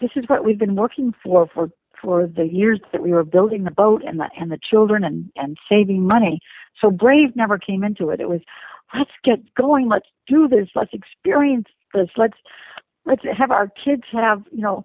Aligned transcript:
this 0.00 0.10
is 0.16 0.24
what 0.28 0.44
we've 0.44 0.58
been 0.58 0.76
working 0.76 1.14
for 1.22 1.48
for 1.52 1.70
for 2.00 2.26
the 2.26 2.44
years 2.44 2.80
that 2.92 3.02
we 3.02 3.12
were 3.12 3.24
building 3.24 3.64
the 3.64 3.70
boat 3.70 4.02
and 4.06 4.20
the 4.20 4.28
and 4.38 4.50
the 4.50 4.58
children 4.58 5.04
and 5.04 5.30
and 5.36 5.56
saving 5.68 6.06
money. 6.06 6.40
So 6.80 6.90
brave 6.90 7.34
never 7.34 7.58
came 7.58 7.82
into 7.82 8.10
it. 8.10 8.20
It 8.20 8.28
was 8.28 8.40
let's 8.94 9.10
get 9.24 9.54
going, 9.54 9.88
let's 9.88 10.08
do 10.26 10.48
this, 10.48 10.68
let's 10.74 10.92
experience 10.92 11.68
this, 11.94 12.08
let's 12.16 12.36
let's 13.04 13.22
have 13.36 13.50
our 13.50 13.68
kids 13.84 14.02
have, 14.12 14.42
you 14.52 14.62
know, 14.62 14.82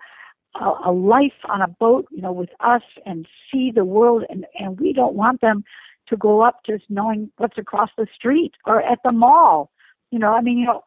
a, 0.60 0.89
a 0.89 0.92
life 0.92 1.33
on 1.49 1.62
a 1.62 1.67
boat, 1.67 2.07
you 2.12 2.21
know, 2.21 2.31
with 2.31 2.49
us 2.59 2.83
and 3.05 3.28
see 3.51 3.71
the 3.73 3.85
world 3.85 4.23
and 4.29 4.46
and 4.59 4.79
we 4.79 4.93
don't 4.93 5.15
want 5.15 5.41
them 5.41 5.63
to 6.07 6.17
grow 6.17 6.41
up 6.41 6.59
just 6.65 6.83
knowing 6.89 7.31
what's 7.37 7.57
across 7.57 7.89
the 7.97 8.07
street 8.13 8.53
or 8.65 8.81
at 8.81 8.99
the 9.03 9.12
mall. 9.12 9.71
You 10.12 10.19
know, 10.19 10.33
I 10.33 10.41
mean, 10.41 10.57
you 10.57 10.65
know, 10.65 10.83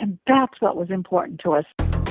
and 0.00 0.18
that's 0.26 0.60
what 0.60 0.76
was 0.76 0.90
important 0.90 1.40
to 1.40 1.52
us. 1.52 2.01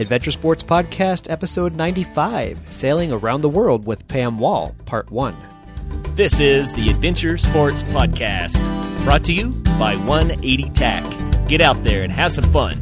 Adventure 0.00 0.32
Sports 0.32 0.62
Podcast, 0.62 1.30
Episode 1.30 1.76
95 1.76 2.72
Sailing 2.72 3.12
Around 3.12 3.42
the 3.42 3.50
World 3.50 3.86
with 3.86 4.08
Pam 4.08 4.38
Wall, 4.38 4.74
Part 4.86 5.10
1. 5.10 5.36
This 6.14 6.40
is 6.40 6.72
the 6.72 6.88
Adventure 6.88 7.36
Sports 7.36 7.82
Podcast, 7.82 8.64
brought 9.04 9.24
to 9.24 9.34
you 9.34 9.48
by 9.78 9.96
180 9.96 10.70
TAC. 10.70 11.04
Get 11.48 11.60
out 11.60 11.84
there 11.84 12.00
and 12.00 12.10
have 12.10 12.32
some 12.32 12.50
fun. 12.50 12.80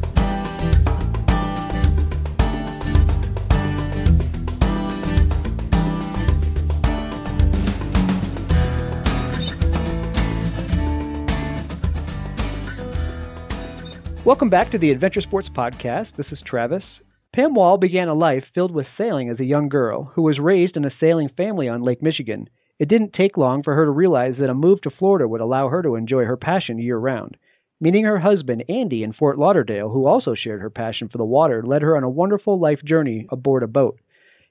Welcome 14.25 14.51
back 14.51 14.70
to 14.70 14.79
the 14.79 14.92
Adventure 14.92 15.23
Sports 15.23 15.48
Podcast. 15.48 16.14
This 16.17 16.31
is 16.31 16.41
Travis. 16.42 16.85
Pam 17.34 17.55
Wall 17.55 17.77
began 17.77 18.09
a 18.09 18.15
life 18.15 18.45
filled 18.55 18.73
with 18.73 18.87
sailing 18.97 19.29
as 19.29 19.39
a 19.39 19.45
young 19.45 19.69
girl 19.69 20.05
who 20.15 20.23
was 20.23 20.39
raised 20.39 20.77
in 20.77 20.84
a 20.84 20.91
sailing 20.98 21.29
family 21.29 21.69
on 21.69 21.83
Lake 21.83 22.03
Michigan. 22.03 22.48
It 22.79 22.89
didn't 22.89 23.12
take 23.12 23.37
long 23.37 23.62
for 23.62 23.75
her 23.75 23.85
to 23.85 23.91
realize 23.91 24.37
that 24.39 24.48
a 24.48 24.55
move 24.55 24.81
to 24.83 24.91
Florida 24.91 25.29
would 25.29 25.43
allow 25.43 25.69
her 25.69 25.83
to 25.83 25.95
enjoy 25.95 26.25
her 26.25 26.39
passion 26.39 26.79
year 26.79 26.97
round. 26.97 27.37
Meeting 27.81 28.05
her 28.05 28.19
husband, 28.19 28.65
Andy, 28.69 29.03
in 29.03 29.12
Fort 29.12 29.39
Lauderdale, 29.39 29.91
who 29.91 30.07
also 30.07 30.35
shared 30.35 30.62
her 30.62 30.70
passion 30.70 31.09
for 31.09 31.19
the 31.19 31.25
water, 31.25 31.62
led 31.62 31.83
her 31.83 31.97
on 31.97 32.03
a 32.03 32.11
wonderful 32.11 32.59
life 32.59 32.83
journey 32.83 33.27
aboard 33.31 33.63
a 33.63 33.69
boat. 33.69 34.01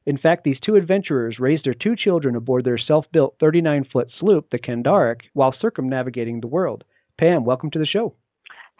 In 0.05 0.17
fact, 0.17 0.43
these 0.43 0.59
two 0.61 0.75
adventurers 0.75 1.39
raised 1.39 1.65
their 1.65 1.73
two 1.73 1.95
children 1.95 2.35
aboard 2.35 2.63
their 2.63 2.77
self 2.77 3.05
built 3.11 3.35
39 3.39 3.85
foot 3.91 4.09
sloop, 4.19 4.49
the 4.51 4.59
Kandarik, 4.59 5.21
while 5.33 5.53
circumnavigating 5.59 6.39
the 6.39 6.47
world. 6.47 6.83
Pam, 7.17 7.43
welcome 7.43 7.71
to 7.71 7.79
the 7.79 7.85
show. 7.85 8.13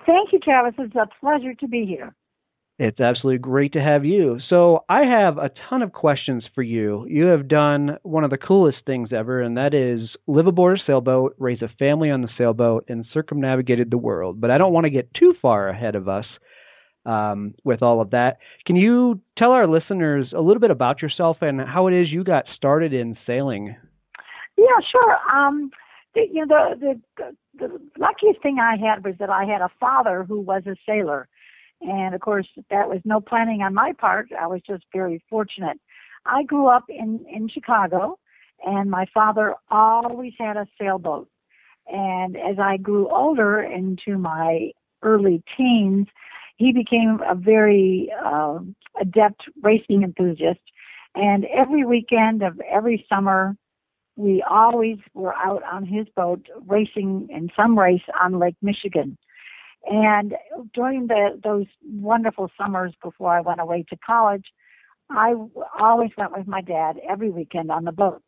Thank 0.06 0.32
you, 0.32 0.39
Travis. 0.39 0.76
It's 0.78 0.95
a 0.95 1.09
pleasure 1.20 1.54
to 1.56 1.67
be 1.67 1.86
here. 1.86 2.16
It's 2.80 3.00
absolutely 3.00 3.39
great 3.39 3.73
to 3.73 3.81
have 3.81 4.06
you. 4.06 4.39
So, 4.50 4.86
I 4.88 5.02
have 5.06 5.39
a 5.39 5.52
ton 5.67 5.81
of 5.81 5.94
questions 5.94 6.44
for 6.53 6.61
you. 6.61 7.08
You 7.09 7.25
have 7.25 7.47
done 7.47 7.97
one 8.03 8.23
of 8.23 8.30
the 8.30 8.38
coolest 8.38 8.78
things 8.86 9.09
ever, 9.11 9.42
and 9.42 9.58
that 9.58 9.73
is 9.73 10.09
live 10.28 10.45
aboard 10.45 10.80
a 10.80 10.83
sailboat, 10.86 11.36
raise 11.39 11.64
a 11.64 11.70
family 11.80 12.11
on 12.11 12.22
the 12.22 12.30
sailboat, 12.38 12.86
and 12.88 13.05
circumnavigated 13.11 13.89
the 13.89 13.98
world. 13.98 14.39
But 14.39 14.52
I 14.52 14.59
don't 14.59 14.73
want 14.73 14.83
to 14.83 14.92
get 14.92 15.11
too 15.16 15.33
far 15.42 15.70
ahead 15.70 15.95
of 15.95 16.08
us 16.08 16.25
um, 17.08 17.55
with 17.64 17.81
all 17.81 18.00
of 18.00 18.11
that. 18.11 18.38
Can 18.67 18.75
you 18.75 19.22
tell 19.38 19.52
our 19.52 19.66
listeners 19.66 20.33
a 20.36 20.42
little 20.42 20.59
bit 20.59 20.72
about 20.72 21.02
yourself 21.02 21.38
and 21.42 21.59
how 21.61 21.88
it 21.88 21.94
is 21.94 22.11
you 22.11 22.23
got 22.23 22.45
started 22.55 22.94
in 22.94 23.17
sailing? 23.25 23.75
Yeah, 24.55 24.66
sure. 24.92 25.17
Um, 25.33 25.72
the, 26.14 26.22
you 26.31 26.45
know, 26.45 26.75
the, 26.80 27.02
the 27.17 27.36
the 27.59 27.80
luckiest 27.98 28.42
thing 28.44 28.58
I 28.59 28.75
had 28.77 29.04
was 29.04 29.15
that 29.20 29.32
I 29.32 29.45
had 29.45 29.61
a 29.61 29.70
father 29.80 30.23
who 30.23 30.42
was 30.42 30.64
a 30.67 30.76
sailor 30.86 31.27
and 31.82 32.15
of 32.15 32.21
course, 32.21 32.48
that 32.70 32.89
was 32.89 32.99
no 33.05 33.21
planning 33.21 33.61
on 33.61 33.73
my 33.73 33.93
part. 33.93 34.30
I 34.39 34.48
was 34.48 34.61
just 34.65 34.83
very 34.93 35.23
fortunate. 35.30 35.80
I 36.26 36.43
grew 36.43 36.67
up 36.67 36.86
in, 36.89 37.26
in 37.32 37.48
Chicago, 37.49 38.17
and 38.65 38.89
my 38.89 39.05
father 39.14 39.55
always 39.70 40.33
had 40.38 40.58
a 40.58 40.67
sailboat. 40.80 41.30
And 41.88 42.36
as 42.36 42.60
I 42.60 42.77
grew 42.77 43.10
older 43.10 43.61
into 43.61 44.17
my 44.17 44.71
early 45.04 45.43
teens, 45.55 46.08
he 46.58 46.73
became 46.73 47.21
a 47.27 47.36
very 47.36 48.11
uh, 48.26 48.59
adept 48.99 49.44
racing 49.61 50.04
enthusiast. 50.04 50.59
And 51.15 51.45
every 51.45 51.86
weekend 51.86 52.44
of 52.44 52.59
every 52.70 53.05
summer, 53.08 53.55
we 54.15 54.44
always 54.49 54.98
were 55.14 55.36
out 55.36 55.61
on 55.71 55.86
his 55.86 56.08
boat 56.15 56.48
racing 56.65 57.27
in 57.32 57.49
some 57.55 57.77
race 57.77 58.02
on 58.20 58.39
Lake 58.39 58.58
Michigan. 58.61 59.17
And 59.86 60.33
during 60.73 61.08
the 61.08 61.39
those 61.43 61.65
wonderful 61.86 62.49
summers 62.60 62.93
before 63.02 63.32
I 63.32 63.42
went 63.42 63.61
away 63.61 63.86
to 63.89 63.98
college, 64.05 64.45
I 65.10 65.33
always 65.80 66.11
went 66.17 66.36
with 66.36 66.48
my 66.48 66.61
dad 66.61 66.98
every 67.08 67.30
weekend 67.30 67.71
on 67.71 67.86
the 67.86 67.92
boat. 67.92 68.21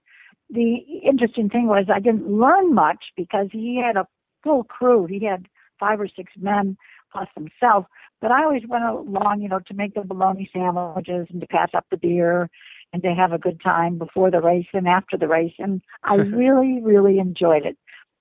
The 0.50 0.76
interesting 1.04 1.50
thing 1.50 1.68
was 1.68 1.86
I 1.94 2.00
didn't 2.00 2.30
learn 2.30 2.74
much 2.74 3.04
because 3.18 3.48
he 3.52 3.82
had 3.84 3.98
a 3.98 4.08
full 4.44 4.64
crew. 4.64 5.06
He 5.06 5.24
had 5.26 5.48
five 5.80 6.00
or 6.00 6.08
six 6.08 6.32
men 6.38 6.78
plus 7.12 7.28
himself. 7.36 7.86
But 8.22 8.32
I 8.32 8.44
always 8.44 8.64
went 8.68 8.84
along, 8.84 9.42
you 9.42 9.50
know, 9.50 9.60
to 9.68 9.74
make 9.74 9.94
the 9.94 10.02
bologna 10.02 10.50
sandwiches 10.52 11.28
and 11.30 11.42
to 11.42 11.48
pass 11.48 11.70
up 11.74 11.86
the 11.90 11.98
beer 11.98 12.50
and 12.92 13.02
to 13.04 13.14
have 13.14 13.32
a 13.32 13.38
good 13.38 13.62
time 13.62 13.98
before 13.98 14.32
the 14.32 14.42
race 14.42 14.68
and 14.74 14.88
after 14.88 15.18
the 15.18 15.28
race. 15.28 15.54
And 15.60 15.82
I 16.04 16.16
really, 16.16 16.82
really 16.82 17.20
enjoyed 17.20 17.66
it. 17.66 17.78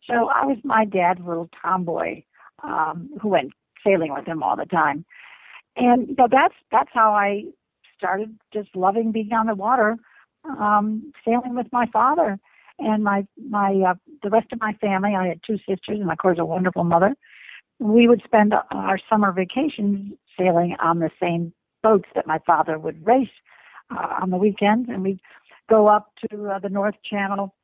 So 0.09 0.29
I 0.35 0.47
was 0.47 0.59
my 0.65 0.85
dad's 0.85 1.21
little 1.21 1.51
tomboy 1.61 2.23
um, 2.63 3.11
who 3.21 3.29
went 3.29 3.53
sailing 3.85 4.13
with 4.13 4.27
him 4.27 4.43
all 4.43 4.57
the 4.57 4.67
time. 4.67 5.05
And 5.77 6.17
know, 6.19 6.29
that's 6.31 6.55
that's 6.73 6.91
how 6.93 7.13
I 7.13 7.45
started 7.97 8.37
just 8.53 8.75
loving 8.75 9.13
being 9.13 9.33
on 9.33 9.47
the 9.47 9.55
water, 9.55 9.97
um, 10.45 11.13
sailing 11.25 11.55
with 11.55 11.67
my 11.73 11.87
father 11.93 12.39
and 12.79 13.05
my 13.05 13.27
my 13.49 13.73
uh, 13.91 13.95
the 14.23 14.31
rest 14.31 14.49
of 14.53 14.61
my 14.61 14.73
family. 14.75 15.15
I 15.15 15.29
had 15.29 15.41
two 15.47 15.59
sisters 15.59 16.01
and 16.01 16.11
of 16.11 16.19
course 16.19 16.39
a 16.39 16.45
wonderful 16.45 16.85
mother. 16.85 17.15
We 17.79 18.09
would 18.09 18.23
spend 18.25 18.55
our 18.73 18.99
summer 19.09 19.31
vacations 19.31 20.15
sailing 20.39 20.75
on 20.81 20.99
the 20.99 21.11
same 21.21 21.53
boats 21.83 22.09
that 22.15 22.27
my 22.27 22.41
father 22.45 22.79
would 22.79 23.07
race 23.07 23.29
uh, 23.91 24.17
on 24.21 24.31
the 24.31 24.37
weekends, 24.37 24.89
and 24.89 25.03
we'd 25.03 25.21
go 25.71 25.87
up 25.87 26.11
to 26.29 26.49
uh, 26.49 26.59
the 26.59 26.69
North 26.69 26.97
Channel 27.09 27.55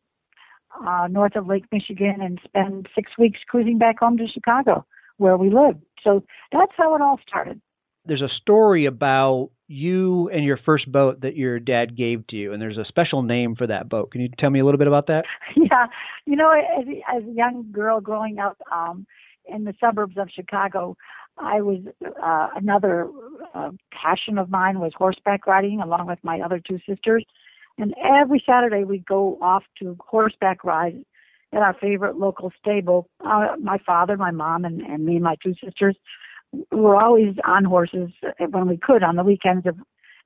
uh, 0.86 1.08
north 1.10 1.36
of 1.36 1.46
Lake 1.46 1.64
Michigan 1.72 2.16
and 2.20 2.40
spend 2.44 2.88
six 2.94 3.12
weeks 3.18 3.40
cruising 3.48 3.78
back 3.78 3.98
home 3.98 4.16
to 4.18 4.26
Chicago, 4.26 4.84
where 5.18 5.36
we 5.36 5.50
live. 5.50 5.76
So 6.02 6.24
that's 6.52 6.72
how 6.76 6.94
it 6.94 7.02
all 7.02 7.18
started. 7.26 7.60
There's 8.06 8.22
a 8.22 8.28
story 8.28 8.84
about 8.84 9.50
you 9.66 10.28
and 10.28 10.44
your 10.44 10.58
first 10.58 10.90
boat 10.92 11.22
that 11.22 11.36
your 11.36 11.58
dad 11.58 11.96
gave 11.96 12.26
to 12.28 12.36
you, 12.36 12.52
and 12.52 12.60
there's 12.60 12.76
a 12.76 12.84
special 12.84 13.22
name 13.22 13.56
for 13.56 13.66
that 13.66 13.88
boat. 13.88 14.10
Can 14.10 14.20
you 14.20 14.28
tell 14.38 14.50
me 14.50 14.60
a 14.60 14.64
little 14.64 14.78
bit 14.78 14.88
about 14.88 15.06
that? 15.06 15.24
Yeah, 15.56 15.86
you 16.26 16.36
know, 16.36 16.50
as, 16.50 16.84
as 17.14 17.22
a 17.22 17.32
young 17.32 17.66
girl 17.72 18.00
growing 18.00 18.38
up 18.38 18.58
um, 18.70 19.06
in 19.46 19.64
the 19.64 19.74
suburbs 19.80 20.16
of 20.18 20.28
Chicago, 20.30 20.96
I 21.38 21.62
was 21.62 21.78
uh, 22.22 22.48
another 22.54 23.08
uh, 23.54 23.70
passion 23.90 24.38
of 24.38 24.50
mine 24.50 24.80
was 24.80 24.92
horseback 24.96 25.46
riding, 25.46 25.80
along 25.80 26.06
with 26.06 26.18
my 26.22 26.40
other 26.40 26.60
two 26.60 26.78
sisters. 26.86 27.24
And 27.78 27.94
every 28.02 28.42
Saturday 28.46 28.84
we'd 28.84 29.06
go 29.06 29.38
off 29.42 29.64
to 29.80 29.96
horseback 30.00 30.64
ride 30.64 31.04
at 31.52 31.62
our 31.62 31.74
favorite 31.74 32.16
local 32.16 32.52
stable. 32.58 33.08
Uh, 33.24 33.56
my 33.60 33.78
father, 33.78 34.16
my 34.16 34.30
mom, 34.30 34.64
and, 34.64 34.80
and 34.80 35.04
me 35.04 35.14
and 35.14 35.24
my 35.24 35.36
two 35.42 35.54
sisters 35.64 35.96
were 36.70 36.96
always 36.96 37.34
on 37.44 37.64
horses 37.64 38.10
when 38.50 38.68
we 38.68 38.76
could 38.76 39.02
on 39.02 39.16
the 39.16 39.24
weekends 39.24 39.66
if 39.66 39.74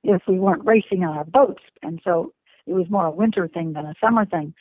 if 0.01 0.21
we 0.27 0.39
weren't 0.39 0.65
racing 0.65 1.03
on 1.03 1.17
our 1.17 1.25
boats. 1.25 1.61
And 1.81 1.99
so 2.03 2.33
it 2.65 2.73
was 2.73 2.89
more 2.89 3.07
a 3.07 3.11
winter 3.11 3.47
thing 3.47 3.73
than 3.73 3.85
a 3.85 3.95
summer 4.01 4.25
thing. 4.25 4.53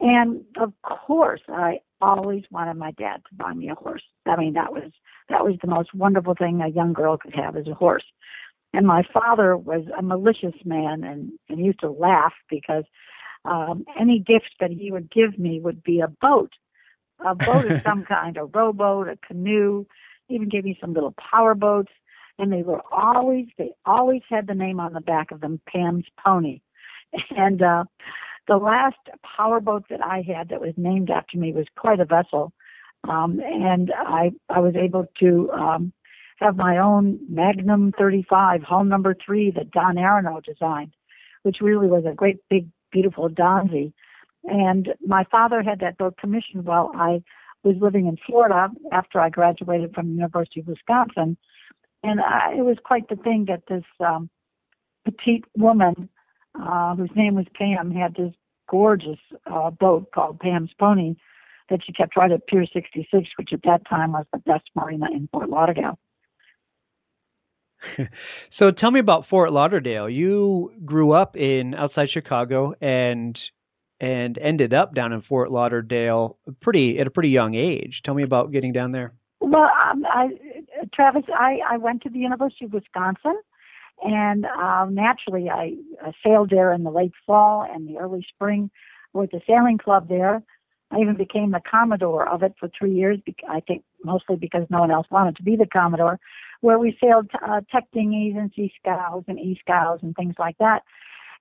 And 0.00 0.42
of 0.60 0.72
course, 0.82 1.40
I 1.48 1.78
always 2.00 2.44
wanted 2.50 2.76
my 2.76 2.90
dad 2.92 3.22
to 3.28 3.34
buy 3.36 3.54
me 3.54 3.70
a 3.70 3.74
horse. 3.74 4.02
I 4.26 4.36
mean, 4.36 4.54
that 4.54 4.72
was 4.72 4.90
that 5.28 5.44
was 5.44 5.54
the 5.62 5.68
most 5.68 5.94
wonderful 5.94 6.34
thing 6.34 6.60
a 6.60 6.68
young 6.68 6.92
girl 6.92 7.16
could 7.16 7.34
have 7.34 7.56
is 7.56 7.68
a 7.68 7.74
horse. 7.74 8.04
And 8.74 8.88
my 8.88 9.04
father 9.12 9.56
was 9.56 9.84
a 9.96 10.02
malicious 10.02 10.56
man 10.64 11.04
and, 11.04 11.30
and 11.48 11.64
used 11.64 11.78
to 11.80 11.90
laugh 11.90 12.32
because 12.50 12.82
um, 13.44 13.84
any 13.98 14.18
gift 14.18 14.50
that 14.58 14.72
he 14.72 14.90
would 14.90 15.12
give 15.12 15.38
me 15.38 15.60
would 15.60 15.84
be 15.84 16.00
a 16.00 16.08
boat, 16.08 16.50
a 17.24 17.36
boat 17.36 17.70
of 17.70 17.82
some 17.86 18.04
kind, 18.04 18.36
a 18.36 18.44
rowboat, 18.44 19.06
a 19.08 19.16
canoe. 19.24 19.86
He 20.26 20.34
even 20.34 20.48
gave 20.48 20.64
me 20.64 20.76
some 20.80 20.92
little 20.92 21.14
power 21.30 21.54
boats, 21.54 21.92
and 22.36 22.52
they 22.52 22.62
were 22.62 22.80
always 22.90 23.46
they 23.58 23.70
always 23.86 24.22
had 24.28 24.48
the 24.48 24.54
name 24.54 24.80
on 24.80 24.92
the 24.92 25.00
back 25.00 25.30
of 25.30 25.40
them, 25.40 25.60
Pam's 25.68 26.06
Pony. 26.22 26.60
And 27.36 27.62
uh, 27.62 27.84
the 28.48 28.56
last 28.56 28.96
power 29.36 29.60
boat 29.60 29.84
that 29.88 30.04
I 30.04 30.24
had 30.26 30.48
that 30.48 30.60
was 30.60 30.74
named 30.76 31.10
after 31.10 31.38
me 31.38 31.52
was 31.52 31.66
quite 31.76 32.00
a 32.00 32.04
vessel, 32.04 32.52
um, 33.08 33.40
and 33.40 33.92
I 33.96 34.32
I 34.48 34.58
was 34.58 34.74
able 34.74 35.06
to 35.20 35.50
um, 35.52 35.92
have 36.40 36.56
my 36.56 36.78
own 36.78 37.18
Magnum 37.28 37.92
35, 37.98 38.62
hull 38.62 38.84
number 38.84 39.14
three 39.24 39.50
that 39.52 39.70
Don 39.70 39.96
Aronow 39.96 40.42
designed, 40.42 40.92
which 41.42 41.58
really 41.60 41.86
was 41.86 42.04
a 42.06 42.14
great 42.14 42.38
big 42.48 42.68
beautiful 42.90 43.28
Donzi. 43.28 43.92
And 44.44 44.94
my 45.06 45.24
father 45.30 45.62
had 45.62 45.80
that 45.80 45.98
boat 45.98 46.16
commissioned 46.18 46.64
while 46.64 46.92
I 46.94 47.22
was 47.62 47.76
living 47.80 48.06
in 48.06 48.16
Florida 48.26 48.68
after 48.92 49.20
I 49.20 49.30
graduated 49.30 49.94
from 49.94 50.08
the 50.08 50.14
University 50.14 50.60
of 50.60 50.66
Wisconsin. 50.66 51.36
And 52.02 52.20
I, 52.20 52.54
it 52.58 52.64
was 52.64 52.76
quite 52.84 53.08
the 53.08 53.16
thing 53.16 53.46
that 53.48 53.62
this 53.68 53.84
um, 54.00 54.28
petite 55.04 55.44
woman, 55.56 56.08
uh, 56.60 56.94
whose 56.94 57.10
name 57.16 57.34
was 57.34 57.46
Pam, 57.54 57.90
had 57.90 58.14
this 58.14 58.34
gorgeous 58.68 59.18
uh, 59.46 59.70
boat 59.70 60.10
called 60.12 60.40
Pam's 60.40 60.70
Pony 60.78 61.14
that 61.70 61.80
she 61.84 61.92
kept 61.92 62.16
right 62.16 62.30
at 62.30 62.46
Pier 62.46 62.66
66, 62.70 63.30
which 63.38 63.52
at 63.52 63.62
that 63.64 63.88
time 63.88 64.12
was 64.12 64.26
the 64.32 64.38
best 64.38 64.64
marina 64.74 65.06
in 65.10 65.28
Fort 65.32 65.48
Lauderdale. 65.48 65.98
so 68.58 68.70
tell 68.70 68.90
me 68.90 69.00
about 69.00 69.26
Fort 69.28 69.52
Lauderdale. 69.52 70.08
You 70.08 70.72
grew 70.84 71.12
up 71.12 71.36
in 71.36 71.74
outside 71.74 72.08
Chicago 72.12 72.74
and 72.80 73.38
and 74.00 74.36
ended 74.38 74.74
up 74.74 74.94
down 74.94 75.12
in 75.12 75.22
Fort 75.22 75.50
Lauderdale 75.50 76.36
pretty 76.60 76.98
at 76.98 77.06
a 77.06 77.10
pretty 77.10 77.30
young 77.30 77.54
age. 77.54 78.00
Tell 78.04 78.14
me 78.14 78.22
about 78.22 78.52
getting 78.52 78.72
down 78.72 78.92
there. 78.92 79.14
Well, 79.40 79.70
um, 79.90 80.04
I, 80.06 80.28
Travis, 80.94 81.24
I, 81.28 81.58
I 81.70 81.76
went 81.76 82.02
to 82.02 82.08
the 82.08 82.18
University 82.18 82.64
of 82.64 82.72
Wisconsin, 82.72 83.38
and 84.02 84.46
uh, 84.46 84.86
naturally, 84.90 85.48
I 85.50 85.74
uh, 86.04 86.12
sailed 86.24 86.50
there 86.50 86.72
in 86.72 86.82
the 86.82 86.90
late 86.90 87.12
fall 87.26 87.66
and 87.70 87.88
the 87.88 87.98
early 87.98 88.26
spring 88.34 88.70
with 89.12 89.30
the 89.30 89.40
sailing 89.46 89.78
club 89.78 90.08
there. 90.08 90.42
I 90.90 90.98
even 91.00 91.16
became 91.16 91.50
the 91.50 91.60
commodore 91.68 92.28
of 92.28 92.42
it 92.42 92.54
for 92.58 92.70
three 92.76 92.94
years. 92.94 93.18
I 93.48 93.60
think 93.60 93.84
mostly 94.04 94.36
because 94.36 94.66
no 94.70 94.80
one 94.80 94.90
else 94.90 95.06
wanted 95.10 95.36
to 95.36 95.42
be 95.42 95.56
the 95.56 95.66
commodore, 95.66 96.20
where 96.64 96.78
we 96.78 96.96
sailed 96.98 97.30
uh, 97.46 97.60
dinghies 97.92 98.34
and 98.38 98.50
scows 98.80 99.22
and 99.28 99.38
e 99.38 99.58
scows 99.60 99.98
and 100.02 100.16
things 100.16 100.34
like 100.38 100.56
that. 100.58 100.82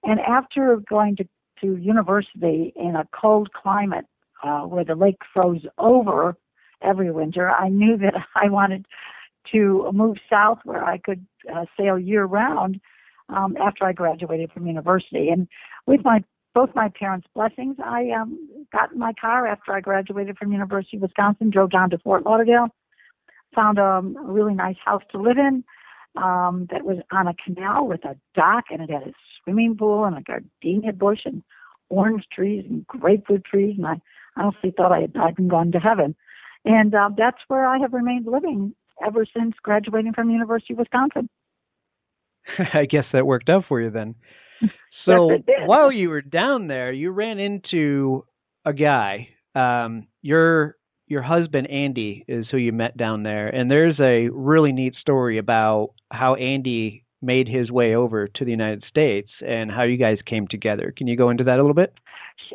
And 0.03 0.19
after 0.19 0.81
going 0.89 1.15
to 1.15 1.27
to 1.61 1.77
university 1.77 2.73
in 2.75 2.97
a 2.97 3.07
cold 3.17 3.53
climate 3.53 4.05
uh, 4.43 4.63
where 4.63 4.83
the 4.83 4.95
lake 4.95 5.21
froze 5.33 5.61
over 5.77 6.35
every 6.81 7.09
winter, 7.09 7.49
I 7.49 7.69
knew 7.69 7.95
that 7.99 8.15
I 8.35 8.49
wanted 8.49 8.85
to 9.53 9.89
move 9.93 10.17
south 10.29 10.59
where 10.65 10.83
I 10.83 10.97
could 10.97 11.25
uh, 11.53 11.65
sail 11.79 11.97
year 11.97 12.25
round 12.25 12.81
um, 13.29 13.55
after 13.55 13.85
I 13.85 13.93
graduated 13.93 14.51
from 14.51 14.67
university. 14.67 15.29
And 15.29 15.47
with 15.87 16.01
my 16.03 16.21
both 16.53 16.69
my 16.75 16.89
parents' 16.99 17.27
blessings, 17.33 17.77
I 17.83 18.11
um, 18.11 18.37
got 18.73 18.91
in 18.91 18.99
my 18.99 19.13
car 19.13 19.47
after 19.47 19.73
I 19.73 19.79
graduated 19.79 20.37
from 20.37 20.51
University 20.51 20.97
of 20.97 21.03
Wisconsin, 21.03 21.49
drove 21.49 21.71
down 21.71 21.89
to 21.91 21.97
Fort 21.97 22.25
Lauderdale, 22.25 22.67
found 23.53 23.77
a 23.77 24.01
really 24.03 24.53
nice 24.53 24.77
house 24.83 25.03
to 25.11 25.21
live 25.21 25.37
in 25.37 25.63
um, 26.15 26.67
that 26.71 26.83
was 26.83 26.97
on 27.11 27.27
a 27.27 27.33
canal 27.33 27.87
with 27.87 28.03
a 28.05 28.15
dock, 28.35 28.65
and 28.69 28.81
it 28.81 28.89
had 28.89 29.03
a 29.03 29.13
swimming 29.43 29.75
pool 29.77 30.05
and 30.05 30.17
a 30.17 30.21
gardenia 30.21 30.93
bush 30.93 31.21
and 31.25 31.43
orange 31.89 32.25
trees 32.33 32.65
and 32.69 32.85
grapefruit 32.87 33.43
trees. 33.45 33.75
And 33.77 33.87
I 33.87 33.95
honestly 34.37 34.73
thought 34.75 34.91
I 34.91 35.01
had 35.01 35.13
died 35.13 35.35
and 35.37 35.49
gone 35.49 35.71
to 35.71 35.79
heaven. 35.79 36.15
And 36.65 36.93
uh, 36.93 37.09
that's 37.17 37.39
where 37.47 37.65
I 37.65 37.77
have 37.79 37.93
remained 37.93 38.25
living 38.25 38.73
ever 39.05 39.25
since 39.35 39.53
graduating 39.61 40.13
from 40.13 40.29
University 40.29 40.73
of 40.73 40.79
Wisconsin. 40.79 41.29
I 42.73 42.85
guess 42.85 43.05
that 43.13 43.25
worked 43.25 43.49
out 43.49 43.65
for 43.67 43.81
you 43.81 43.89
then. 43.89 44.15
So 45.05 45.31
yes, 45.31 45.63
while 45.65 45.91
you 45.91 46.07
were 46.07 46.21
down 46.21 46.67
there, 46.67 46.93
you 46.93 47.11
ran 47.11 47.37
into 47.37 48.23
a 48.63 48.71
guy. 48.71 49.27
Um, 49.53 50.07
your 50.21 50.77
your 51.07 51.21
husband 51.21 51.69
Andy 51.69 52.23
is 52.27 52.47
who 52.49 52.57
you 52.57 52.71
met 52.71 52.97
down 52.97 53.23
there, 53.23 53.47
and 53.47 53.69
there's 53.69 53.99
a 53.99 54.29
really 54.29 54.71
neat 54.71 54.95
story 54.95 55.37
about 55.37 55.91
how 56.11 56.35
Andy 56.35 57.03
made 57.21 57.47
his 57.47 57.71
way 57.71 57.95
over 57.95 58.27
to 58.27 58.45
the 58.45 58.51
United 58.51 58.83
States 58.89 59.29
and 59.45 59.71
how 59.71 59.83
you 59.83 59.97
guys 59.97 60.17
came 60.25 60.47
together. 60.47 60.93
Can 60.95 61.07
you 61.07 61.15
go 61.15 61.29
into 61.29 61.45
that 61.45 61.57
a 61.57 61.61
little 61.61 61.73
bit? 61.73 61.93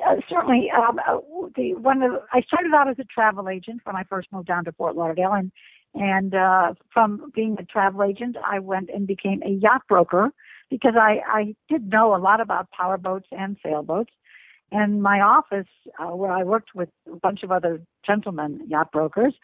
Uh, 0.06 0.16
certainly. 0.28 0.70
Um, 0.76 0.98
uh, 1.08 1.18
the 1.56 1.74
one 1.74 2.02
of, 2.02 2.12
I 2.32 2.42
started 2.42 2.72
out 2.74 2.88
as 2.88 2.98
a 2.98 3.04
travel 3.04 3.48
agent 3.48 3.80
when 3.84 3.96
I 3.96 4.04
first 4.04 4.28
moved 4.30 4.48
down 4.48 4.64
to 4.64 4.72
Fort 4.72 4.96
Lauderdale, 4.96 5.32
and 5.32 5.50
and 5.94 6.34
uh, 6.34 6.74
from 6.92 7.32
being 7.34 7.56
a 7.58 7.64
travel 7.64 8.02
agent, 8.02 8.36
I 8.44 8.58
went 8.58 8.90
and 8.90 9.06
became 9.06 9.42
a 9.42 9.50
yacht 9.50 9.82
broker 9.88 10.30
because 10.70 10.94
I, 11.00 11.20
I 11.26 11.54
did 11.68 11.88
know 11.88 12.14
a 12.14 12.18
lot 12.18 12.40
about 12.40 12.68
powerboats 12.70 13.26
and 13.32 13.56
sailboats. 13.64 14.12
And 14.70 15.02
my 15.02 15.20
office, 15.20 15.66
uh, 15.98 16.14
where 16.14 16.30
I 16.30 16.44
worked 16.44 16.74
with 16.74 16.90
a 17.10 17.16
bunch 17.16 17.42
of 17.42 17.50
other 17.50 17.80
gentlemen 18.06 18.60
yacht 18.68 18.92
brokers, 18.92 19.34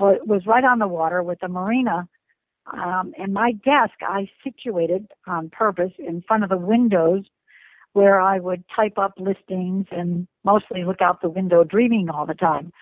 uh, 0.00 0.14
was 0.24 0.46
right 0.46 0.64
on 0.64 0.78
the 0.78 0.88
water 0.88 1.22
with 1.22 1.40
the 1.40 1.48
marina. 1.48 2.08
Um, 2.72 3.12
and 3.18 3.34
my 3.34 3.52
desk 3.52 3.94
I 4.02 4.30
situated 4.42 5.08
on 5.26 5.50
purpose 5.50 5.92
in 5.98 6.22
front 6.22 6.44
of 6.44 6.50
the 6.50 6.56
windows 6.56 7.24
where 7.92 8.20
I 8.20 8.38
would 8.38 8.64
type 8.74 8.96
up 8.96 9.14
listings 9.18 9.86
and 9.90 10.26
mostly 10.44 10.84
look 10.84 11.02
out 11.02 11.20
the 11.20 11.28
window 11.28 11.64
dreaming 11.64 12.08
all 12.08 12.24
the 12.24 12.34
time. 12.34 12.72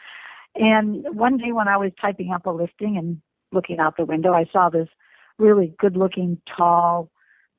And 0.55 1.05
one 1.17 1.39
day 1.39 1.53
when 1.53 1.69
I 1.69 1.77
was 1.77 1.93
typing 2.01 2.31
up 2.33 2.47
a 2.47 2.51
listing 2.51 2.97
and 2.97 3.21
looking 3.53 3.79
out 3.81 3.97
the 3.97 4.05
window, 4.05 4.33
I 4.33 4.47
saw 4.53 4.69
this 4.69 4.89
really 5.39 5.75
good 5.79 5.97
looking, 5.97 6.41
tall, 6.57 7.11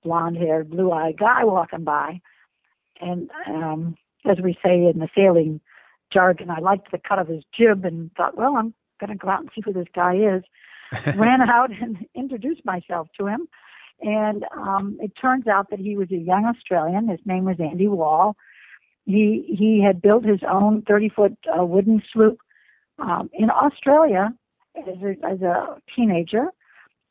blonde 0.04 0.38
haired, 0.38 0.70
blue 0.70 0.92
eyed 0.92 1.18
guy 1.18 1.44
walking 1.44 1.84
by. 1.84 2.22
And 3.00 3.30
um, 3.48 3.96
as 4.30 4.38
we 4.44 4.58
say 4.64 4.86
in 4.86 5.00
the 5.00 5.10
sailing 5.16 5.62
jargon, 6.12 6.50
I 6.50 6.60
liked 6.60 6.92
the 6.92 7.00
cut 7.00 7.20
of 7.20 7.28
his 7.28 7.44
jib 7.58 7.86
and 7.86 8.12
thought, 8.16 8.38
well, 8.38 8.56
I'm 8.56 8.74
going 9.00 9.10
to 9.10 9.16
go 9.16 9.30
out 9.30 9.42
and 9.42 9.50
see 9.56 9.62
who 9.64 9.74
this 9.74 9.88
guy 9.94 10.16
is. 10.16 10.44
Ran 11.18 11.42
out 11.42 11.72
and 11.72 12.06
introduced 12.16 12.66
myself 12.66 13.08
to 13.20 13.28
him. 13.28 13.48
And 14.02 14.46
um, 14.56 14.98
it 15.00 15.12
turns 15.20 15.48
out 15.48 15.70
that 15.70 15.80
he 15.80 15.96
was 15.96 16.12
a 16.12 16.18
young 16.18 16.46
Australian. 16.46 17.08
His 17.08 17.20
name 17.26 17.46
was 17.46 17.58
Andy 17.60 17.88
Wall. 17.88 18.36
He 19.06 19.56
he 19.58 19.84
had 19.86 20.02
built 20.02 20.26
his 20.26 20.42
own 20.48 20.84
30 20.88 21.10
foot 21.10 21.38
uh, 21.48 21.66
wooden 21.66 22.02
sloop 22.12 22.40
um, 23.00 23.30
in 23.34 23.50
Australia 23.50 24.34
as 24.78 24.96
a, 25.04 25.28
as 25.28 25.42
a 25.42 25.78
teenager. 25.96 26.48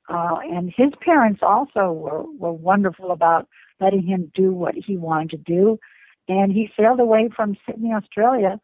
Uh, 0.09 0.39
and 0.43 0.73
his 0.77 0.91
parents 1.05 1.41
also 1.43 1.93
were, 1.93 2.25
were 2.33 2.53
wonderful 2.53 3.13
about 3.13 3.49
letting 3.81 4.05
him 4.05 4.31
do 4.35 4.53
what 4.53 4.75
he 4.75 4.97
wanted 4.97 5.31
to 5.31 5.37
do. 5.37 5.79
And 6.29 6.53
he 6.53 6.71
sailed 6.79 7.01
away 7.01 7.29
from 7.35 7.57
Sydney, 7.67 7.93
Australia, 7.93 8.61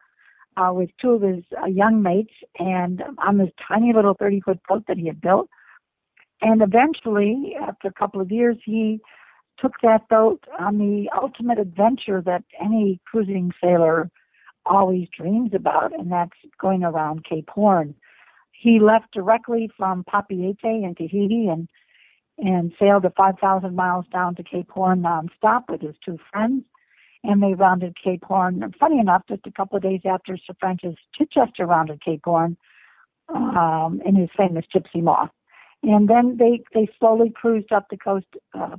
uh, 0.57 0.71
with 0.73 0.89
two 1.01 1.11
of 1.11 1.21
his 1.21 1.43
uh, 1.61 1.65
young 1.67 2.01
mates 2.01 2.33
and 2.59 3.03
on 3.25 3.37
this 3.37 3.51
tiny 3.67 3.93
little 3.93 4.15
30 4.15 4.41
foot 4.41 4.59
boat 4.67 4.83
that 4.87 4.97
he 4.97 5.07
had 5.07 5.21
built. 5.21 5.49
And 6.41 6.61
eventually, 6.61 7.55
after 7.59 7.87
a 7.87 7.93
couple 7.93 8.21
of 8.21 8.31
years, 8.31 8.57
he 8.63 8.99
took 9.59 9.73
that 9.81 10.07
boat 10.07 10.43
on 10.59 10.77
the 10.77 11.09
ultimate 11.19 11.59
adventure 11.59 12.21
that 12.21 12.43
any 12.61 12.99
cruising 13.05 13.51
sailor 13.61 14.09
always 14.65 15.07
dreams 15.17 15.51
about, 15.53 15.97
and 15.97 16.11
that's 16.11 16.37
going 16.59 16.83
around 16.83 17.25
Cape 17.25 17.49
Horn. 17.49 17.95
He 18.51 18.79
left 18.79 19.13
directly 19.13 19.69
from 19.77 20.03
Papeete 20.03 20.63
in 20.63 20.95
Tahiti 20.95 21.47
and 21.47 21.67
and 22.39 22.71
sailed 22.79 23.01
the 23.01 23.09
5,000 23.17 23.75
miles 23.75 24.05
down 24.13 24.35
to 24.35 24.43
Cape 24.43 24.69
Horn 24.69 25.01
nonstop 25.01 25.63
with 25.69 25.81
his 25.81 25.95
two 26.05 26.19
friends. 26.31 26.63
And 27.23 27.41
they 27.41 27.53
rounded 27.53 27.95
Cape 28.01 28.23
Horn. 28.23 28.63
And 28.63 28.75
funny 28.75 28.99
enough, 28.99 29.23
just 29.27 29.45
a 29.47 29.51
couple 29.51 29.77
of 29.77 29.83
days 29.83 30.01
after 30.05 30.37
Sir 30.37 30.53
Francis 30.59 30.95
Chichester 31.15 31.65
rounded 31.65 32.03
Cape 32.03 32.21
Horn 32.23 32.57
um, 33.29 34.01
in 34.05 34.15
his 34.15 34.29
famous 34.37 34.65
Gypsy 34.73 35.01
Moth. 35.01 35.31
And 35.83 36.09
then 36.09 36.37
they, 36.37 36.63
they 36.73 36.87
slowly 36.99 37.31
cruised 37.35 37.71
up 37.71 37.87
the 37.89 37.97
coast, 37.97 38.27
uh, 38.57 38.77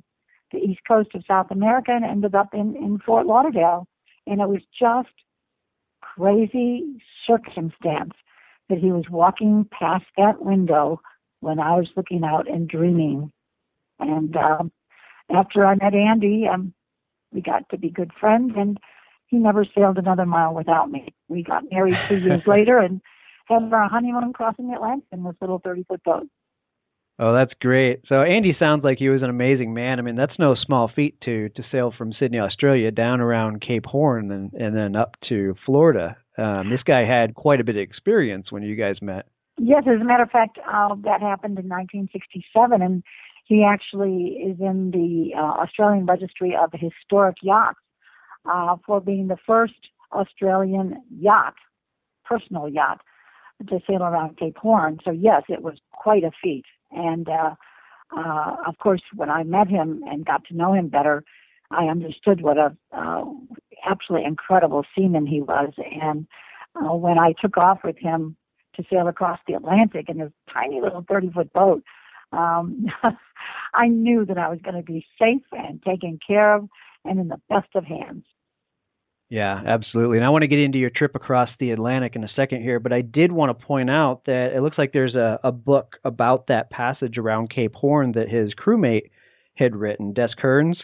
the 0.52 0.58
east 0.58 0.80
coast 0.86 1.10
of 1.14 1.24
South 1.26 1.50
America 1.50 1.92
and 1.92 2.04
ended 2.04 2.34
up 2.34 2.54
in, 2.54 2.74
in 2.76 2.98
Fort 3.04 3.26
Lauderdale. 3.26 3.86
And 4.26 4.40
it 4.40 4.48
was 4.48 4.62
just 4.78 5.08
crazy 6.00 7.02
circumstance 7.26 8.12
that 8.68 8.78
he 8.78 8.92
was 8.92 9.04
walking 9.10 9.66
past 9.70 10.04
that 10.16 10.44
window 10.44 11.00
when 11.40 11.58
I 11.58 11.76
was 11.76 11.88
looking 11.96 12.24
out 12.24 12.48
and 12.48 12.68
dreaming. 12.68 13.32
And 13.98 14.36
um, 14.36 14.72
after 15.30 15.64
I 15.64 15.74
met 15.74 15.94
Andy, 15.94 16.46
um, 16.52 16.74
we 17.32 17.40
got 17.40 17.68
to 17.70 17.78
be 17.78 17.90
good 17.90 18.10
friends, 18.18 18.52
and 18.56 18.78
he 19.26 19.36
never 19.36 19.64
sailed 19.64 19.98
another 19.98 20.26
mile 20.26 20.54
without 20.54 20.90
me. 20.90 21.08
We 21.28 21.42
got 21.42 21.64
married 21.70 21.96
two 22.08 22.16
years 22.16 22.42
later 22.46 22.78
and 22.78 23.00
had 23.46 23.72
our 23.72 23.88
honeymoon 23.88 24.32
crossing 24.32 24.68
the 24.68 24.74
Atlantic 24.74 25.08
in 25.12 25.24
this 25.24 25.34
little 25.40 25.60
30 25.64 25.84
foot 25.84 26.02
boat. 26.04 26.28
Oh, 27.20 27.34
that's 27.34 27.52
great. 27.60 28.02
So 28.08 28.22
Andy 28.22 28.54
sounds 28.58 28.84
like 28.84 28.98
he 28.98 29.08
was 29.08 29.22
an 29.22 29.30
amazing 29.30 29.74
man. 29.74 29.98
I 29.98 30.02
mean, 30.02 30.14
that's 30.14 30.38
no 30.38 30.54
small 30.54 30.88
feat 30.94 31.20
to 31.24 31.48
to 31.50 31.64
sail 31.70 31.92
from 31.96 32.12
Sydney, 32.12 32.38
Australia, 32.38 32.92
down 32.92 33.20
around 33.20 33.60
Cape 33.60 33.86
Horn 33.86 34.30
and 34.30 34.52
and 34.52 34.76
then 34.76 34.94
up 34.94 35.16
to 35.28 35.56
Florida. 35.66 36.16
Um, 36.36 36.70
this 36.70 36.82
guy 36.84 37.04
had 37.04 37.34
quite 37.34 37.60
a 37.60 37.64
bit 37.64 37.74
of 37.74 37.82
experience 37.82 38.52
when 38.52 38.62
you 38.62 38.76
guys 38.76 39.02
met. 39.02 39.26
Yes, 39.60 39.82
as 39.92 40.00
a 40.00 40.04
matter 40.04 40.22
of 40.22 40.30
fact, 40.30 40.58
uh, 40.72 40.94
that 41.02 41.20
happened 41.20 41.58
in 41.58 41.68
1967, 41.68 42.80
and 42.80 43.02
he 43.48 43.64
actually 43.64 44.42
is 44.44 44.60
in 44.60 44.90
the 44.90 45.34
uh, 45.34 45.62
Australian 45.62 46.04
Registry 46.04 46.54
of 46.54 46.70
Historic 46.72 47.36
Yachts 47.42 47.80
uh, 48.44 48.76
for 48.84 49.00
being 49.00 49.28
the 49.28 49.38
first 49.46 49.88
Australian 50.12 51.02
yacht, 51.10 51.54
personal 52.26 52.68
yacht, 52.68 53.00
to 53.66 53.80
sail 53.88 54.02
around 54.02 54.36
Cape 54.36 54.58
Horn. 54.58 54.98
So 55.02 55.10
yes, 55.10 55.44
it 55.48 55.62
was 55.62 55.78
quite 55.92 56.24
a 56.24 56.30
feat. 56.42 56.66
And 56.90 57.26
uh, 57.26 57.54
uh, 58.14 58.56
of 58.66 58.76
course, 58.78 59.02
when 59.14 59.30
I 59.30 59.44
met 59.44 59.68
him 59.68 60.02
and 60.06 60.26
got 60.26 60.44
to 60.48 60.56
know 60.56 60.74
him 60.74 60.88
better, 60.88 61.24
I 61.70 61.86
understood 61.86 62.42
what 62.42 62.58
a 62.58 62.76
uh, 62.92 63.24
absolutely 63.88 64.26
incredible 64.26 64.84
seaman 64.94 65.26
he 65.26 65.40
was. 65.40 65.72
And 66.02 66.26
uh, 66.76 66.94
when 66.94 67.18
I 67.18 67.32
took 67.40 67.56
off 67.56 67.78
with 67.82 67.96
him 67.98 68.36
to 68.76 68.84
sail 68.90 69.08
across 69.08 69.40
the 69.46 69.54
Atlantic 69.54 70.10
in 70.10 70.18
his 70.18 70.32
tiny 70.52 70.82
little 70.82 71.04
30 71.08 71.30
foot 71.30 71.52
boat, 71.54 71.82
um, 72.32 72.86
I 73.74 73.88
knew 73.88 74.24
that 74.26 74.38
I 74.38 74.48
was 74.48 74.58
going 74.62 74.76
to 74.76 74.82
be 74.82 75.06
safe 75.18 75.42
and 75.52 75.82
taken 75.82 76.18
care 76.26 76.56
of 76.56 76.68
and 77.04 77.20
in 77.20 77.28
the 77.28 77.40
best 77.48 77.68
of 77.74 77.84
hands. 77.84 78.24
Yeah, 79.30 79.60
absolutely. 79.66 80.16
And 80.16 80.24
I 80.24 80.30
want 80.30 80.42
to 80.42 80.48
get 80.48 80.58
into 80.58 80.78
your 80.78 80.90
trip 80.90 81.14
across 81.14 81.50
the 81.60 81.72
Atlantic 81.72 82.16
in 82.16 82.24
a 82.24 82.28
second 82.34 82.62
here, 82.62 82.80
but 82.80 82.94
I 82.94 83.02
did 83.02 83.30
want 83.30 83.56
to 83.56 83.66
point 83.66 83.90
out 83.90 84.24
that 84.24 84.52
it 84.54 84.62
looks 84.62 84.78
like 84.78 84.92
there's 84.92 85.14
a, 85.14 85.38
a 85.44 85.52
book 85.52 85.96
about 86.02 86.46
that 86.46 86.70
passage 86.70 87.18
around 87.18 87.50
Cape 87.50 87.74
Horn 87.74 88.12
that 88.12 88.30
his 88.30 88.54
crewmate 88.54 89.10
had 89.54 89.76
written, 89.76 90.14
Des 90.14 90.30
Kearns, 90.38 90.78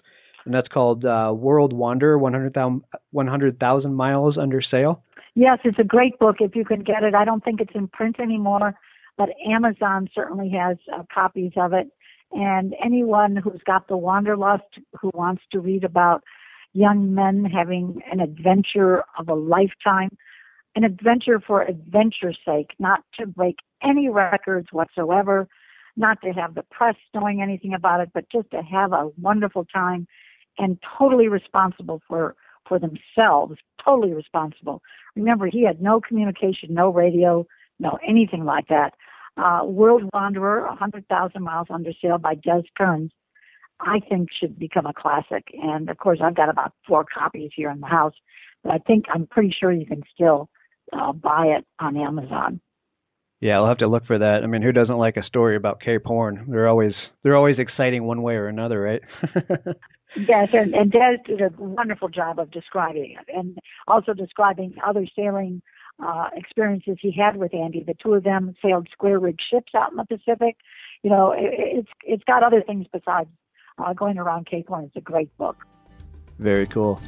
and 0.44 0.52
that's 0.52 0.68
called 0.68 1.06
uh, 1.06 1.32
World 1.34 1.72
Wanderer 1.72 2.18
100,000 2.18 2.82
100, 3.12 3.62
Miles 3.92 4.36
Under 4.36 4.60
Sail. 4.60 5.02
Yes, 5.34 5.58
it's 5.64 5.78
a 5.78 5.84
great 5.84 6.18
book 6.18 6.36
if 6.40 6.54
you 6.54 6.64
can 6.64 6.82
get 6.82 7.02
it. 7.02 7.14
I 7.14 7.24
don't 7.24 7.42
think 7.42 7.60
it's 7.60 7.74
in 7.74 7.88
print 7.88 8.20
anymore, 8.20 8.78
but 9.16 9.30
Amazon 9.47 10.09
certainly 10.14 10.50
has 10.50 10.76
uh, 10.92 11.02
copies 11.12 11.52
of 11.56 11.73
it. 11.73 11.88
And 12.33 12.75
anyone 12.85 13.37
who's 13.37 13.61
got 13.64 13.87
the 13.88 13.97
wanderlust, 13.97 14.64
who 15.00 15.11
wants 15.14 15.42
to 15.52 15.61
read 15.61 15.85
about 15.85 16.25
young 16.73 17.14
men 17.14 17.44
having 17.44 18.02
an 18.11 18.21
adventure 18.21 19.04
of 19.18 19.28
a 19.28 19.35
lifetime, 19.35 20.16
an 20.75 20.83
adventure 20.83 21.40
for 21.40 21.62
adventure's 21.62 22.38
sake, 22.44 22.71
not 22.78 23.04
to 23.18 23.26
break 23.26 23.56
any 23.83 24.09
records 24.09 24.68
whatsoever, 24.73 25.49
not 25.97 26.21
to 26.23 26.30
have 26.30 26.54
the 26.54 26.64
press 26.64 26.97
knowing 27.14 27.40
anything 27.40 27.73
about 27.73 28.00
it, 28.00 28.11
but 28.12 28.28
just 28.30 28.50
to 28.50 28.62
have 28.62 28.92
a 28.92 29.11
wonderful 29.21 29.64
time 29.64 30.09
and 30.59 30.78
totally 30.99 31.28
responsible 31.28 32.02
for 32.09 32.35
for 32.66 32.78
themselves, 32.78 33.56
totally 33.85 34.14
responsible. 34.14 34.83
Remember, 35.16 35.47
he 35.47 35.64
had 35.64 35.83
no 35.83 36.00
communication, 36.00 36.73
no 36.73 36.88
radio, 36.90 37.47
no 37.78 37.99
anything 38.06 38.44
like 38.47 38.68
that. 38.68 38.94
Uh, 39.36 39.60
World 39.64 40.08
Wanderer, 40.12 40.66
100,000 40.68 41.42
Miles 41.42 41.66
Under 41.70 41.90
Sail 42.00 42.18
by 42.18 42.34
Des 42.34 42.62
Kearns. 42.76 43.10
I 43.80 44.00
think 44.08 44.28
should 44.32 44.58
become 44.58 44.86
a 44.86 44.92
classic. 44.92 45.44
And 45.52 45.90
of 45.90 45.98
course, 45.98 46.20
I've 46.22 46.36
got 46.36 46.48
about 46.48 46.72
four 46.86 47.04
copies 47.04 47.50
here 47.54 47.70
in 47.70 47.80
the 47.80 47.86
house, 47.86 48.14
but 48.62 48.72
I 48.72 48.78
think 48.78 49.06
I'm 49.12 49.26
pretty 49.26 49.54
sure 49.58 49.72
you 49.72 49.86
can 49.86 50.02
still 50.14 50.48
uh, 50.92 51.12
buy 51.12 51.46
it 51.46 51.66
on 51.80 51.96
Amazon. 51.96 52.60
Yeah, 53.40 53.56
I'll 53.56 53.66
have 53.66 53.78
to 53.78 53.88
look 53.88 54.06
for 54.06 54.18
that. 54.18 54.40
I 54.42 54.46
mean, 54.46 54.62
who 54.62 54.72
doesn't 54.72 54.96
like 54.96 55.16
a 55.16 55.22
story 55.24 55.56
about 55.56 55.80
Cape 55.80 56.04
Horn? 56.06 56.46
They're 56.48 56.68
always 56.68 56.94
they're 57.22 57.36
always 57.36 57.58
exciting 57.58 58.04
one 58.04 58.22
way 58.22 58.34
or 58.34 58.48
another, 58.48 58.80
right? 58.80 59.02
yes, 60.16 60.48
and, 60.52 60.74
and 60.74 60.90
Des 60.90 61.18
did 61.26 61.42
a 61.42 61.50
wonderful 61.58 62.08
job 62.08 62.38
of 62.38 62.50
describing 62.50 63.16
it, 63.20 63.36
and 63.36 63.58
also 63.86 64.14
describing 64.14 64.74
other 64.86 65.06
sailing 65.14 65.60
uh, 66.02 66.28
experiences 66.34 66.96
he 67.00 67.12
had 67.12 67.36
with 67.36 67.54
Andy. 67.54 67.84
The 67.84 67.94
two 67.94 68.14
of 68.14 68.24
them 68.24 68.54
sailed 68.62 68.88
square 68.92 69.18
rigged 69.18 69.42
ships 69.50 69.72
out 69.74 69.90
in 69.90 69.96
the 69.96 70.04
Pacific. 70.04 70.56
You 71.02 71.10
know, 71.10 71.32
it, 71.32 71.50
it's 71.52 71.88
it's 72.04 72.24
got 72.24 72.42
other 72.42 72.62
things 72.62 72.86
besides 72.92 73.28
uh, 73.78 73.92
going 73.92 74.18
around 74.18 74.46
Cape 74.46 74.68
Horn. 74.68 74.84
It's 74.84 74.96
a 74.96 75.00
great 75.00 75.36
book. 75.36 75.56
Very 76.38 76.66
cool. 76.66 77.00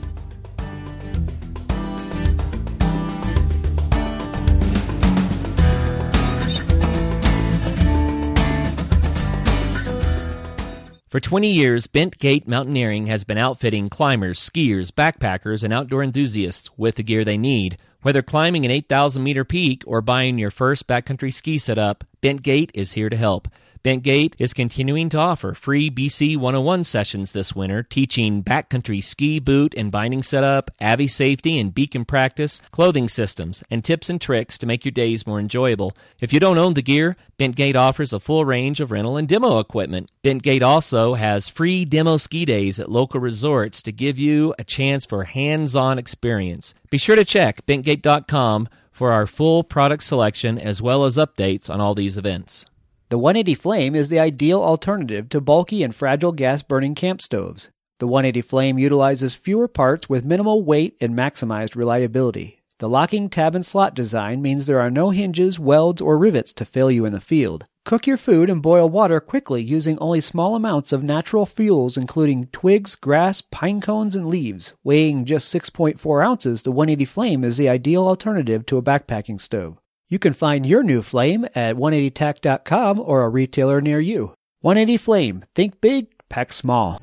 For 11.09 11.21
20 11.21 11.51
years, 11.51 11.87
Bentgate 11.87 12.47
Mountaineering 12.47 13.07
has 13.07 13.25
been 13.25 13.39
outfitting 13.39 13.89
climbers, 13.89 14.39
skiers, 14.39 14.91
backpackers, 14.91 15.63
and 15.63 15.73
outdoor 15.73 16.03
enthusiasts 16.03 16.69
with 16.77 16.97
the 16.97 17.03
gear 17.03 17.25
they 17.25 17.39
need. 17.39 17.79
Whether 18.07 18.23
climbing 18.23 18.65
an 18.65 18.71
8,000 18.71 19.21
meter 19.21 19.45
peak 19.45 19.83
or 19.85 20.01
buying 20.01 20.39
your 20.39 20.53
first 20.53 20.87
backcountry 20.87 21.35
ski 21.35 21.59
setup, 21.59 22.05
Bentgate 22.23 22.71
is 22.73 22.93
here 22.93 23.11
to 23.11 23.17
help. 23.17 23.49
Bentgate 23.85 24.35
is 24.39 24.55
continuing 24.55 25.09
to 25.11 25.19
offer 25.19 25.55
free 25.55 25.91
BC 25.91 26.37
101 26.37 26.85
sessions 26.85 27.33
this 27.33 27.55
winter, 27.55 27.83
teaching 27.83 28.43
backcountry 28.43 29.03
ski, 29.03 29.39
boot, 29.39 29.75
and 29.77 29.91
binding 29.91 30.23
setup, 30.23 30.71
AVI 30.81 31.07
safety 31.07 31.59
and 31.59 31.75
beacon 31.75 32.05
practice, 32.05 32.61
clothing 32.71 33.09
systems, 33.09 33.63
and 33.71 33.85
tips 33.85 34.11
and 34.11 34.21
tricks 34.21 34.59
to 34.59 34.67
make 34.67 34.85
your 34.85 34.93
days 34.93 35.27
more 35.27 35.39
enjoyable. 35.39 35.97
If 36.21 36.33
you 36.33 36.41
don't 36.41 36.59
own 36.59 36.75
the 36.75 36.83
gear, 36.83 37.17
Bentgate 37.39 37.77
offers 37.77 38.13
a 38.13 38.21
full 38.21 38.45
range 38.45 38.81
of 38.81 38.91
rental 38.91 39.17
and 39.17 39.29
demo 39.29 39.59
equipment. 39.59 40.11
Bentgate 40.25 40.63
also 40.63 41.15
has 41.15 41.49
free 41.49 41.85
demo 41.85 42.17
ski 42.17 42.45
days 42.45 42.81
at 42.81 42.91
local 42.91 43.21
resorts 43.21 43.83
to 43.83 43.93
give 43.93 44.19
you 44.19 44.55
a 44.59 44.65
chance 44.65 45.07
for 45.07 45.25
hands-on 45.25 45.99
experience. 45.99 46.75
Be 46.91 46.99
sure 46.99 47.17
to 47.17 47.25
check 47.25 47.65
bentgate.com 47.67 48.69
for 48.91 49.13
our 49.13 49.27
full 49.27 49.63
product 49.63 50.03
selection 50.03 50.59
as 50.59 50.81
well 50.81 51.05
as 51.05 51.17
updates 51.17 51.69
on 51.69 51.81
all 51.81 51.95
these 51.95 52.17
events. 52.17 52.65
The 53.09 53.19
180 53.19 53.55
Flame 53.55 53.95
is 53.95 54.09
the 54.09 54.19
ideal 54.19 54.61
alternative 54.61 55.29
to 55.29 55.41
bulky 55.41 55.85
and 55.85 55.95
fragile 55.95 56.33
gas 56.33 56.65
burning 56.65 56.97
camp 56.97 57.23
stoves. 57.23 57.69
The 58.01 58.09
180 58.09 58.43
Flame 58.43 58.81
utilizes 58.81 59.37
fewer 59.37 59.69
parts 59.69 60.09
with 60.09 60.25
minimal 60.25 60.65
weight 60.65 60.97
and 61.01 61.15
maximized 61.15 61.77
reliability. 61.77 62.65
The 62.81 62.89
locking 62.89 63.29
tab 63.31 63.55
and 63.55 63.65
slot 63.65 63.95
design 63.95 64.43
means 64.43 64.67
there 64.67 64.81
are 64.81 64.91
no 64.91 65.11
hinges, 65.11 65.57
welds, 65.57 66.03
or 66.03 66.19
rivets 66.19 66.53
to 66.55 66.65
fail 66.65 66.91
you 66.91 67.05
in 67.05 67.13
the 67.13 67.21
field. 67.21 67.67
Cook 67.85 68.09
your 68.09 68.17
food 68.17 68.51
and 68.51 68.61
boil 68.61 68.91
water 68.91 69.21
quickly 69.21 69.63
using 69.63 69.97
only 70.01 70.21
small 70.21 70.57
amounts 70.57 70.93
of 70.93 71.05
natural 71.05 71.47
fuels, 71.47 71.97
including 71.97 72.49
twigs, 72.49 72.97
grass, 72.97 73.41
pine 73.41 73.81
cones, 73.81 74.17
and 74.17 74.27
leaves. 74.27 74.73
Weighing 74.83 75.25
just 75.25 75.55
6.4 75.55 76.25
ounces, 76.25 76.63
the 76.63 76.73
180 76.73 77.05
Flame 77.05 77.45
is 77.45 77.57
the 77.57 77.69
ideal 77.69 78.09
alternative 78.09 78.67
to 78.67 78.79
a 78.79 78.83
backpacking 78.83 79.41
stove. 79.41 79.79
You 80.09 80.21
can 80.21 80.33
find 80.33 80.65
your 80.65 80.85
new 80.85 81.03
flame 81.03 81.47
at 81.55 81.77
180tac.com 81.77 83.01
or 83.01 83.25
a 83.25 83.29
retailer 83.29 83.81
near 83.81 83.99
you. 84.01 84.35
180 84.61 84.97
Flame. 84.99 85.45
Think 85.55 85.81
big, 85.81 86.07
pack 86.29 86.53
small. 86.53 87.01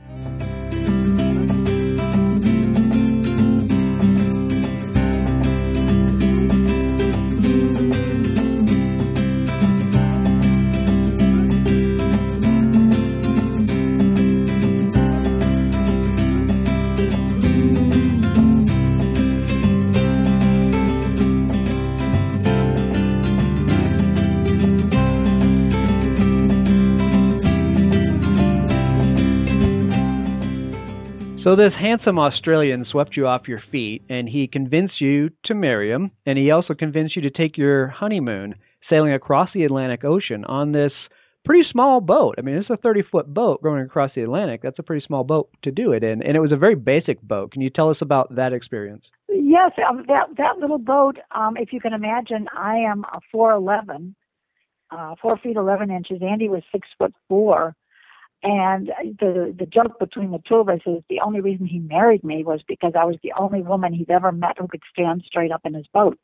So 31.44 31.58
this 31.58 31.74
handsome 31.74 32.20
Australian 32.20 32.86
swept 32.86 33.18
you 33.18 33.28
off 33.28 33.50
your 33.50 33.62
feet, 33.70 34.04
and 34.08 34.30
he 34.30 34.48
convinced 34.48 35.02
you 35.02 35.30
to 35.44 35.54
marry 35.54 35.92
him, 35.92 36.12
and 36.26 36.38
he 36.38 36.52
also 36.52 36.74
convinced 36.74 37.18
you 37.18 37.22
to 37.24 37.30
take 37.30 37.58
your 37.58 37.88
honeymoon 37.88 38.56
sailing 38.90 39.12
across 39.12 39.50
the 39.54 39.66
Atlantic 39.66 40.06
Ocean 40.06 40.46
on 40.46 40.72
this 40.72 40.94
pretty 41.44 41.68
small 41.70 42.00
boat. 42.00 42.36
I 42.38 42.42
mean, 42.44 42.56
it's 42.56 42.70
a 42.70 42.78
30 42.78 43.02
foot 43.12 43.34
boat 43.34 43.62
going 43.62 43.84
across 43.84 44.12
the 44.16 44.22
Atlantic. 44.22 44.62
That's 44.62 44.80
a 44.80 44.84
pretty 44.84 45.06
small 45.06 45.26
boat 45.26 45.50
to 45.64 45.72
do 45.72 45.92
it 45.92 46.02
in, 46.02 46.24
and 46.24 46.38
it 46.38 46.40
was 46.40 46.54
a 46.54 46.58
very 46.58 46.76
basic 46.76 47.22
boat. 47.22 47.52
Can 47.52 47.62
you 47.62 47.70
tell 47.70 47.90
us 47.90 47.98
about 48.00 48.34
that 48.38 48.54
experience? 48.54 49.04
Yes, 49.28 49.72
um, 49.86 50.06
that 50.08 50.28
that 50.38 50.60
little 50.60 50.78
boat. 50.78 51.18
Um, 51.36 51.58
if 51.58 51.74
you 51.74 51.82
can 51.82 51.92
imagine, 51.92 52.48
I 52.58 52.78
am 52.78 53.04
a 53.04 53.20
4'11", 53.36 54.16
uh, 54.92 55.16
four 55.22 55.38
feet 55.40 55.58
11 55.58 55.92
inches. 55.92 56.22
Andy 56.22 56.48
was 56.48 56.64
six 56.72 56.88
foot 56.98 57.14
four 57.28 57.76
and 58.44 58.92
the 59.20 59.56
the 59.58 59.66
joke 59.66 60.00
between 60.00 60.32
the 60.32 60.42
two 60.48 60.56
of 60.56 60.70
us 60.70 60.82
is 60.86 61.02
the 61.10 61.22
only 61.22 61.40
reason 61.40 61.66
he 61.66 61.80
married 61.80 62.24
me 62.24 62.44
was 62.44 62.62
because 62.68 62.92
I 63.00 63.06
was 63.06 63.16
the 63.24 63.34
only 63.38 63.62
woman 63.62 63.94
he'd 63.94 64.12
ever 64.12 64.32
met 64.32 64.58
who 64.60 64.68
could 64.68 64.84
stand 64.92 65.24
straight 65.26 65.52
up 65.52 65.62
in 65.64 65.74
his 65.74 65.88
boat. 65.94 66.20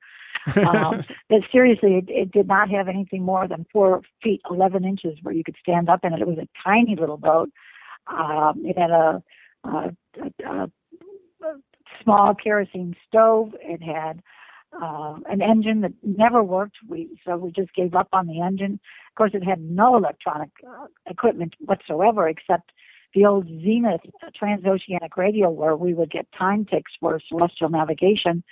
um, 0.58 1.04
but 1.30 1.40
seriously, 1.52 1.96
it, 1.96 2.06
it 2.10 2.32
did 2.32 2.48
not 2.48 2.70
have 2.70 2.90
anything 2.90 3.24
more 3.24 3.48
than 3.48 3.66
four 3.72 4.02
feet 4.22 4.42
eleven 4.50 4.84
inches 4.84 5.18
where 5.24 5.34
you 5.34 5.44
could 5.44 5.56
stand 5.62 5.90
up 5.90 6.02
in 6.04 6.14
it. 6.14 6.22
It 6.22 6.28
was 6.28 6.38
a 6.38 6.48
tiny 6.64 6.96
little 6.96 7.18
boat. 7.18 7.50
Um, 8.08 8.64
it 8.66 8.78
had 8.78 8.92
a, 8.92 9.24
a, 9.64 9.96
a, 10.46 10.46
a 10.46 10.70
small 12.04 12.36
kerosene 12.36 12.96
stove. 13.08 13.54
It 13.62 13.82
had 13.82 14.22
uh, 14.74 15.16
an 15.30 15.42
engine 15.42 15.82
that 15.82 15.94
never 16.04 16.44
worked. 16.44 16.78
We 16.88 17.20
so 17.26 17.38
we 17.38 17.52
just 17.52 17.74
gave 17.74 17.96
up 17.96 18.10
on 18.14 18.28
the 18.28 18.42
engine. 18.42 18.74
Of 18.74 19.16
course, 19.16 19.32
it 19.34 19.44
had 19.44 19.62
no 19.62 19.96
electronic 19.96 20.50
uh, 20.68 20.86
equipment 21.08 21.56
whatsoever 21.60 22.28
except 22.28 22.72
the 23.14 23.26
old 23.26 23.48
Zenith 23.48 24.02
transoceanic 24.40 25.18
radio 25.18 25.50
where 25.50 25.76
we 25.76 25.94
would 25.94 26.12
get 26.12 26.28
time 26.38 26.66
ticks 26.66 26.92
for 27.00 27.20
celestial 27.28 27.70
navigation. 27.70 28.44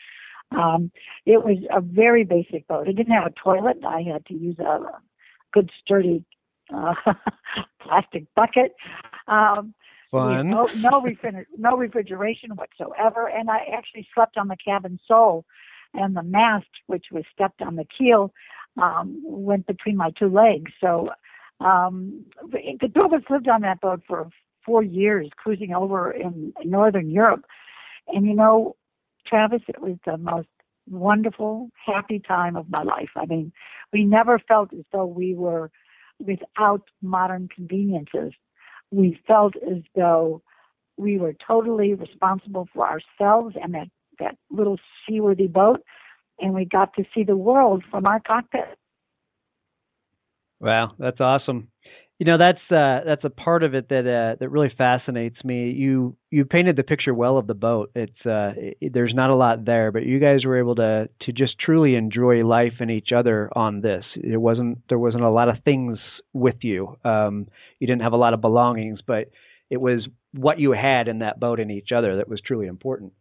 Um, 0.52 0.92
it 1.26 1.44
was 1.44 1.58
a 1.76 1.82
very 1.82 2.24
basic 2.24 2.68
boat. 2.68 2.88
It 2.88 2.96
didn't 2.96 3.14
have 3.14 3.28
a 3.28 3.34
toilet. 3.44 3.78
I 3.86 4.02
had 4.02 4.26
to 4.28 4.34
use 4.34 4.58
a 4.60 4.80
good 5.54 5.70
sturdy 5.82 6.26
uh, 6.74 6.96
plastic 7.82 8.26
bucket. 8.36 8.74
Um, 9.28 9.74
Fun. 10.12 10.50
No, 10.50 10.70
no, 10.78 11.02
refriger- 11.02 11.46
no 11.58 11.76
refrigeration 11.76 12.52
whatsoever, 12.52 13.28
and 13.28 13.50
I 13.50 13.60
actually 13.76 14.08
slept 14.16 14.38
on 14.38 14.48
the 14.48 14.56
cabin 14.56 15.00
sole, 15.06 15.44
and 15.94 16.16
the 16.16 16.24
mast, 16.24 16.68
which 16.88 17.08
was 17.12 17.24
stepped 17.34 17.62
on 17.62 17.76
the 17.76 17.86
keel, 17.86 18.34
um, 18.82 19.22
went 19.24 19.66
between 19.68 19.98
my 19.98 20.12
two 20.12 20.30
legs. 20.30 20.72
So 20.80 21.10
um, 21.60 22.26
the 22.52 22.90
two 22.94 23.02
of 23.02 23.14
us 23.14 23.24
lived 23.30 23.48
on 23.48 23.62
that 23.62 23.82
boat 23.82 24.02
for 24.08 24.30
four 24.66 24.84
years, 24.84 25.30
cruising 25.38 25.74
over 25.74 26.12
in 26.12 26.54
northern 26.64 27.10
Europe, 27.10 27.46
and 28.08 28.26
you 28.26 28.34
know, 28.34 28.76
Travis, 29.26 29.62
it 29.68 29.82
was 29.82 29.98
the 30.06 30.18
most 30.18 30.48
wonderful, 30.90 31.70
happy 31.86 32.20
time 32.20 32.56
of 32.56 32.70
my 32.70 32.84
life. 32.84 33.10
I 33.16 33.26
mean, 33.26 33.52
we 33.92 34.06
never 34.06 34.40
felt 34.40 34.72
as 34.74 34.86
though 34.92 35.06
we 35.06 35.36
were 35.36 35.70
without 36.20 36.84
modern 37.02 37.50
conveniences. 37.54 38.34
We 38.92 39.20
felt 39.28 39.56
as 39.58 39.84
though 39.96 40.42
we 40.98 41.18
were 41.18 41.36
totally 41.46 41.94
responsible 41.94 42.68
for 42.74 42.88
ourselves 42.88 43.56
and 43.62 43.74
that, 43.76 43.88
that 44.20 44.38
little 44.50 44.78
seaworthy 45.08 45.48
boat, 45.48 45.82
and 46.40 46.54
we 46.54 46.66
got 46.66 46.94
to 46.96 47.04
see 47.14 47.24
the 47.24 47.38
world 47.38 47.84
from 47.90 48.06
our 48.06 48.20
cockpit. 48.20 48.78
Wow, 50.60 50.94
that's 50.98 51.20
awesome. 51.20 51.70
You 52.20 52.26
know, 52.26 52.40
that's 52.40 52.72
uh, 52.72 53.02
that's 53.06 53.24
a 53.26 53.30
part 53.30 53.62
of 53.62 53.76
it 53.76 53.90
that 53.90 54.08
uh, 54.08 54.38
that 54.40 54.50
really 54.50 54.72
fascinates 54.76 55.38
me. 55.44 55.70
You 55.70 56.16
you 56.32 56.46
painted 56.46 56.76
the 56.76 56.82
picture 56.82 57.14
well 57.14 57.38
of 57.38 57.46
the 57.46 57.54
boat. 57.54 57.92
It's 57.94 58.26
uh, 58.26 58.54
it, 58.58 58.92
there's 58.92 59.14
not 59.14 59.30
a 59.30 59.36
lot 59.36 59.66
there, 59.66 59.92
but 59.92 60.04
you 60.04 60.20
guys 60.20 60.44
were 60.44 60.58
able 60.58 60.74
to 60.76 61.10
to 61.22 61.32
just 61.32 61.60
truly 61.60 61.94
enjoy 61.94 62.44
life 62.44 62.74
and 62.80 62.90
each 62.90 63.12
other 63.16 63.52
on 63.56 63.82
this. 63.82 64.04
It 64.16 64.42
wasn't 64.42 64.80
there 64.90 64.98
wasn't 64.98 65.26
a 65.26 65.30
lot 65.30 65.48
of 65.48 65.64
things 65.64 66.00
with 66.34 66.56
you. 66.62 66.98
Um, 67.06 67.50
you 67.80 67.86
didn't 67.86 68.02
have 68.02 68.14
a 68.14 68.18
lot 68.18 68.34
of 68.34 68.42
belongings, 68.42 69.00
but 69.06 69.30
it 69.70 69.80
was 69.80 70.08
what 70.34 70.60
you 70.60 70.72
had 70.72 71.08
in 71.08 71.20
that 71.20 71.40
boat 71.40 71.60
and 71.60 71.70
each 71.70 71.92
other 71.92 72.16
that 72.16 72.28
was 72.28 72.42
truly 72.42 72.66
important. 72.66 73.14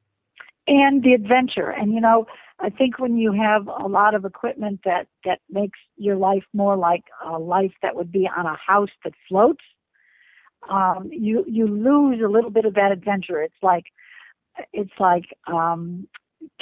And 0.69 1.03
the 1.03 1.13
adventure, 1.13 1.71
and 1.71 1.93
you 1.93 2.01
know, 2.01 2.27
I 2.59 2.71
think 2.71 2.99
when 2.99 3.17
you 3.19 3.33
have 3.33 3.69
a 3.69 3.87
lot 3.87 4.15
of 4.15 4.25
equipment 4.25 4.81
that 4.85 5.07
that 5.25 5.41
makes 5.51 5.79
your 5.97 6.17
life 6.17 6.45
more 6.53 6.77
like 6.77 7.05
a 7.25 7.39
life 7.39 7.73
that 7.83 7.95
would 7.95 8.11
be 8.11 8.29
on 8.37 8.47
a 8.47 8.57
house 8.57 8.91
that 9.05 9.13
floats, 9.29 9.63
um, 10.71 11.09
you 11.13 11.45
you 11.47 11.67
lose 11.67 12.21
a 12.25 12.29
little 12.29 12.51
bit 12.51 12.65
of 12.65 12.75
that 12.75 12.93
adventure. 12.93 13.43
It's 13.43 13.63
like 13.63 13.85
it's 14.73 14.93
like 14.99 15.25
um, 15.47 16.09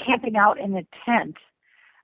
camping 0.05 0.37
out 0.37 0.59
in 0.59 0.77
a 0.77 0.87
tent 1.07 1.37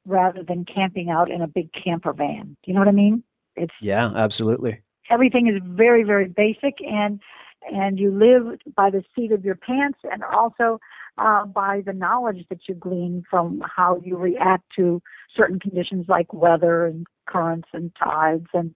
rather 0.06 0.42
than 0.42 0.64
camping 0.64 1.10
out 1.10 1.30
in 1.30 1.42
a 1.42 1.48
big 1.48 1.70
camper 1.72 2.12
van. 2.12 2.56
Do 2.62 2.70
you 2.70 2.74
know 2.74 2.80
what 2.80 2.88
I 2.88 2.92
mean? 2.92 3.22
It's 3.56 3.74
yeah, 3.82 4.10
absolutely. 4.16 4.80
Everything 5.10 5.48
is 5.48 5.60
very 5.64 6.04
very 6.04 6.28
basic 6.28 6.74
and 6.80 7.20
and 7.70 7.98
you 7.98 8.10
live 8.10 8.58
by 8.74 8.90
the 8.90 9.02
seat 9.14 9.32
of 9.32 9.44
your 9.44 9.54
pants 9.54 9.98
and 10.10 10.22
also 10.24 10.80
uh, 11.18 11.44
by 11.44 11.82
the 11.84 11.92
knowledge 11.92 12.46
that 12.48 12.60
you 12.68 12.74
glean 12.74 13.22
from 13.28 13.62
how 13.64 14.00
you 14.02 14.16
react 14.16 14.64
to 14.76 15.02
certain 15.36 15.58
conditions 15.58 16.06
like 16.08 16.32
weather 16.32 16.86
and 16.86 17.06
currents 17.26 17.68
and 17.72 17.92
tides 18.02 18.46
and 18.54 18.74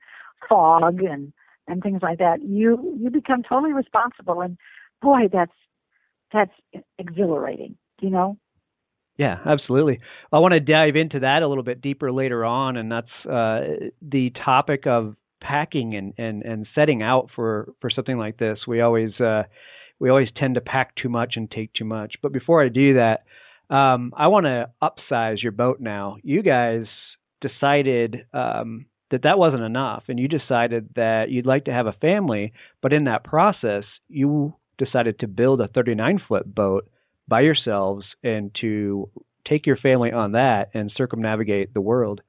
fog 0.49 1.03
and 1.03 1.33
and 1.67 1.83
things 1.83 2.01
like 2.03 2.19
that. 2.19 2.43
You 2.43 2.97
you 3.01 3.11
become 3.11 3.43
totally 3.43 3.73
responsible, 3.73 4.41
and 4.43 4.59
boy, 5.01 5.29
that's 5.33 5.53
that's 6.33 6.53
exhilarating. 6.99 7.77
You 8.01 8.11
know. 8.11 8.39
Yeah, 9.17 9.39
absolutely. 9.47 10.01
I 10.33 10.41
want 10.41 10.55
to 10.55 10.61
dive 10.61 10.97
into 10.97 11.21
that 11.21 11.43
a 11.43 11.49
little 11.49 11.63
bit 11.63 11.81
deeper 11.81 12.11
later 12.11 12.45
on, 12.45 12.77
and 12.77 12.91
that's 12.91 13.27
uh, 13.31 13.89
the 14.03 14.31
topic 14.45 14.89
of 14.89 15.15
packing 15.41 15.95
and, 15.95 16.15
and, 16.19 16.43
and 16.43 16.67
setting 16.75 17.03
out 17.03 17.31
for, 17.35 17.73
for 17.81 17.91
something 17.91 18.19
like 18.19 18.39
this. 18.39 18.61
We 18.67 18.81
always 18.81 19.19
uh, 19.21 19.45
we 19.99 20.11
always 20.11 20.29
tend 20.37 20.57
to 20.57 20.61
pack 20.61 20.95
too 20.97 21.09
much 21.09 21.37
and 21.37 21.51
take 21.51 21.73
too 21.73 21.85
much. 21.85 22.17
But 22.21 22.33
before 22.33 22.63
I 22.63 22.69
do 22.69 22.95
that, 22.95 23.25
um, 23.71 24.13
I 24.17 24.27
want 24.27 24.47
to 24.47 24.71
upsize 24.83 25.43
your 25.43 25.53
boat 25.53 25.81
now. 25.81 26.17
You 26.23 26.43
guys 26.43 26.87
decided 27.41 28.27
um, 28.33 28.87
that 29.11 29.23
that 29.23 29.39
wasn't 29.39 29.63
enough, 29.63 30.05
and 30.09 30.19
you 30.19 30.29
decided 30.29 30.91
that 30.97 31.31
you'd 31.31 31.47
like 31.47 31.67
to 31.67 31.73
have 31.73 31.87
a 31.87 31.93
family, 31.93 32.53
but 32.83 32.93
in 32.93 33.05
that 33.05 33.25
process, 33.25 33.85
you 34.09 34.55
decided 34.79 35.19
to 35.21 35.29
build 35.29 35.61
a 35.61 35.69
39 35.69 36.21
foot 36.27 36.53
boat 36.53 36.89
by 37.29 37.41
yourselves 37.41 38.05
and 38.23 38.55
to 38.61 39.09
take 39.47 39.67
your 39.67 39.77
family 39.77 40.13
on 40.13 40.33
that 40.33 40.71
and 40.75 40.93
circumnavigate 40.97 41.73
the 41.73 41.81
world. 41.81 42.23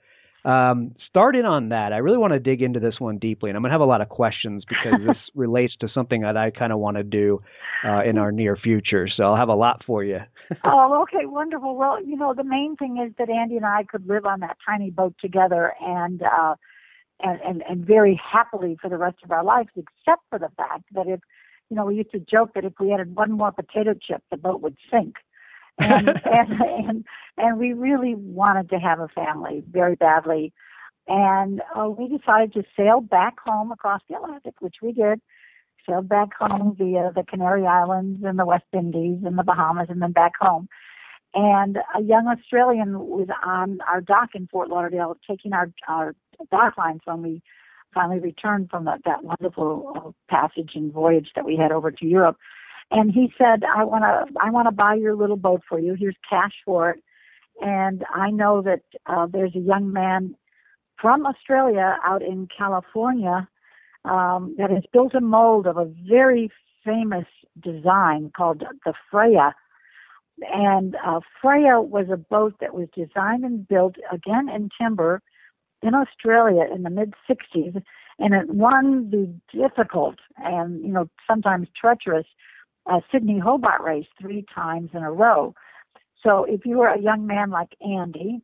Um, 0.45 0.93
starting 1.09 1.43
on 1.43 1.69
that, 1.69 1.91
I 1.91 1.97
really 1.97 2.19
want 2.19 2.33
to 2.33 2.39
dig 2.39 2.61
into 2.61 2.79
this 2.79 2.99
one 2.99 3.17
deeply, 3.17 3.49
and 3.49 3.57
I'm 3.57 3.63
going 3.63 3.71
to 3.71 3.73
have 3.73 3.81
a 3.81 3.85
lot 3.85 4.01
of 4.01 4.09
questions 4.09 4.63
because 4.67 4.99
this 5.05 5.17
relates 5.35 5.75
to 5.79 5.89
something 5.89 6.21
that 6.21 6.37
I 6.37 6.51
kind 6.51 6.71
of 6.71 6.77
want 6.77 6.97
to 6.97 7.03
do 7.03 7.41
uh, 7.83 8.03
in 8.03 8.19
our 8.19 8.31
near 8.31 8.55
future. 8.55 9.07
So 9.07 9.23
I'll 9.23 9.35
have 9.35 9.49
a 9.49 9.55
lot 9.55 9.83
for 9.85 10.03
you. 10.03 10.19
oh, 10.63 11.01
okay, 11.03 11.25
wonderful. 11.25 11.75
Well, 11.75 12.03
you 12.03 12.15
know, 12.15 12.35
the 12.35 12.43
main 12.43 12.75
thing 12.75 13.03
is 13.03 13.11
that 13.17 13.29
Andy 13.29 13.57
and 13.57 13.65
I 13.65 13.83
could 13.83 14.07
live 14.07 14.25
on 14.25 14.41
that 14.41 14.57
tiny 14.63 14.91
boat 14.91 15.15
together 15.19 15.73
and 15.81 16.21
uh, 16.21 16.55
and, 17.21 17.39
and 17.41 17.63
and 17.67 17.85
very 17.85 18.21
happily 18.23 18.77
for 18.79 18.89
the 18.89 18.97
rest 18.97 19.17
of 19.23 19.31
our 19.31 19.43
lives, 19.43 19.69
except 19.75 20.21
for 20.29 20.37
the 20.37 20.49
fact 20.55 20.83
that 20.93 21.07
if 21.07 21.21
you 21.69 21.75
know, 21.75 21.85
we 21.85 21.95
used 21.95 22.11
to 22.11 22.19
joke 22.19 22.51
that 22.53 22.65
if 22.65 22.73
we 22.79 22.93
added 22.93 23.15
one 23.15 23.31
more 23.31 23.51
potato 23.51 23.95
chip, 23.99 24.21
the 24.29 24.37
boat 24.37 24.61
would 24.61 24.77
sink 24.91 25.15
and, 25.77 26.07
and 26.25 26.61
and 26.61 27.05
and 27.37 27.59
we 27.59 27.73
really 27.73 28.15
wanted 28.15 28.69
to 28.69 28.79
have 28.79 28.99
a 28.99 29.07
family 29.09 29.63
very 29.69 29.95
badly, 29.95 30.53
and 31.07 31.61
uh, 31.75 31.89
we 31.89 32.07
decided 32.07 32.53
to 32.53 32.63
sail 32.77 33.01
back 33.01 33.35
home 33.39 33.71
across 33.71 34.01
the 34.09 34.15
Atlantic, 34.15 34.55
which 34.59 34.75
we 34.81 34.91
did. 34.91 35.21
Sailed 35.87 36.09
back 36.09 36.29
home 36.33 36.75
via 36.75 37.11
the 37.13 37.23
Canary 37.23 37.67
Islands 37.67 38.21
and 38.23 38.39
the 38.39 38.45
West 38.45 38.65
Indies 38.73 39.19
and 39.23 39.37
the 39.37 39.43
Bahamas, 39.43 39.87
and 39.89 40.01
then 40.01 40.13
back 40.13 40.33
home. 40.39 40.67
And 41.35 41.77
a 41.95 42.01
young 42.01 42.27
Australian 42.27 42.97
was 42.97 43.27
on 43.45 43.79
our 43.87 44.01
dock 44.01 44.29
in 44.33 44.47
Fort 44.47 44.69
Lauderdale, 44.69 45.15
taking 45.29 45.53
our 45.53 45.69
our 45.87 46.15
dock 46.49 46.77
lines 46.77 47.01
when 47.05 47.21
we 47.21 47.41
finally 47.93 48.19
returned 48.19 48.69
from 48.69 48.85
that, 48.85 49.01
that 49.05 49.23
wonderful 49.23 49.93
uh, 49.95 50.11
passage 50.29 50.71
and 50.75 50.91
voyage 50.91 51.29
that 51.35 51.45
we 51.45 51.55
had 51.55 51.71
over 51.71 51.91
to 51.91 52.05
Europe 52.05 52.37
and 52.91 53.11
he 53.11 53.33
said, 53.37 53.63
"I 53.63 53.83
want 53.83 54.03
to, 54.03 54.39
I 54.41 54.49
want 54.49 54.67
to 54.67 54.71
buy 54.71 54.95
your 54.95 55.15
little 55.15 55.37
boat 55.37 55.61
for 55.67 55.79
you. 55.79 55.95
Here's 55.95 56.15
cash 56.29 56.53
for 56.65 56.91
it." 56.91 57.03
And 57.61 58.03
I 58.13 58.31
know 58.31 58.61
that 58.61 58.81
uh, 59.05 59.27
there's 59.27 59.55
a 59.55 59.59
young 59.59 59.91
man 59.91 60.35
from 61.01 61.25
Australia 61.25 61.97
out 62.03 62.21
in 62.21 62.47
California 62.55 63.47
um, 64.05 64.55
that 64.57 64.69
has 64.69 64.83
built 64.93 65.13
a 65.15 65.21
mold 65.21 65.67
of 65.67 65.77
a 65.77 65.91
very 66.07 66.51
famous 66.83 67.25
design 67.61 68.31
called 68.35 68.63
the 68.85 68.93
Freya. 69.09 69.55
And 70.53 70.95
uh, 71.05 71.21
Freya 71.41 71.79
was 71.79 72.07
a 72.11 72.17
boat 72.17 72.55
that 72.59 72.73
was 72.73 72.87
designed 72.95 73.43
and 73.45 73.67
built 73.67 73.95
again 74.11 74.49
in 74.49 74.69
timber 74.79 75.21
in 75.81 75.93
Australia 75.93 76.65
in 76.73 76.83
the 76.83 76.89
mid 76.89 77.13
60s, 77.29 77.81
and 78.19 78.33
it 78.33 78.49
won 78.49 79.09
the 79.11 79.33
difficult 79.57 80.15
and 80.37 80.81
you 80.81 80.91
know 80.91 81.07
sometimes 81.27 81.67
treacherous 81.79 82.25
uh, 82.87 82.99
Sydney 83.11 83.39
Hobart 83.39 83.81
race 83.81 84.07
three 84.19 84.45
times 84.53 84.91
in 84.93 85.03
a 85.03 85.11
row. 85.11 85.53
So 86.23 86.43
if 86.45 86.65
you 86.65 86.77
were 86.77 86.87
a 86.87 86.99
young 86.99 87.27
man 87.27 87.49
like 87.49 87.75
Andy 87.81 88.41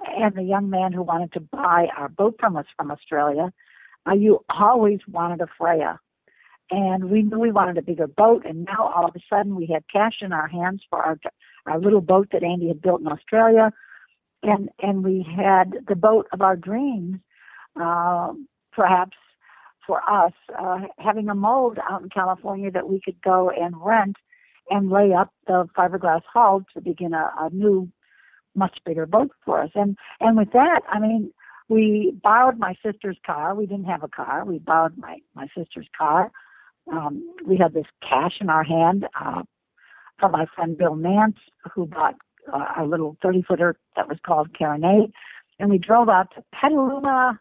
and 0.00 0.34
the 0.34 0.42
young 0.42 0.70
man 0.70 0.92
who 0.92 1.02
wanted 1.02 1.32
to 1.32 1.40
buy 1.40 1.88
our 1.96 2.08
boat 2.08 2.36
from 2.38 2.56
us 2.56 2.66
from 2.76 2.90
Australia, 2.90 3.52
uh, 4.06 4.14
you 4.14 4.44
always 4.48 5.00
wanted 5.08 5.40
a 5.40 5.46
Freya. 5.58 5.98
And 6.70 7.10
we 7.10 7.22
knew 7.22 7.38
we 7.38 7.52
wanted 7.52 7.76
a 7.76 7.82
bigger 7.82 8.06
boat, 8.06 8.46
and 8.46 8.64
now 8.64 8.90
all 8.94 9.04
of 9.04 9.14
a 9.14 9.20
sudden 9.28 9.56
we 9.56 9.66
had 9.66 9.84
cash 9.92 10.18
in 10.22 10.32
our 10.32 10.48
hands 10.48 10.82
for 10.88 11.02
our 11.02 11.18
our 11.66 11.78
little 11.78 12.00
boat 12.00 12.28
that 12.32 12.42
Andy 12.42 12.68
had 12.68 12.80
built 12.80 13.02
in 13.02 13.08
Australia, 13.08 13.72
and 14.42 14.70
and 14.80 15.04
we 15.04 15.26
had 15.36 15.74
the 15.86 15.94
boat 15.94 16.28
of 16.32 16.40
our 16.40 16.56
dreams, 16.56 17.18
uh, 17.78 18.32
perhaps 18.72 19.16
for 19.86 20.00
us 20.08 20.32
uh, 20.58 20.80
having 20.98 21.28
a 21.28 21.34
mold 21.34 21.78
out 21.90 22.02
in 22.02 22.08
California 22.08 22.70
that 22.70 22.88
we 22.88 23.00
could 23.04 23.20
go 23.22 23.50
and 23.50 23.74
rent 23.78 24.16
and 24.70 24.90
lay 24.90 25.12
up 25.12 25.32
the 25.46 25.68
fiberglass 25.76 26.22
hull 26.32 26.64
to 26.74 26.80
begin 26.80 27.14
a, 27.14 27.30
a 27.38 27.50
new, 27.50 27.88
much 28.54 28.78
bigger 28.84 29.06
boat 29.06 29.30
for 29.44 29.62
us. 29.62 29.70
And 29.74 29.96
and 30.20 30.36
with 30.36 30.52
that, 30.52 30.82
I 30.88 30.98
mean, 30.98 31.32
we 31.68 32.14
borrowed 32.22 32.58
my 32.58 32.74
sister's 32.84 33.18
car. 33.24 33.54
We 33.54 33.66
didn't 33.66 33.86
have 33.86 34.02
a 34.02 34.08
car. 34.08 34.44
We 34.44 34.58
borrowed 34.58 34.96
my 34.96 35.18
my 35.34 35.48
sister's 35.56 35.88
car. 35.96 36.30
Um, 36.90 37.34
we 37.46 37.56
had 37.56 37.74
this 37.74 37.86
cash 38.08 38.38
in 38.40 38.50
our 38.50 38.64
hand 38.64 39.06
uh, 39.20 39.42
from 40.18 40.32
my 40.32 40.46
friend 40.54 40.76
Bill 40.76 40.96
Nance, 40.96 41.36
who 41.74 41.86
bought 41.86 42.14
uh, 42.52 42.66
a 42.78 42.84
little 42.84 43.16
30 43.22 43.42
footer 43.42 43.76
that 43.96 44.08
was 44.08 44.18
called 44.26 44.52
Carronade, 44.52 45.12
and 45.58 45.70
we 45.70 45.78
drove 45.78 46.08
out 46.08 46.34
to 46.34 46.42
Petaluma, 46.52 47.38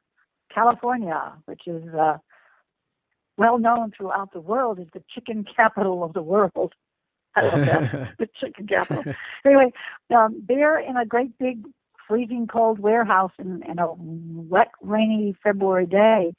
California, 0.54 1.34
which 1.46 1.62
is 1.66 1.84
uh, 2.00 2.18
well 3.38 3.58
known 3.58 3.92
throughout 3.96 4.34
the 4.34 4.42
world 4.42 4.80
as 4.80 4.88
the 4.94 5.04
chicken 5.14 5.46
capital 5.56 6.04
of 6.04 6.14
the 6.14 6.22
world. 6.22 6.74
I 7.36 7.44
love 7.44 7.62
that, 7.62 8.14
the 8.20 8.28
chicken 8.40 8.68
capital. 8.68 9.04
Anyway, 9.46 9.72
um, 10.14 10.44
there 10.48 10.80
in 10.80 10.98
a 10.98 11.06
great 11.06 11.38
big 11.38 11.64
freezing 12.08 12.46
cold 12.46 12.80
warehouse 12.80 13.32
in, 13.40 13.64
in 13.70 13.80
a 13.80 13.94
wet, 13.94 14.72
rainy 14.82 15.34
February 15.42 15.86
day, 15.86 16.34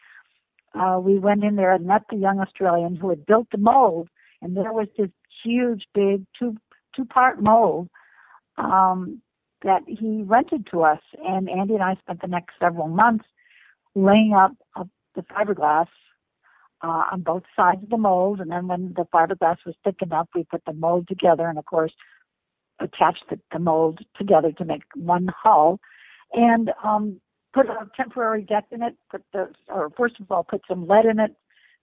uh, 0.75 0.99
we 1.01 1.19
went 1.19 1.45
in 1.45 1.57
there 1.57 1.73
and 1.73 1.87
met 1.87 2.03
the 2.11 2.17
young 2.17 2.41
Australian 2.41 2.97
who 2.97 3.09
had 3.09 3.25
built 3.25 3.47
the 3.53 3.59
mold 3.59 4.09
and 4.43 4.57
there 4.57 4.73
was 4.73 4.89
this 4.99 5.09
huge, 5.43 5.85
big 5.95 6.27
two 6.39 6.57
two 6.95 7.05
part 7.07 7.41
mold 7.41 7.89
um, 8.59 9.23
that 9.63 9.83
he 9.87 10.25
rented 10.27 10.67
to 10.73 10.83
us. 10.83 10.99
And 11.25 11.49
Andy 11.49 11.75
and 11.75 11.83
I 11.83 11.95
spent 12.03 12.21
the 12.21 12.27
next 12.27 12.55
several 12.61 12.89
months 12.89 13.25
laying 13.95 14.35
up, 14.37 14.53
up 14.77 14.89
the 15.15 15.23
fiberglass 15.23 15.87
uh, 16.83 17.05
on 17.13 17.23
both 17.23 17.43
sides 17.55 17.83
of 17.83 17.91
the 17.91 17.97
mold. 17.97 18.41
And 18.41 18.51
then 18.51 18.69
when 18.69 18.95
the 18.97 19.05
fiberglass 19.13 19.59
was 19.65 19.75
thick 19.85 19.97
enough, 20.03 20.29
we 20.35 20.45
put 20.45 20.65
the 20.67 20.73
mold 20.73 21.09
together 21.09 21.49
and, 21.49 21.59
of 21.59 21.67
course, 21.67 21.93
attached 22.81 23.25
the, 23.31 23.39
the 23.53 23.59
mold 23.59 24.01
together 24.17 24.53
to 24.53 24.65
make 24.65 24.83
one 24.95 25.29
hull. 25.29 25.81
And 26.33 26.71
um, 26.83 27.21
put 27.53 27.67
a 27.67 27.89
temporary 27.97 28.43
deck 28.43 28.65
in 28.71 28.83
it. 28.83 28.97
Put 29.11 29.23
the, 29.33 29.51
or 29.69 29.91
first 29.97 30.21
of 30.21 30.31
all, 30.31 30.45
put 30.45 30.63
some 30.69 30.87
lead 30.87 31.05
in 31.05 31.19
it 31.21 31.35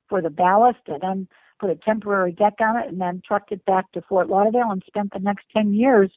for 0.07 0.21
the 0.21 0.29
ballast, 0.29 0.79
and 0.87 1.01
then 1.01 1.27
put 1.59 1.69
a 1.69 1.75
temporary 1.75 2.31
deck 2.31 2.55
on 2.59 2.77
it, 2.77 2.87
and 2.87 2.99
then 2.99 3.21
trucked 3.27 3.51
it 3.51 3.63
back 3.65 3.91
to 3.91 4.01
Fort 4.01 4.27
Lauderdale 4.27 4.71
and 4.71 4.81
spent 4.87 5.13
the 5.13 5.19
next 5.19 5.45
ten 5.55 5.73
years 5.73 6.09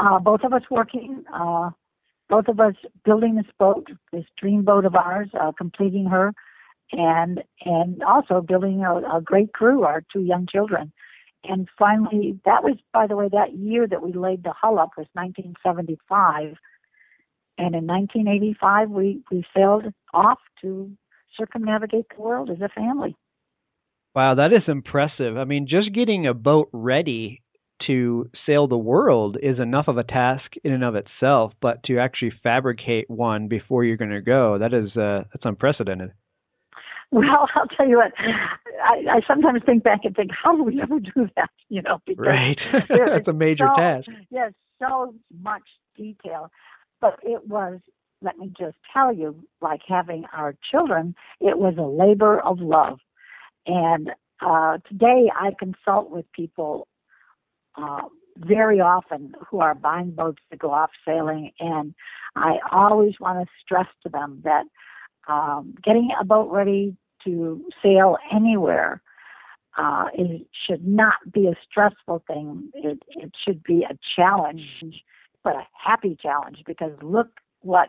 uh, 0.00 0.18
both 0.18 0.40
of 0.44 0.52
us 0.52 0.62
working, 0.70 1.24
uh, 1.32 1.70
both 2.28 2.48
of 2.48 2.58
us 2.58 2.74
building 3.04 3.34
this 3.36 3.46
boat, 3.58 3.86
this 4.12 4.24
dream 4.40 4.62
boat 4.62 4.84
of 4.84 4.94
ours, 4.94 5.28
uh, 5.38 5.52
completing 5.52 6.06
her, 6.06 6.32
and 6.92 7.42
and 7.64 8.02
also 8.02 8.40
building 8.40 8.84
a, 8.84 9.18
a 9.18 9.20
great 9.22 9.52
crew, 9.52 9.84
our 9.84 10.02
two 10.12 10.22
young 10.22 10.46
children. 10.50 10.92
And 11.44 11.68
finally, 11.78 12.38
that 12.44 12.62
was, 12.62 12.76
by 12.92 13.06
the 13.06 13.16
way, 13.16 13.28
that 13.32 13.56
year 13.56 13.86
that 13.86 14.02
we 14.02 14.12
laid 14.12 14.44
the 14.44 14.52
hull 14.52 14.78
up 14.78 14.90
was 14.98 15.06
1975. 15.14 16.56
And 17.56 17.74
in 17.74 17.86
1985, 17.86 18.90
we, 18.90 19.22
we 19.30 19.44
sailed 19.56 19.84
off 20.12 20.38
to 20.60 20.90
circumnavigate 21.38 22.06
the 22.14 22.22
world 22.22 22.50
as 22.50 22.60
a 22.60 22.68
family. 22.68 23.16
Wow, 24.14 24.34
that 24.34 24.52
is 24.52 24.62
impressive. 24.66 25.36
I 25.38 25.44
mean, 25.44 25.66
just 25.68 25.94
getting 25.94 26.26
a 26.26 26.34
boat 26.34 26.68
ready 26.72 27.42
to 27.86 28.28
sail 28.44 28.66
the 28.66 28.76
world 28.76 29.38
is 29.42 29.58
enough 29.58 29.88
of 29.88 29.96
a 29.96 30.04
task 30.04 30.52
in 30.64 30.72
and 30.72 30.84
of 30.84 30.94
itself, 30.94 31.52
but 31.62 31.82
to 31.84 31.98
actually 31.98 32.32
fabricate 32.42 33.08
one 33.08 33.48
before 33.48 33.84
you're 33.84 33.96
going 33.96 34.10
to 34.10 34.20
go, 34.20 34.58
that 34.58 34.74
is 34.74 34.94
uh, 34.96 35.24
that's 35.32 35.44
unprecedented. 35.44 36.10
Well, 37.12 37.48
I'll 37.56 37.66
tell 37.66 37.88
you 37.88 37.96
what, 37.96 38.12
I, 38.84 39.16
I 39.16 39.20
sometimes 39.26 39.62
think 39.66 39.82
back 39.82 40.00
and 40.04 40.14
think, 40.14 40.30
how 40.30 40.56
do 40.56 40.62
we 40.62 40.80
ever 40.80 41.00
do 41.00 41.28
that? 41.36 41.50
You 41.68 41.82
know, 41.82 42.00
because 42.04 42.26
right, 42.26 42.58
that's 42.88 43.28
a 43.28 43.32
major 43.32 43.68
so, 43.76 43.80
task. 43.80 44.08
Yes, 44.28 44.52
so 44.80 45.14
much 45.40 45.62
detail, 45.96 46.50
but 47.00 47.18
it 47.22 47.46
was. 47.46 47.78
Let 48.22 48.38
me 48.38 48.52
just 48.58 48.76
tell 48.92 49.14
you, 49.14 49.36
like 49.62 49.80
having 49.86 50.24
our 50.36 50.56
children, 50.68 51.14
it 51.40 51.58
was 51.58 51.74
a 51.78 51.82
labor 51.82 52.40
of 52.40 52.58
love, 52.58 52.98
and 53.66 54.10
uh, 54.44 54.78
today 54.88 55.30
I 55.32 55.52
consult 55.56 56.10
with 56.10 56.30
people 56.32 56.88
uh, 57.76 58.02
very 58.36 58.80
often 58.80 59.34
who 59.48 59.60
are 59.60 59.76
buying 59.76 60.10
boats 60.10 60.42
to 60.50 60.56
go 60.56 60.72
off 60.72 60.90
sailing, 61.06 61.52
and 61.60 61.94
I 62.34 62.58
always 62.72 63.14
want 63.20 63.46
to 63.46 63.52
stress 63.64 63.86
to 64.02 64.08
them 64.08 64.42
that 64.42 64.64
um, 65.28 65.74
getting 65.84 66.10
a 66.20 66.24
boat 66.24 66.50
ready 66.50 66.96
to 67.24 67.64
sail 67.82 68.16
anywhere 68.32 69.02
uh, 69.76 70.06
it 70.14 70.46
should 70.66 70.86
not 70.86 71.14
be 71.32 71.46
a 71.46 71.54
stressful 71.68 72.22
thing. 72.26 72.70
It, 72.74 73.02
it 73.10 73.32
should 73.44 73.62
be 73.62 73.86
a 73.88 73.96
challenge, 74.16 74.62
but 75.44 75.54
a 75.56 75.66
happy 75.72 76.16
challenge 76.20 76.58
because 76.66 76.92
look 77.02 77.28
what 77.62 77.88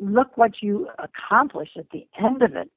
look 0.00 0.36
what 0.36 0.54
you 0.60 0.88
accomplish 0.98 1.70
at 1.78 1.90
the 1.90 2.06
end 2.18 2.42
of 2.42 2.56
it. 2.56 2.70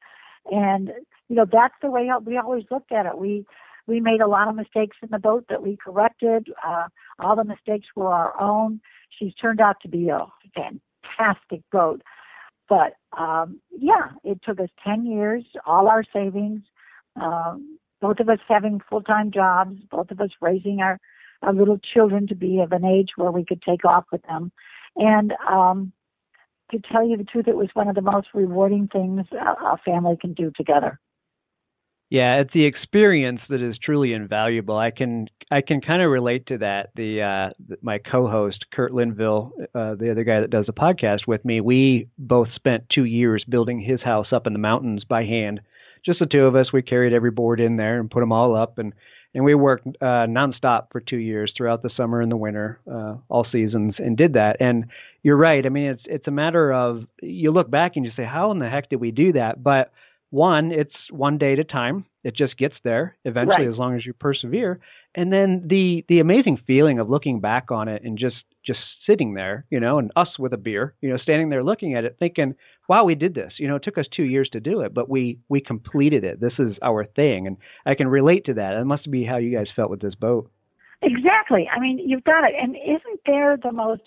And 0.52 0.92
you 1.30 1.36
know 1.36 1.46
that's 1.52 1.74
the 1.82 1.90
way 1.90 2.10
we 2.24 2.38
always 2.38 2.66
looked 2.70 2.92
at 2.92 3.06
it. 3.06 3.18
We 3.18 3.46
we 3.88 4.02
made 4.02 4.22
a 4.22 4.28
lot 4.28 4.50
of 4.50 4.56
mistakes 4.56 4.98
in 5.02 5.10
the 5.10 5.20
boat 5.20 5.46
that 5.50 5.64
we 5.64 5.78
corrected. 5.78 6.50
Uh, 6.66 6.88
all 7.20 7.36
the 7.36 7.46
mistakes 7.46 7.88
were 7.96 8.12
our 8.12 8.40
own. 8.40 8.82
She's 9.10 9.34
turned 9.36 9.62
out 9.62 9.78
to 9.82 9.88
be 9.88 10.10
a 10.10 10.26
fantastic 10.54 11.62
boat. 11.72 12.02
But 12.70 12.98
um, 13.18 13.60
yeah, 13.78 14.10
it 14.24 14.42
took 14.44 14.60
us 14.60 14.70
10 14.86 15.06
years, 15.06 15.44
all 15.66 15.88
our 15.88 16.04
savings, 16.14 16.62
um, 17.16 17.80
both 18.02 18.20
of 18.20 18.30
us 18.30 18.40
having 18.48 18.82
full 18.90 19.02
time 19.02 19.32
jobs, 19.32 19.80
both 19.90 20.12
of 20.12 20.20
us 20.20 20.30
raising 20.42 20.82
our, 20.82 21.00
our 21.42 21.54
little 21.54 21.80
children 21.94 22.28
to 22.28 22.36
be 22.36 22.60
of 22.60 22.72
an 22.72 22.86
age 22.86 23.10
where 23.16 23.32
we 23.32 23.46
could 23.46 23.62
take 23.62 23.86
off 23.86 24.06
with 24.12 24.22
them. 24.24 24.52
And 24.96 25.34
um, 25.50 25.94
to 26.72 26.80
tell 26.92 27.08
you 27.08 27.18
the 27.18 27.24
truth, 27.24 27.48
it 27.48 27.56
was 27.56 27.70
one 27.74 27.88
of 27.88 27.96
the 27.96 28.02
most 28.02 28.28
rewarding 28.34 28.88
things 28.92 29.26
a, 29.32 29.66
a 29.66 29.78
family 29.86 30.18
can 30.20 30.34
do 30.34 30.52
together. 30.56 31.00
Yeah, 32.10 32.40
it's 32.40 32.54
the 32.54 32.66
experience 32.66 33.42
that 33.50 33.62
is 33.62 33.78
truly 33.78 34.14
invaluable. 34.14 34.78
I 34.78 34.92
can 34.92 35.28
I 35.52 35.62
can 35.62 35.82
kind 35.82 36.02
of 36.02 36.10
relate 36.10 36.48
to 36.48 36.58
that. 36.60 36.92
The 36.96 37.22
uh, 37.22 37.76
my 37.82 37.98
co-host 37.98 38.66
Kurt 38.74 38.94
Linville, 38.94 39.52
uh, 39.76 39.96
the 39.96 40.12
other 40.12 40.24
guy 40.24 40.40
that 40.40 40.50
does 40.50 40.68
the 40.68 40.74
podcast 40.74 41.28
with 41.28 41.44
me, 41.44 41.60
we 41.60 42.08
both 42.18 42.48
spent 42.56 42.90
two 42.90 43.04
years 43.04 43.44
building 43.44 43.82
his 43.82 44.02
house 44.02 44.28
up 44.32 44.48
in 44.48 44.54
the 44.54 44.60
mountains 44.60 45.04
by 45.04 45.26
hand. 45.26 45.60
Just 46.06 46.20
the 46.20 46.26
two 46.26 46.46
of 46.46 46.56
us. 46.56 46.72
We 46.72 46.82
carried 46.82 47.12
every 47.12 47.32
board 47.32 47.60
in 47.60 47.76
there 47.76 48.00
and 48.00 48.10
put 48.10 48.22
them 48.22 48.32
all 48.32 48.56
up, 48.56 48.78
and 48.78 48.94
and 49.34 49.44
we 49.44 49.54
worked 49.54 49.86
uh, 50.02 50.26
nonstop 50.28 50.88
for 50.92 51.02
two 51.02 51.18
years 51.18 51.54
throughout 51.56 51.84
the 51.84 51.90
summer 51.98 52.22
and 52.22 52.32
the 52.32 52.38
winter, 52.38 52.80
uh, 52.90 53.16
all 53.28 53.46
seasons, 53.52 53.96
and 53.98 54.16
did 54.16 54.34
that. 54.34 54.58
And 54.62 54.86
you're 55.24 55.36
right. 55.36 55.66
I 55.66 55.70
mean, 55.70 55.92
it's 55.92 56.04
it's 56.06 56.28
a 56.28 56.32
matter 56.32 56.72
of 56.72 57.04
you 57.22 57.52
look 57.52 57.70
back 57.70 57.98
and 57.98 58.06
you 58.06 58.12
say, 58.16 58.24
how 58.24 58.52
in 58.52 58.60
the 58.60 58.70
heck 58.70 58.90
did 58.90 59.02
we 59.02 59.12
do 59.12 59.34
that? 59.34 59.62
But 59.62 59.92
one, 60.30 60.72
it's 60.72 60.94
one 61.10 61.38
day 61.38 61.54
at 61.54 61.60
a 61.60 61.64
time. 61.64 62.06
It 62.24 62.36
just 62.36 62.58
gets 62.58 62.76
there 62.84 63.16
eventually 63.24 63.66
right. 63.66 63.72
as 63.72 63.78
long 63.78 63.96
as 63.96 64.06
you 64.06 64.14
persevere. 64.14 64.80
And 65.16 65.32
then 65.32 65.64
the 65.68 66.04
the 66.10 66.20
amazing 66.20 66.60
feeling 66.68 67.00
of 67.00 67.10
looking 67.10 67.40
back 67.40 67.72
on 67.72 67.88
it 67.88 68.04
and 68.04 68.18
just 68.18 68.36
just 68.66 68.80
sitting 69.06 69.34
there, 69.34 69.66
you 69.70 69.80
know, 69.80 69.98
and 69.98 70.12
us 70.18 70.28
with 70.38 70.52
a 70.52 70.58
beer, 70.58 70.94
you 71.00 71.10
know, 71.10 71.18
standing 71.18 71.50
there 71.50 71.64
looking 71.64 71.96
at 71.96 72.04
it 72.04 72.18
thinking, 72.20 72.54
"Wow, 72.90 73.06
we 73.06 73.16
did 73.16 73.34
this." 73.34 73.54
You 73.58 73.70
know, 73.70 73.78
it 73.78 73.84
took 73.84 73.98
us 73.98 74.06
2 74.14 74.24
years 74.24 74.50
to 74.50 74.60
do 74.60 74.82
it, 74.82 74.94
but 74.94 75.10
we 75.10 75.40
we 75.48 75.62
completed 75.62 76.26
it. 76.26 76.42
This 76.42 76.60
is 76.60 76.76
our 76.82 77.06
thing 77.06 77.48
and 77.48 77.58
I 77.86 77.96
can 77.96 78.10
relate 78.10 78.46
to 78.46 78.54
that. 78.56 78.74
It 78.74 78.86
must 78.86 79.10
be 79.10 79.24
how 79.24 79.38
you 79.38 79.56
guys 79.56 79.68
felt 79.76 79.90
with 79.90 80.02
this 80.02 80.16
boat. 80.16 80.52
Exactly. 81.02 81.70
I 81.74 81.80
mean, 81.80 82.00
you've 82.00 82.24
got 82.24 82.44
it. 82.44 82.56
And 82.60 82.76
isn't 82.76 83.22
there 83.26 83.56
the 83.56 83.72
most 83.72 84.02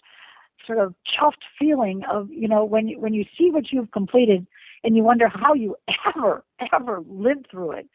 sort 0.66 0.78
of 0.78 0.94
chuffed 1.06 1.42
feeling 1.58 2.02
of, 2.10 2.28
you 2.30 2.48
know, 2.48 2.64
when 2.64 2.88
you 2.88 3.00
when 3.00 3.14
you 3.14 3.24
see 3.38 3.50
what 3.50 3.72
you've 3.72 3.90
completed 3.92 4.46
and 4.84 4.96
you 4.96 5.02
wonder 5.02 5.28
how 5.28 5.54
you 5.54 5.76
ever, 6.06 6.44
ever 6.72 7.02
lived 7.08 7.48
through 7.50 7.72
it. 7.72 7.88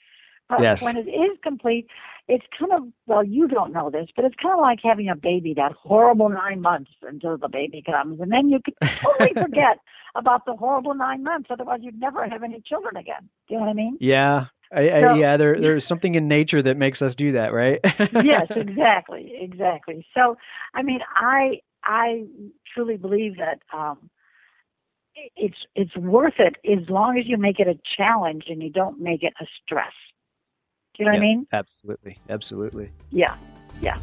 But 0.48 0.62
yes. 0.62 0.78
when 0.80 0.95
it 0.95 1.10
is 1.10 1.38
complete, 1.41 1.88
it's 2.28 2.45
kind 2.60 2.71
of, 2.71 2.88
well, 3.08 3.24
you 3.24 3.48
don't 3.48 3.74
know 3.74 3.89
this, 3.89 4.10
but 4.15 4.26
it's 4.26 4.36
kind 4.36 4.54
of 4.54 4.62
like 4.62 4.80
having 4.84 5.10
a 5.10 5.15
baby, 5.15 5.56
that 5.56 5.71
horrible 5.71 6.30
nine 6.30 6.62
months 6.62 6.91
until 7.02 7.38
the 7.38 7.50
baby 7.50 7.82
comes. 7.84 8.19
And 8.21 8.32
then 8.32 8.50
you 8.50 8.60
can 8.63 8.76
totally 9.04 9.34
forget 9.43 9.80
about 10.13 10.45
the 10.45 10.54
horrible 10.54 10.93
nine 10.93 11.24
months. 11.24 11.48
Otherwise, 11.50 11.80
you'd 11.82 12.00
never 12.00 12.28
have 12.28 12.43
any 12.43 12.62
children 12.62 12.95
again. 12.95 13.28
Do 13.48 13.56
you 13.56 13.60
know 13.60 13.65
what 13.65 13.71
I 13.71 13.74
mean? 13.74 13.98
Yeah. 14.00 14.45
I, 14.71 14.82
I, 14.82 15.02
so, 15.02 15.13
yeah, 15.15 15.38
there, 15.38 15.60
there's 15.60 15.84
something 15.88 16.13
in 16.15 16.28
nature 16.28 16.62
that 16.62 16.76
makes 16.76 17.02
us 17.02 17.13
do 17.17 17.32
that, 17.34 17.54
right? 17.54 17.80
yes, 18.24 18.48
exactly, 18.56 19.34
exactly. 19.39 20.06
So, 20.13 20.38
I 20.74 20.84
mean, 20.84 21.00
I 21.15 21.60
I 21.84 22.24
truly 22.74 22.98
believe 22.98 23.38
that 23.38 23.60
um, 23.71 24.10
it's 25.15 25.58
it's 25.75 25.95
worth 25.95 26.39
it 26.39 26.56
as 26.69 26.89
long 26.89 27.17
as 27.17 27.25
you 27.28 27.38
make 27.38 27.60
it 27.60 27.67
a 27.67 27.78
challenge 27.97 28.45
and 28.47 28.62
you 28.62 28.69
don't 28.69 28.99
make 28.99 29.23
it 29.23 29.34
a 29.39 29.45
stress. 29.63 29.93
Do 30.95 31.04
you 31.04 31.06
know 31.06 31.13
yeah, 31.13 31.19
what 31.19 31.23
I 31.23 31.28
mean? 31.28 31.47
Absolutely, 31.51 32.19
absolutely. 32.30 32.91
Yeah, 33.12 33.36
yeah. 33.82 33.97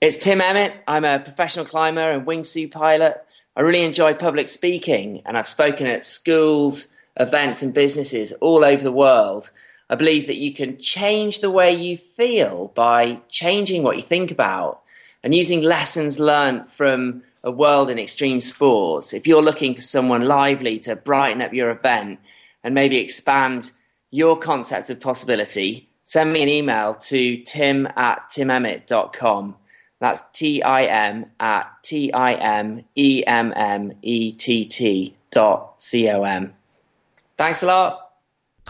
It's 0.00 0.16
Tim 0.16 0.40
Emmett. 0.40 0.72
I'm 0.88 1.04
a 1.04 1.18
professional 1.18 1.66
climber 1.66 2.00
and 2.00 2.26
wingsuit 2.26 2.70
pilot. 2.70 3.22
I 3.54 3.60
really 3.60 3.82
enjoy 3.82 4.14
public 4.14 4.48
speaking, 4.48 5.22
and 5.26 5.36
I've 5.36 5.48
spoken 5.48 5.86
at 5.86 6.06
schools, 6.06 6.94
events, 7.18 7.62
and 7.62 7.74
businesses 7.74 8.32
all 8.40 8.64
over 8.64 8.82
the 8.82 8.92
world. 8.92 9.50
I 9.90 9.96
believe 9.96 10.28
that 10.28 10.36
you 10.36 10.54
can 10.54 10.78
change 10.78 11.40
the 11.40 11.50
way 11.50 11.74
you 11.74 11.96
feel 11.96 12.68
by 12.76 13.20
changing 13.28 13.82
what 13.82 13.96
you 13.96 14.02
think 14.02 14.30
about 14.30 14.82
and 15.24 15.34
using 15.34 15.62
lessons 15.62 16.20
learned 16.20 16.68
from 16.68 17.24
a 17.42 17.50
world 17.50 17.90
in 17.90 17.98
extreme 17.98 18.40
sports. 18.40 19.12
If 19.12 19.26
you're 19.26 19.42
looking 19.42 19.74
for 19.74 19.82
someone 19.82 20.28
lively 20.28 20.78
to 20.80 20.94
brighten 20.94 21.42
up 21.42 21.52
your 21.52 21.70
event 21.70 22.20
and 22.62 22.72
maybe 22.72 22.98
expand 22.98 23.72
your 24.12 24.38
concept 24.38 24.90
of 24.90 25.00
possibility, 25.00 25.88
send 26.04 26.32
me 26.32 26.44
an 26.44 26.48
email 26.48 26.94
to 26.94 27.42
tim 27.42 27.88
at 27.96 28.30
timemmett.com. 28.30 29.56
That's 29.98 30.22
T 30.32 30.62
I 30.62 30.84
M 30.84 31.26
at 31.40 31.68
T 31.82 32.12
I 32.12 32.34
M 32.34 32.84
E 32.94 33.24
M 33.26 33.52
M 33.56 33.92
E 34.02 34.32
T 34.32 34.64
T 34.64 35.16
dot 35.32 35.74
C 35.82 36.08
O 36.08 36.22
M. 36.22 36.54
Thanks 37.36 37.64
a 37.64 37.66
lot. 37.66 38.09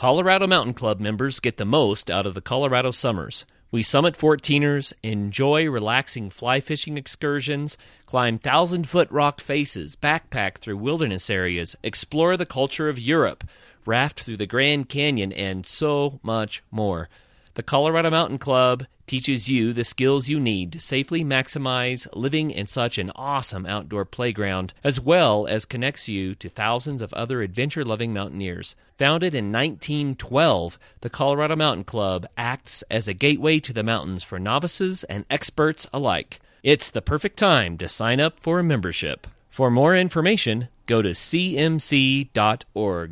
Colorado 0.01 0.47
Mountain 0.47 0.73
Club 0.73 0.99
members 0.99 1.41
get 1.41 1.59
the 1.59 1.67
most 1.67 2.11
out 2.11 2.25
of 2.25 2.33
the 2.33 2.41
Colorado 2.41 2.91
summers. 2.91 3.45
We 3.71 3.83
summit 3.83 4.17
14ers, 4.17 4.95
enjoy 5.03 5.69
relaxing 5.69 6.31
fly 6.31 6.61
fishing 6.61 6.97
excursions, 6.97 7.77
climb 8.07 8.39
thousand 8.39 8.89
foot 8.89 9.11
rock 9.11 9.43
faces, 9.43 9.97
backpack 9.97 10.57
through 10.57 10.79
wilderness 10.79 11.29
areas, 11.29 11.77
explore 11.83 12.39
the 12.39 12.47
culture 12.47 12.89
of 12.89 12.99
Europe, 12.99 13.45
raft 13.85 14.21
through 14.21 14.39
the 14.39 14.47
Grand 14.47 14.89
Canyon, 14.89 15.35
and 15.35 15.67
so 15.67 16.19
much 16.23 16.63
more. 16.71 17.11
The 17.53 17.63
Colorado 17.63 18.09
Mountain 18.09 18.39
Club 18.39 18.87
teaches 19.11 19.49
you 19.49 19.73
the 19.73 19.83
skills 19.83 20.29
you 20.29 20.39
need 20.39 20.71
to 20.73 20.79
safely 20.79 21.25
maximize 21.25 22.07
living 22.15 22.53
in 22.53 22.65
such 22.65 22.97
an 22.97 23.11
awesome 23.17 23.67
outdoor 23.67 24.05
playground, 24.05 24.73
as 24.85 25.01
well 25.01 25.49
as 25.49 25.65
connects 25.65 26.07
you 26.07 26.33
to 26.37 26.49
thousands 26.49 27.03
of 27.03 27.13
other 27.13 27.43
adventure 27.43 27.85
loving 27.85 28.15
mountaineers. 28.15 28.77
Founded 28.99 29.35
in 29.35 29.51
1912, 29.51 30.79
the 31.01 31.11
Colorado 31.11 31.57
Mountain 31.57 31.83
Club 31.83 32.25
acts 32.39 32.85
as 32.89 33.09
a 33.09 33.13
gateway 33.13 33.59
to 33.59 33.73
the 33.73 33.83
mountains 33.83 34.23
for 34.23 34.39
novices 34.39 35.03
and 35.03 35.25
experts 35.29 35.89
alike. 35.93 36.39
It's 36.63 36.89
the 36.89 37.03
perfect 37.03 37.37
time 37.37 37.79
to 37.79 37.89
sign 37.89 38.21
up 38.21 38.39
for 38.39 38.61
a 38.61 38.63
membership. 38.63 39.27
For 39.49 39.73
more 39.73 39.97
information, 39.97 40.69
go 40.87 41.03
to 41.03 41.09
cmc.org. 41.11 42.31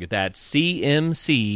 That's 0.07 0.49
cmc.org. 0.49 1.51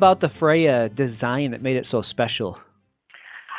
about 0.00 0.22
the 0.22 0.30
Freya 0.30 0.88
design 0.88 1.50
that 1.50 1.60
made 1.60 1.76
it 1.76 1.84
so 1.90 2.00
special? 2.00 2.56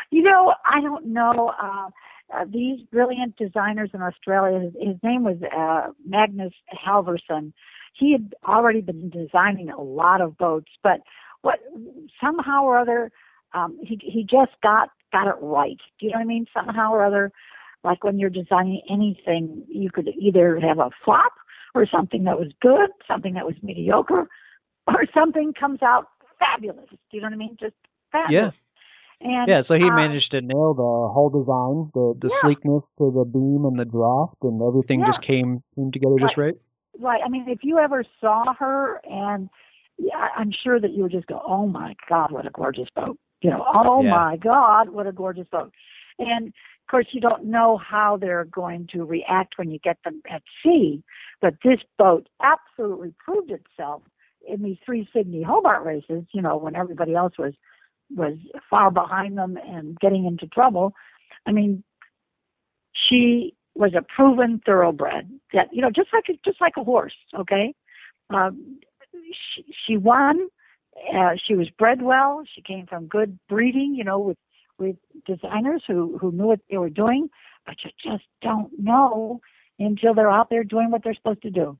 You 0.10 0.24
know, 0.24 0.56
I 0.66 0.82
don't 0.82 1.06
know. 1.06 1.54
Uh, 1.62 1.90
uh, 2.34 2.46
these 2.52 2.80
brilliant 2.92 3.38
designers 3.38 3.92
in 3.94 4.02
Australia, 4.02 4.60
his, 4.60 4.74
his 4.74 4.98
name 5.04 5.24
was 5.24 5.38
uh, 5.56 5.92
Magnus 6.04 6.54
Halvorsen. 6.74 7.54
He 7.94 8.12
had 8.12 8.34
already 8.48 8.82
been 8.82 9.12
designing 9.12 9.70
a 9.70 9.80
lot 9.80 10.20
of 10.20 10.36
boats, 10.36 10.72
but 10.82 11.02
what 11.44 11.60
somehow 12.20 12.64
or 12.64 12.80
other, 12.80 13.12
um, 13.54 13.78
he 13.84 14.00
he 14.02 14.24
just 14.24 14.54
got 14.64 14.90
got 15.12 15.28
it 15.28 15.36
right. 15.42 15.78
Do 16.00 16.08
you 16.08 16.12
know 16.12 16.18
what 16.18 16.24
I 16.24 16.26
mean? 16.26 16.48
Somehow 16.56 16.92
or 16.92 17.06
other, 17.06 17.32
like 17.84 18.04
when 18.04 18.18
you're 18.18 18.32
designing 18.32 18.82
anything, 18.90 19.64
you 19.68 19.92
could 19.92 20.10
either 20.20 20.60
have 20.60 20.80
a 20.80 20.90
flop 21.06 21.34
or 21.76 21.86
something 21.86 22.24
that 22.24 22.40
was 22.40 22.52
good, 22.62 22.90
something 23.08 23.36
that 23.36 23.46
was 23.46 23.56
mediocre, 23.62 24.28
or 24.88 25.06
something 25.14 25.54
comes 25.54 25.84
out 25.84 26.08
fabulous. 26.42 26.90
Do 26.90 26.98
you 27.12 27.22
know 27.22 27.28
what 27.28 27.34
I 27.34 27.38
mean? 27.38 27.58
Just 27.60 27.76
fabulous. 28.12 28.54
Yeah. 28.54 28.58
And, 29.24 29.48
yeah, 29.48 29.62
so 29.68 29.76
he 29.76 29.86
uh, 29.88 29.94
managed 29.94 30.32
to 30.32 30.42
nail 30.42 30.74
the 30.74 30.82
whole 31.14 31.30
design, 31.30 31.92
the 31.94 32.18
the 32.20 32.34
Yeah. 32.34 32.42
sleekness 32.42 32.84
to 32.98 33.12
the 33.12 33.24
beam 33.24 33.66
and 33.66 33.78
the 33.78 33.86
draft, 33.86 34.38
and 34.42 34.62
everything 34.64 35.06
just 35.06 35.22
came 35.22 35.62
came 35.76 35.92
together 35.92 36.18
just 36.20 36.38
right. 36.38 36.56
Right. 37.00 37.22
I 37.24 37.30
mean, 37.30 37.48
if 37.48 37.64
you 37.64 37.78
ever 37.78 38.04
saw 38.20 38.54
her, 38.56 39.00
and 39.06 39.50
yeah, 40.00 40.30
I'm 40.36 40.52
sure 40.52 40.80
that 40.80 40.92
you 40.92 41.04
would 41.04 41.12
just 41.12 41.28
go, 41.28 41.40
"Oh 41.46 41.68
my 41.68 41.96
God, 42.10 42.32
what 42.32 42.48
a 42.48 42.50
gorgeous 42.50 42.90
boat!" 42.96 43.18
You 43.42 43.52
know, 43.52 43.64
"Oh 43.72 44.02
Yeah. 44.02 44.10
my 44.10 44.38
God, 44.38 44.90
what 44.90 45.06
a 45.06 45.12
gorgeous 45.12 45.48
boat!" 45.50 45.72
And 46.18 46.48
of 46.48 46.88
course, 46.90 47.08
you 47.12 47.22
don't 47.22 47.46
know 47.46 47.78
how 47.78 48.18
they're 48.18 48.46
going 48.46 48.88
to 48.94 49.06
react 49.06 49.58
when 49.60 49.70
you 49.70 49.78
get 49.80 49.98
them 50.04 50.22
at 50.30 50.42
sea, 50.64 51.04
but 51.42 51.54
this 51.64 51.80
boat 52.00 52.28
absolutely 52.42 53.14
proved 53.24 53.52
itself 53.52 54.02
in 54.48 54.64
these 54.64 54.78
three 54.86 55.08
Sydney 55.14 55.44
Hobart 55.44 55.84
races. 55.84 56.26
You 56.32 56.42
know, 56.42 56.58
when 56.58 56.76
everybody 56.76 57.16
else 57.16 57.34
was 57.38 57.54
was 58.16 58.38
far 58.70 58.92
behind 58.92 59.38
them 59.38 59.58
and 59.58 60.00
getting 60.00 60.26
into 60.26 60.48
trouble. 60.48 60.94
I 61.46 61.52
mean, 61.52 61.84
she 62.94 63.56
was 63.76 63.94
a 63.96 64.02
proven 64.02 64.62
thoroughbred 64.66 65.30
that 65.54 65.68
you 65.72 65.82
know 65.82 65.90
just 65.90 66.10
like 66.14 66.26
just 66.44 66.60
like 66.60 66.74
a 66.78 66.84
horse 66.84 67.14
okay 67.38 67.74
um 68.30 68.80
she, 69.32 69.66
she 69.86 69.98
won 69.98 70.48
uh, 71.16 71.32
she 71.48 71.56
was 71.56 71.70
bred 71.80 72.02
well 72.02 72.44
she 72.54 72.62
came 72.62 72.86
from 72.86 73.08
good 73.08 73.40
breeding 73.48 73.96
you 73.96 74.04
know 74.04 74.20
with 74.20 74.38
with 74.78 74.98
designers 75.26 75.82
who 75.88 76.18
who 76.18 76.32
knew 76.32 76.48
what 76.48 76.60
they 76.70 76.78
were 76.78 76.90
doing 76.90 77.30
but 77.66 77.76
you 77.84 77.92
just 78.04 78.26
don't 78.42 78.72
know 78.78 79.40
until 79.80 80.14
they're 80.14 80.30
out 80.30 80.50
there 80.50 80.64
doing 80.64 80.92
what 80.92 81.02
they're 81.04 81.16
supposed 81.16 81.42
to 81.42 81.50
do 81.50 81.78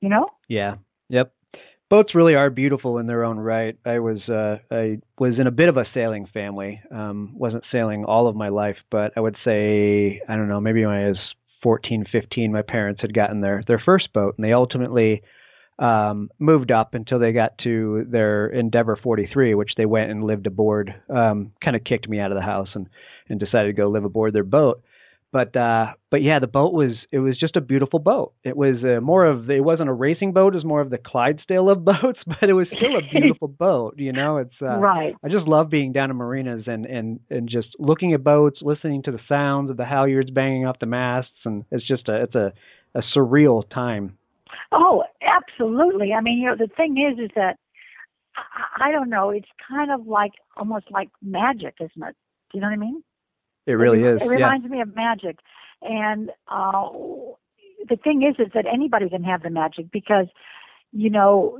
you 0.00 0.08
know 0.08 0.26
Yeah. 0.48 0.76
Yep. 1.10 1.34
Boats 1.90 2.14
really 2.14 2.36
are 2.36 2.50
beautiful 2.50 2.98
in 2.98 3.08
their 3.08 3.24
own 3.24 3.36
right. 3.36 3.76
I 3.84 3.98
was 3.98 4.20
uh 4.28 4.58
I 4.70 4.98
was 5.18 5.40
in 5.40 5.48
a 5.48 5.50
bit 5.50 5.68
of 5.68 5.76
a 5.76 5.84
sailing 5.92 6.28
family. 6.32 6.80
Um 6.92 7.32
wasn't 7.36 7.64
sailing 7.72 8.04
all 8.04 8.28
of 8.28 8.36
my 8.36 8.48
life, 8.48 8.76
but 8.92 9.12
I 9.16 9.20
would 9.20 9.36
say 9.44 10.22
I 10.28 10.36
don't 10.36 10.48
know, 10.48 10.60
maybe 10.60 10.86
when 10.86 10.94
I 10.94 11.08
was 11.08 11.18
14, 11.64 12.06
15 12.10 12.52
my 12.52 12.62
parents 12.62 13.00
had 13.02 13.12
gotten 13.12 13.40
their 13.40 13.64
their 13.66 13.82
first 13.84 14.12
boat 14.12 14.36
and 14.38 14.44
they 14.44 14.52
ultimately 14.52 15.22
um 15.80 16.30
moved 16.38 16.70
up 16.70 16.94
until 16.94 17.18
they 17.18 17.32
got 17.32 17.58
to 17.64 18.06
their 18.08 18.46
Endeavor 18.46 18.94
43 18.94 19.56
which 19.56 19.72
they 19.76 19.86
went 19.86 20.12
and 20.12 20.22
lived 20.22 20.46
aboard 20.46 20.94
um 21.08 21.50
kind 21.60 21.74
of 21.74 21.82
kicked 21.82 22.08
me 22.08 22.20
out 22.20 22.30
of 22.30 22.36
the 22.36 22.42
house 22.42 22.68
and 22.74 22.88
and 23.28 23.40
decided 23.40 23.66
to 23.66 23.82
go 23.82 23.88
live 23.88 24.04
aboard 24.04 24.32
their 24.32 24.44
boat 24.44 24.80
but 25.32 25.54
uh 25.56 25.86
but 26.10 26.22
yeah 26.22 26.38
the 26.38 26.46
boat 26.46 26.72
was 26.72 26.92
it 27.12 27.18
was 27.18 27.38
just 27.38 27.56
a 27.56 27.60
beautiful 27.60 27.98
boat 27.98 28.32
it 28.44 28.56
was 28.56 28.76
uh, 28.84 29.00
more 29.00 29.24
of 29.26 29.50
it 29.50 29.60
wasn't 29.60 29.88
a 29.88 29.92
racing 29.92 30.32
boat 30.32 30.52
it 30.54 30.56
was 30.56 30.64
more 30.64 30.80
of 30.80 30.90
the 30.90 30.98
clydesdale 30.98 31.70
of 31.70 31.84
boats 31.84 32.18
but 32.26 32.48
it 32.48 32.52
was 32.52 32.66
still 32.68 32.96
a 32.96 33.02
beautiful 33.12 33.48
boat 33.48 33.94
you 33.98 34.12
know 34.12 34.38
it's 34.38 34.54
uh 34.62 34.76
right 34.78 35.14
i 35.24 35.28
just 35.28 35.46
love 35.46 35.70
being 35.70 35.92
down 35.92 36.10
in 36.10 36.16
marinas 36.16 36.64
and 36.66 36.86
and 36.86 37.20
and 37.30 37.48
just 37.48 37.68
looking 37.78 38.12
at 38.12 38.24
boats 38.24 38.58
listening 38.62 39.02
to 39.02 39.10
the 39.10 39.20
sounds 39.28 39.70
of 39.70 39.76
the 39.76 39.84
halyards 39.84 40.32
banging 40.32 40.66
off 40.66 40.78
the 40.80 40.86
masts 40.86 41.30
and 41.44 41.64
it's 41.70 41.86
just 41.86 42.08
a 42.08 42.22
it's 42.22 42.34
a 42.34 42.52
a 42.94 43.02
surreal 43.14 43.62
time 43.70 44.16
Oh, 44.72 45.04
absolutely. 45.22 46.12
I 46.12 46.20
mean, 46.20 46.38
you 46.38 46.46
know, 46.46 46.56
the 46.56 46.70
thing 46.76 46.96
is, 46.98 47.18
is 47.18 47.30
that 47.34 47.58
I, 48.36 48.88
I 48.88 48.92
don't 48.92 49.10
know. 49.10 49.30
It's 49.30 49.48
kind 49.68 49.90
of 49.90 50.06
like 50.06 50.32
almost 50.56 50.86
like 50.90 51.10
magic, 51.22 51.74
isn't 51.80 52.02
it? 52.02 52.16
Do 52.50 52.58
you 52.58 52.60
know 52.60 52.68
what 52.68 52.74
I 52.74 52.76
mean? 52.76 53.02
It 53.66 53.72
really 53.72 54.00
it, 54.00 54.14
is 54.16 54.20
It 54.22 54.28
yeah 54.28 54.50
reminds 54.50 54.66
me 54.68 54.80
of 54.80 54.94
magic, 54.94 55.38
and 55.82 56.30
uh, 56.48 56.88
the 57.88 57.96
thing 57.96 58.22
is, 58.22 58.36
is 58.44 58.52
that 58.54 58.66
anybody 58.66 59.08
can 59.08 59.24
have 59.24 59.42
the 59.42 59.50
magic 59.50 59.90
because, 59.90 60.26
you 60.92 61.10
know, 61.10 61.58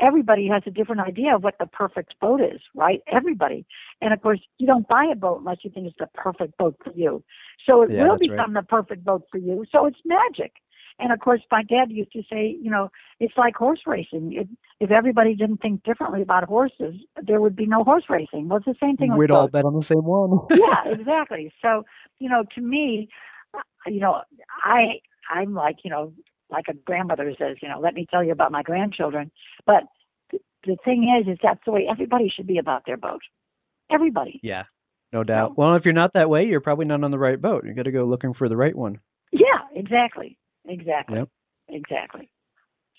everybody 0.00 0.48
has 0.48 0.62
a 0.66 0.70
different 0.70 1.00
idea 1.00 1.34
of 1.34 1.42
what 1.42 1.56
the 1.58 1.66
perfect 1.66 2.14
boat 2.20 2.40
is, 2.40 2.60
right? 2.74 3.02
Everybody, 3.10 3.66
and 4.00 4.12
of 4.12 4.20
course, 4.22 4.40
you 4.58 4.66
don't 4.66 4.86
buy 4.88 5.06
a 5.10 5.16
boat 5.16 5.38
unless 5.40 5.58
you 5.62 5.70
think 5.70 5.86
it's 5.86 5.96
the 5.98 6.08
perfect 6.14 6.56
boat 6.58 6.76
for 6.84 6.92
you. 6.94 7.22
So 7.66 7.82
it 7.82 7.90
Yeah, 7.90 8.02
will 8.02 8.18
that's 8.18 8.28
right. 8.28 8.36
become 8.36 8.52
the 8.54 8.62
perfect 8.62 9.04
boat 9.04 9.22
for 9.30 9.38
you. 9.38 9.64
So 9.72 9.86
it's 9.86 9.98
magic. 10.04 10.52
And 10.98 11.12
of 11.12 11.20
course, 11.20 11.42
my 11.50 11.62
dad 11.62 11.90
used 11.90 12.12
to 12.12 12.22
say, 12.30 12.56
you 12.60 12.70
know, 12.70 12.90
it's 13.20 13.34
like 13.36 13.54
horse 13.54 13.80
racing. 13.86 14.32
If, 14.32 14.48
if 14.80 14.90
everybody 14.90 15.34
didn't 15.34 15.58
think 15.58 15.82
differently 15.84 16.22
about 16.22 16.44
horses, 16.44 16.94
there 17.22 17.40
would 17.40 17.54
be 17.54 17.66
no 17.66 17.84
horse 17.84 18.04
racing. 18.08 18.48
Well, 18.48 18.58
it's 18.58 18.66
the 18.66 18.74
same 18.80 18.96
thing 18.96 19.14
we'd 19.16 19.30
all 19.30 19.48
bet 19.48 19.64
on 19.64 19.74
the 19.74 19.84
same 19.88 20.04
one 20.04 20.38
yeah, 20.50 20.92
exactly. 20.92 21.52
So, 21.60 21.84
you 22.18 22.30
know, 22.30 22.44
to 22.54 22.60
me, 22.60 23.08
uh, 23.54 23.60
you 23.86 24.00
know, 24.00 24.22
I 24.64 25.00
I'm 25.30 25.54
like, 25.54 25.76
you 25.84 25.90
know, 25.90 26.12
like 26.50 26.66
a 26.68 26.74
grandmother 26.74 27.32
says, 27.38 27.56
you 27.60 27.68
know, 27.68 27.80
let 27.80 27.94
me 27.94 28.06
tell 28.10 28.24
you 28.24 28.32
about 28.32 28.52
my 28.52 28.62
grandchildren. 28.62 29.30
But 29.66 29.84
th- 30.30 30.42
the 30.64 30.76
thing 30.84 31.14
is, 31.20 31.30
is 31.30 31.38
that's 31.42 31.60
the 31.66 31.72
way 31.72 31.86
everybody 31.90 32.32
should 32.34 32.46
be 32.46 32.58
about 32.58 32.84
their 32.86 32.96
boat. 32.96 33.20
Everybody. 33.90 34.40
yeah 34.42 34.64
no 35.12 35.22
doubt 35.22 35.56
well 35.56 35.76
if 35.76 35.84
you're 35.84 35.94
not 35.94 36.10
that 36.14 36.28
way 36.28 36.44
you're 36.44 36.60
probably 36.60 36.84
not 36.84 37.04
on 37.04 37.12
the 37.12 37.18
right 37.18 37.40
boat 37.40 37.64
you 37.64 37.72
got 37.72 37.84
to 37.84 37.92
go 37.92 38.04
looking 38.04 38.34
for 38.34 38.48
the 38.48 38.56
right 38.56 38.74
one 38.74 38.98
Yeah, 39.30 39.60
exactly, 39.74 40.36
exactly, 40.68 41.18
Yep. 41.18 41.28
exactly. 41.68 42.30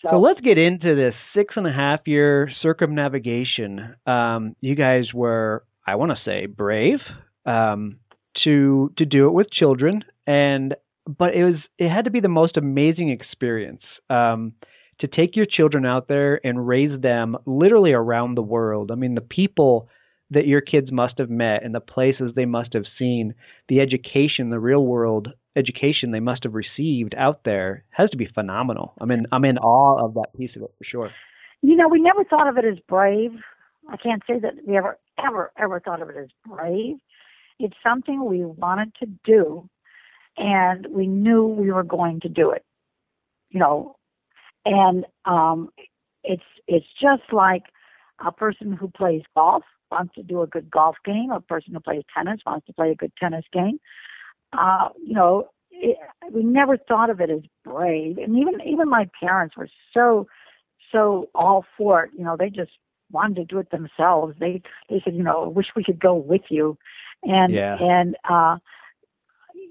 So 0.02 0.20
let's 0.20 0.40
get 0.42 0.58
into 0.60 0.96
this 0.96 1.16
six 1.34 1.56
and 1.58 1.66
a 1.66 1.72
half 1.74 2.02
year 2.06 2.52
circumnavigation. 2.62 3.96
Um, 4.06 4.56
you 4.62 4.76
guys 4.76 5.12
were, 5.14 5.66
I 5.88 5.96
want 5.96 6.12
to 6.12 6.24
say, 6.24 6.46
brave 6.46 7.00
um, 7.46 7.98
to 8.44 8.92
to 8.98 9.06
do 9.06 9.28
it 9.28 9.32
with 9.32 9.50
children, 9.50 10.04
and 10.28 10.76
but 11.08 11.34
it 11.34 11.44
was 11.44 11.56
it 11.80 11.90
had 11.90 12.06
to 12.06 12.12
be 12.12 12.20
the 12.20 12.28
most 12.28 12.58
amazing 12.58 13.10
experience 13.10 13.82
um, 14.10 14.54
to 15.00 15.08
take 15.08 15.36
your 15.36 15.48
children 15.48 15.86
out 15.86 16.08
there 16.08 16.46
and 16.46 16.68
raise 16.68 17.02
them 17.02 17.36
literally 17.46 17.94
around 17.94 18.36
the 18.36 18.42
world. 18.44 18.92
I 18.92 18.96
mean, 18.96 19.16
the 19.16 19.22
people 19.22 19.90
that 20.30 20.46
your 20.46 20.62
kids 20.62 20.92
must 20.92 21.18
have 21.18 21.30
met 21.30 21.64
and 21.64 21.74
the 21.74 21.80
places 21.80 22.34
they 22.36 22.46
must 22.46 22.74
have 22.74 22.86
seen, 23.00 23.34
the 23.70 23.80
education, 23.80 24.50
the 24.50 24.60
real 24.60 24.86
world 24.86 25.30
education 25.58 26.12
they 26.12 26.20
must 26.20 26.44
have 26.44 26.54
received 26.54 27.16
out 27.18 27.44
there 27.44 27.84
has 27.90 28.10
to 28.12 28.18
be 28.18 28.28
phenomenal. 28.34 28.94
I 29.02 29.06
mean, 29.06 29.26
I'm 29.32 29.46
in 29.46 29.58
awe 29.58 30.06
of 30.06 30.14
that 30.14 30.36
piece 30.38 30.56
of 30.56 30.62
it 30.62 30.72
for 30.78 30.84
sure. 30.84 31.12
You 31.62 31.76
know, 31.76 31.88
we 31.88 32.00
never 32.00 32.24
thought 32.24 32.48
of 32.48 32.58
it 32.58 32.66
as 32.66 32.78
brave. 32.88 33.32
I 33.90 33.98
can't 33.98 34.22
say 34.28 34.40
that 34.40 34.54
we 34.66 34.78
ever, 34.78 34.98
ever, 35.26 35.52
ever 35.58 35.80
thought 35.80 36.02
of 36.02 36.10
it 36.10 36.18
as 36.18 36.30
brave. 36.46 36.98
It's 37.60 37.76
something 37.84 38.26
we 38.26 38.46
wanted 38.46 38.94
to 39.00 39.08
do, 39.26 39.68
and 40.38 40.86
we 40.92 41.08
knew 41.08 41.48
we 41.48 41.72
were 41.72 41.84
going 41.84 42.20
to 42.22 42.30
do 42.30 42.52
it. 42.52 42.64
You 43.50 43.60
know, 43.60 43.96
and 44.66 45.06
um, 45.26 45.70
it's 46.24 46.44
it's 46.68 46.86
just 47.02 47.24
like 47.32 47.64
a 48.26 48.32
person 48.32 48.74
who 48.74 48.90
plays 48.90 49.24
golf 49.36 49.64
wants 49.90 50.14
to 50.16 50.24
do 50.24 50.42
a 50.42 50.48
good 50.48 50.70
golf 50.70 50.98
game, 51.06 51.32
a 51.32 51.40
person 51.40 51.74
who 51.74 51.80
plays 51.80 52.04
tennis 52.16 52.42
wants 52.46 52.68
to 52.68 52.74
play 52.74 52.92
a 52.92 52.96
good 52.96 53.12
tennis 53.18 53.46
game. 53.54 53.80
Uh, 54.54 54.90
you 55.04 55.14
know, 55.14 55.50
it, 55.72 55.98
we 56.32 56.44
never 56.44 56.78
thought 56.78 57.10
of 57.10 57.20
it 57.22 57.30
as 57.30 57.42
brave, 57.64 58.18
and 58.18 58.38
even 58.38 58.62
even 58.66 58.90
my 58.90 59.10
parents 59.20 59.56
were 59.56 59.70
so 59.94 60.28
so 60.92 61.30
all 61.36 61.66
for 61.78 62.04
it. 62.04 62.12
You 62.18 62.24
know, 62.24 62.36
they 62.38 62.50
just 62.50 62.72
wanted 63.12 63.36
to 63.36 63.46
do 63.46 63.60
it 63.60 63.72
themselves. 63.72 64.36
They 64.40 64.62
they 64.90 65.02
said, 65.04 65.16
you 65.16 65.24
know, 65.24 65.50
wish 65.50 65.68
we 65.76 65.84
could 65.84 66.00
go 66.00 66.16
with 66.16 66.44
you, 66.50 66.78
and 67.24 67.54
yeah. 67.54 67.78
and 67.80 68.16
uh, 68.30 68.58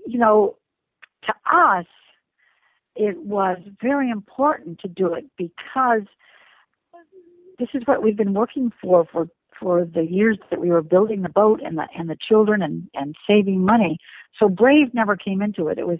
you 0.06 0.18
know, 0.18 0.56
to 1.24 1.34
us, 1.50 1.86
it 2.94 3.16
was 3.18 3.58
very 3.82 4.10
important 4.10 4.80
to 4.80 4.88
do 4.88 5.14
it 5.14 5.26
because 5.36 6.02
this 7.58 7.68
is 7.74 7.82
what 7.86 8.02
we've 8.02 8.16
been 8.16 8.34
working 8.34 8.72
for 8.80 9.06
for 9.10 9.28
for 9.60 9.84
the 9.84 10.02
years 10.02 10.38
that 10.50 10.60
we 10.60 10.70
were 10.70 10.82
building 10.82 11.22
the 11.22 11.28
boat 11.28 11.60
and 11.64 11.78
the 11.78 11.86
and 11.96 12.08
the 12.08 12.16
children 12.16 12.62
and 12.62 12.88
and 12.94 13.14
saving 13.26 13.64
money. 13.64 13.98
So 14.38 14.48
brave 14.48 14.92
never 14.94 15.16
came 15.16 15.42
into 15.42 15.68
it. 15.68 15.78
It 15.78 15.86
was 15.86 15.98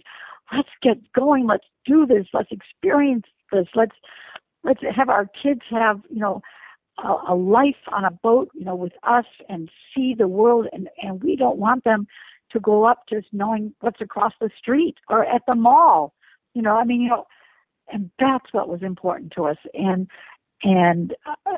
let's 0.52 0.68
get 0.82 0.98
going, 1.12 1.46
let's 1.46 1.66
do 1.84 2.06
this, 2.06 2.26
let's 2.32 2.52
experience 2.52 3.26
this, 3.52 3.66
let's 3.74 3.96
let's 4.64 4.80
have 4.94 5.08
our 5.08 5.26
kids 5.42 5.62
have, 5.70 6.00
you 6.10 6.20
know, 6.20 6.42
a, 7.02 7.32
a 7.32 7.34
life 7.34 7.76
on 7.92 8.04
a 8.04 8.10
boat, 8.10 8.50
you 8.54 8.64
know, 8.64 8.74
with 8.74 8.92
us 9.02 9.26
and 9.48 9.70
see 9.94 10.14
the 10.14 10.28
world 10.28 10.66
and 10.72 10.88
and 11.02 11.22
we 11.22 11.36
don't 11.36 11.58
want 11.58 11.84
them 11.84 12.06
to 12.52 12.60
grow 12.60 12.84
up 12.84 13.04
just 13.08 13.26
knowing 13.32 13.74
what's 13.80 14.00
across 14.00 14.32
the 14.40 14.50
street 14.56 14.96
or 15.08 15.24
at 15.24 15.42
the 15.46 15.54
mall. 15.54 16.14
You 16.54 16.62
know, 16.62 16.76
I 16.76 16.84
mean, 16.84 17.00
you 17.00 17.08
know, 17.08 17.26
and 17.92 18.10
that's 18.18 18.52
what 18.52 18.68
was 18.68 18.82
important 18.82 19.32
to 19.36 19.44
us. 19.44 19.58
And 19.74 20.08
and 20.62 21.14
uh, 21.26 21.56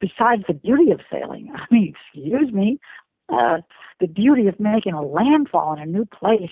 besides 0.00 0.44
the 0.46 0.54
beauty 0.54 0.90
of 0.90 1.00
sailing, 1.10 1.52
I 1.54 1.64
mean, 1.70 1.94
excuse 1.94 2.52
me, 2.52 2.78
uh, 3.28 3.58
the 4.00 4.06
beauty 4.06 4.46
of 4.46 4.58
making 4.58 4.94
a 4.94 5.02
landfall 5.02 5.74
in 5.74 5.80
a 5.80 5.86
new 5.86 6.06
place, 6.06 6.50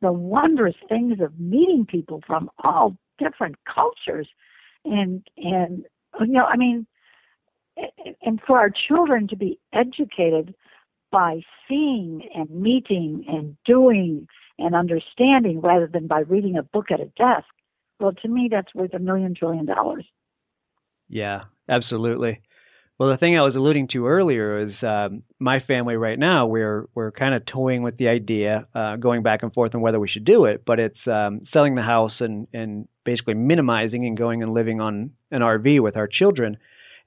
the 0.00 0.12
wondrous 0.12 0.76
things 0.88 1.20
of 1.20 1.38
meeting 1.38 1.86
people 1.86 2.22
from 2.26 2.50
all 2.64 2.96
different 3.18 3.56
cultures, 3.72 4.28
and 4.84 5.26
and 5.36 5.84
you 6.20 6.26
know, 6.26 6.44
I 6.44 6.56
mean, 6.56 6.86
and 8.22 8.40
for 8.46 8.58
our 8.58 8.70
children 8.70 9.28
to 9.28 9.36
be 9.36 9.58
educated 9.72 10.54
by 11.12 11.42
seeing 11.68 12.22
and 12.34 12.50
meeting 12.50 13.24
and 13.28 13.56
doing 13.64 14.26
and 14.58 14.74
understanding 14.74 15.60
rather 15.60 15.86
than 15.86 16.06
by 16.06 16.20
reading 16.20 16.56
a 16.56 16.62
book 16.62 16.90
at 16.90 17.00
a 17.00 17.06
desk. 17.16 17.48
Well, 17.98 18.12
to 18.22 18.28
me, 18.28 18.48
that's 18.50 18.74
worth 18.74 18.94
a 18.94 18.98
million 18.98 19.34
trillion 19.34 19.66
dollars. 19.66 20.06
Yeah, 21.08 21.44
absolutely. 21.68 22.40
Well, 23.00 23.08
the 23.08 23.16
thing 23.16 23.38
I 23.38 23.40
was 23.40 23.56
alluding 23.56 23.88
to 23.92 24.08
earlier 24.08 24.58
is 24.58 24.74
um, 24.82 25.22
my 25.38 25.60
family 25.60 25.96
right 25.96 26.18
now. 26.18 26.44
We're 26.44 26.86
we're 26.94 27.12
kind 27.12 27.34
of 27.34 27.46
toying 27.46 27.82
with 27.82 27.96
the 27.96 28.08
idea, 28.08 28.66
uh, 28.74 28.96
going 28.96 29.22
back 29.22 29.42
and 29.42 29.50
forth 29.54 29.74
on 29.74 29.80
whether 29.80 29.98
we 29.98 30.06
should 30.06 30.26
do 30.26 30.44
it. 30.44 30.64
But 30.66 30.80
it's 30.80 30.98
um, 31.06 31.46
selling 31.50 31.76
the 31.76 31.82
house 31.82 32.12
and 32.20 32.46
and 32.52 32.86
basically 33.06 33.32
minimizing 33.32 34.04
and 34.04 34.18
going 34.18 34.42
and 34.42 34.52
living 34.52 34.82
on 34.82 35.12
an 35.30 35.40
RV 35.40 35.82
with 35.82 35.96
our 35.96 36.08
children. 36.08 36.58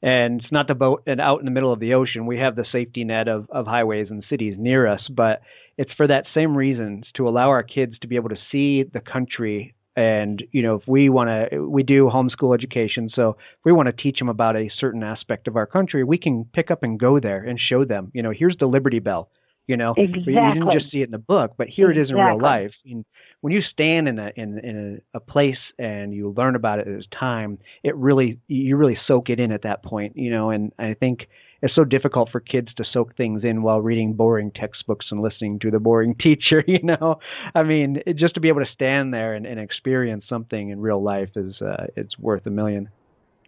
And 0.01 0.41
it's 0.41 0.51
not 0.51 0.67
the 0.67 0.73
boat 0.73 1.03
and 1.05 1.21
out 1.21 1.41
in 1.41 1.45
the 1.45 1.51
middle 1.51 1.71
of 1.71 1.79
the 1.79 1.93
ocean. 1.93 2.25
We 2.25 2.39
have 2.39 2.55
the 2.55 2.65
safety 2.71 3.03
net 3.03 3.27
of 3.27 3.47
of 3.51 3.67
highways 3.67 4.07
and 4.09 4.25
cities 4.27 4.55
near 4.57 4.87
us, 4.87 5.07
but 5.15 5.43
it's 5.77 5.93
for 5.95 6.07
that 6.07 6.25
same 6.33 6.57
reasons 6.57 7.05
to 7.17 7.29
allow 7.29 7.49
our 7.49 7.61
kids 7.61 7.99
to 7.99 8.07
be 8.07 8.15
able 8.15 8.29
to 8.29 8.39
see 8.51 8.81
the 8.81 8.99
country 8.99 9.75
and 9.95 10.43
you 10.51 10.61
know 10.61 10.75
if 10.75 10.87
we 10.87 11.09
want 11.09 11.29
to 11.29 11.67
we 11.67 11.83
do 11.83 12.09
homeschool 12.11 12.55
education 12.55 13.09
so 13.13 13.29
if 13.29 13.65
we 13.65 13.71
want 13.71 13.85
to 13.87 13.93
teach 14.03 14.17
them 14.17 14.29
about 14.29 14.55
a 14.55 14.69
certain 14.79 15.03
aspect 15.03 15.47
of 15.47 15.55
our 15.55 15.65
country 15.67 16.03
we 16.03 16.17
can 16.17 16.45
pick 16.53 16.71
up 16.71 16.83
and 16.83 16.99
go 16.99 17.19
there 17.19 17.43
and 17.43 17.59
show 17.59 17.85
them 17.85 18.11
you 18.13 18.21
know 18.21 18.31
here's 18.31 18.57
the 18.59 18.65
liberty 18.65 18.99
bell 18.99 19.29
you 19.67 19.77
know 19.77 19.93
exactly. 19.95 20.33
you 20.33 20.53
didn't 20.53 20.71
just 20.73 20.91
see 20.91 21.01
it 21.01 21.05
in 21.05 21.11
the 21.11 21.17
book 21.17 21.53
but 21.57 21.67
here 21.67 21.91
exactly. 21.91 22.01
it 22.01 22.05
is 22.05 22.09
in 22.09 22.15
real 22.15 22.41
life 22.41 22.71
and 22.85 23.05
when 23.41 23.53
you 23.53 23.61
stand 23.61 24.07
in 24.07 24.17
a 24.19 24.31
in, 24.35 24.57
in 24.59 25.01
a, 25.13 25.17
a 25.17 25.19
place 25.19 25.57
and 25.77 26.13
you 26.13 26.33
learn 26.35 26.55
about 26.55 26.79
it 26.79 26.87
at 26.87 26.93
as 26.93 27.05
time 27.17 27.59
it 27.83 27.95
really 27.95 28.39
you 28.47 28.75
really 28.75 28.97
soak 29.07 29.29
it 29.29 29.39
in 29.39 29.51
at 29.51 29.61
that 29.61 29.83
point 29.83 30.17
you 30.17 30.31
know 30.31 30.49
and 30.49 30.71
i 30.79 30.93
think 30.93 31.27
it's 31.63 31.73
so 31.73 31.85
difficult 31.85 32.29
for 32.29 32.41
kids 32.41 32.67
to 32.75 32.83
soak 32.83 33.15
things 33.15 33.43
in 33.45 33.63
while 33.63 33.81
reading 33.81 34.13
boring 34.13 34.51
textbooks 34.51 35.07
and 35.09 35.21
listening 35.21 35.57
to 35.59 35.71
the 35.71 35.79
boring 35.79 36.13
teacher 36.21 36.63
you 36.67 36.83
know? 36.83 37.19
I 37.55 37.63
mean 37.63 38.03
it, 38.05 38.17
just 38.17 38.35
to 38.35 38.41
be 38.41 38.49
able 38.49 38.63
to 38.63 38.71
stand 38.71 39.13
there 39.13 39.33
and, 39.33 39.47
and 39.47 39.59
experience 39.59 40.25
something 40.27 40.69
in 40.69 40.79
real 40.79 41.01
life 41.01 41.29
is 41.35 41.55
uh, 41.61 41.85
it's 41.95 42.19
worth 42.19 42.45
a 42.45 42.49
million. 42.51 42.89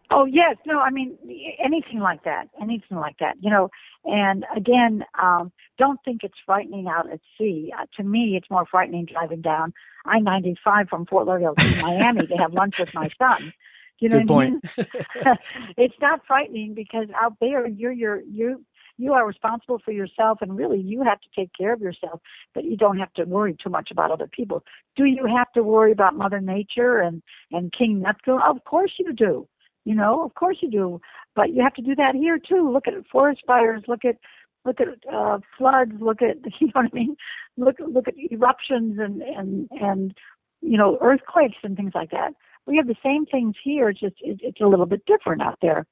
Oh 0.09 0.25
yes. 0.25 0.55
No 0.65 0.79
i 0.79 0.89
mean 0.89 1.17
anything 1.63 1.99
like 1.99 2.23
that 2.23 2.47
anything 2.59 2.97
like 2.97 3.17
that 3.19 3.35
you 3.41 3.51
know? 3.51 3.69
And 4.05 4.45
again 4.55 5.03
um 5.21 5.51
don't 5.77 5.99
think 6.05 6.21
it's 6.23 6.37
frightening 6.45 6.87
out 6.87 7.11
at 7.11 7.19
sea. 7.37 7.73
Uh, 7.77 7.85
to 7.97 8.03
me 8.03 8.35
it's 8.37 8.49
more 8.49 8.65
frightening 8.65 9.05
driving 9.11 9.41
down 9.41 9.73
i-95 10.05 10.87
from 10.87 11.05
fort 11.05 11.27
lauderdale 11.27 11.55
to 11.55 11.75
miami 11.81 12.25
to 12.27 12.35
have 12.35 12.53
lunch 12.53 12.75
with 12.79 12.89
my 12.93 13.09
son 13.17 13.51
you 13.99 14.09
know 14.09 14.19
Good 14.19 14.29
what 14.29 14.45
I 14.45 14.49
mean? 14.49 14.61
it's 15.77 15.95
not 16.01 16.21
frightening 16.27 16.73
because 16.73 17.07
out 17.19 17.33
there 17.39 17.67
you're 17.67 17.91
you're 17.91 18.21
you 18.21 18.63
you 18.97 19.13
are 19.13 19.27
responsible 19.27 19.79
for 19.83 19.91
yourself 19.91 20.39
and 20.41 20.57
really 20.57 20.79
you 20.79 21.03
have 21.03 21.19
to 21.21 21.27
take 21.35 21.51
care 21.57 21.73
of 21.73 21.81
yourself, 21.81 22.21
but 22.53 22.63
you 22.63 22.77
don't 22.77 22.97
have 22.97 23.13
to 23.13 23.25
worry 23.25 23.55
too 23.61 23.69
much 23.69 23.91
about 23.91 24.11
other 24.11 24.27
people. 24.27 24.63
Do 24.95 25.05
you 25.05 25.25
have 25.25 25.51
to 25.53 25.63
worry 25.63 25.91
about 25.91 26.15
Mother 26.15 26.41
Nature 26.41 26.99
and 26.99 27.21
and 27.51 27.73
King 27.73 28.01
Neptune? 28.01 28.39
Of 28.45 28.63
course 28.65 28.93
you 28.97 29.13
do. 29.13 29.47
You 29.85 29.95
know, 29.95 30.23
of 30.23 30.33
course 30.35 30.57
you 30.61 30.69
do. 30.69 30.99
But 31.35 31.53
you 31.53 31.61
have 31.63 31.73
to 31.75 31.81
do 31.81 31.95
that 31.95 32.15
here 32.15 32.39
too. 32.39 32.71
Look 32.71 32.87
at 32.87 32.93
forest 33.11 33.41
fires, 33.47 33.83
look 33.87 34.03
at 34.03 34.17
look 34.65 34.79
at 34.81 34.87
uh 35.13 35.39
floods, 35.57 35.93
look 35.99 36.21
at 36.21 36.37
you 36.59 36.67
know 36.67 36.81
what 36.81 36.91
I 36.91 36.95
mean? 36.95 37.15
Look 37.57 37.75
look 37.79 38.07
at 38.07 38.15
eruptions 38.31 38.99
and 38.99 39.21
and 39.21 39.69
and 39.71 40.13
you 40.61 40.77
know, 40.77 40.97
earthquakes 41.01 41.57
and 41.63 41.77
things 41.77 41.91
like 41.93 42.11
that 42.11 42.33
we 42.65 42.77
have 42.77 42.87
the 42.87 42.95
same 43.03 43.25
things 43.25 43.55
here. 43.63 43.89
It's 43.89 43.99
just 43.99 44.15
it, 44.21 44.39
it's 44.41 44.61
a 44.61 44.67
little 44.67 44.85
bit 44.85 45.05
different 45.05 45.41
out 45.41 45.57
there. 45.61 45.85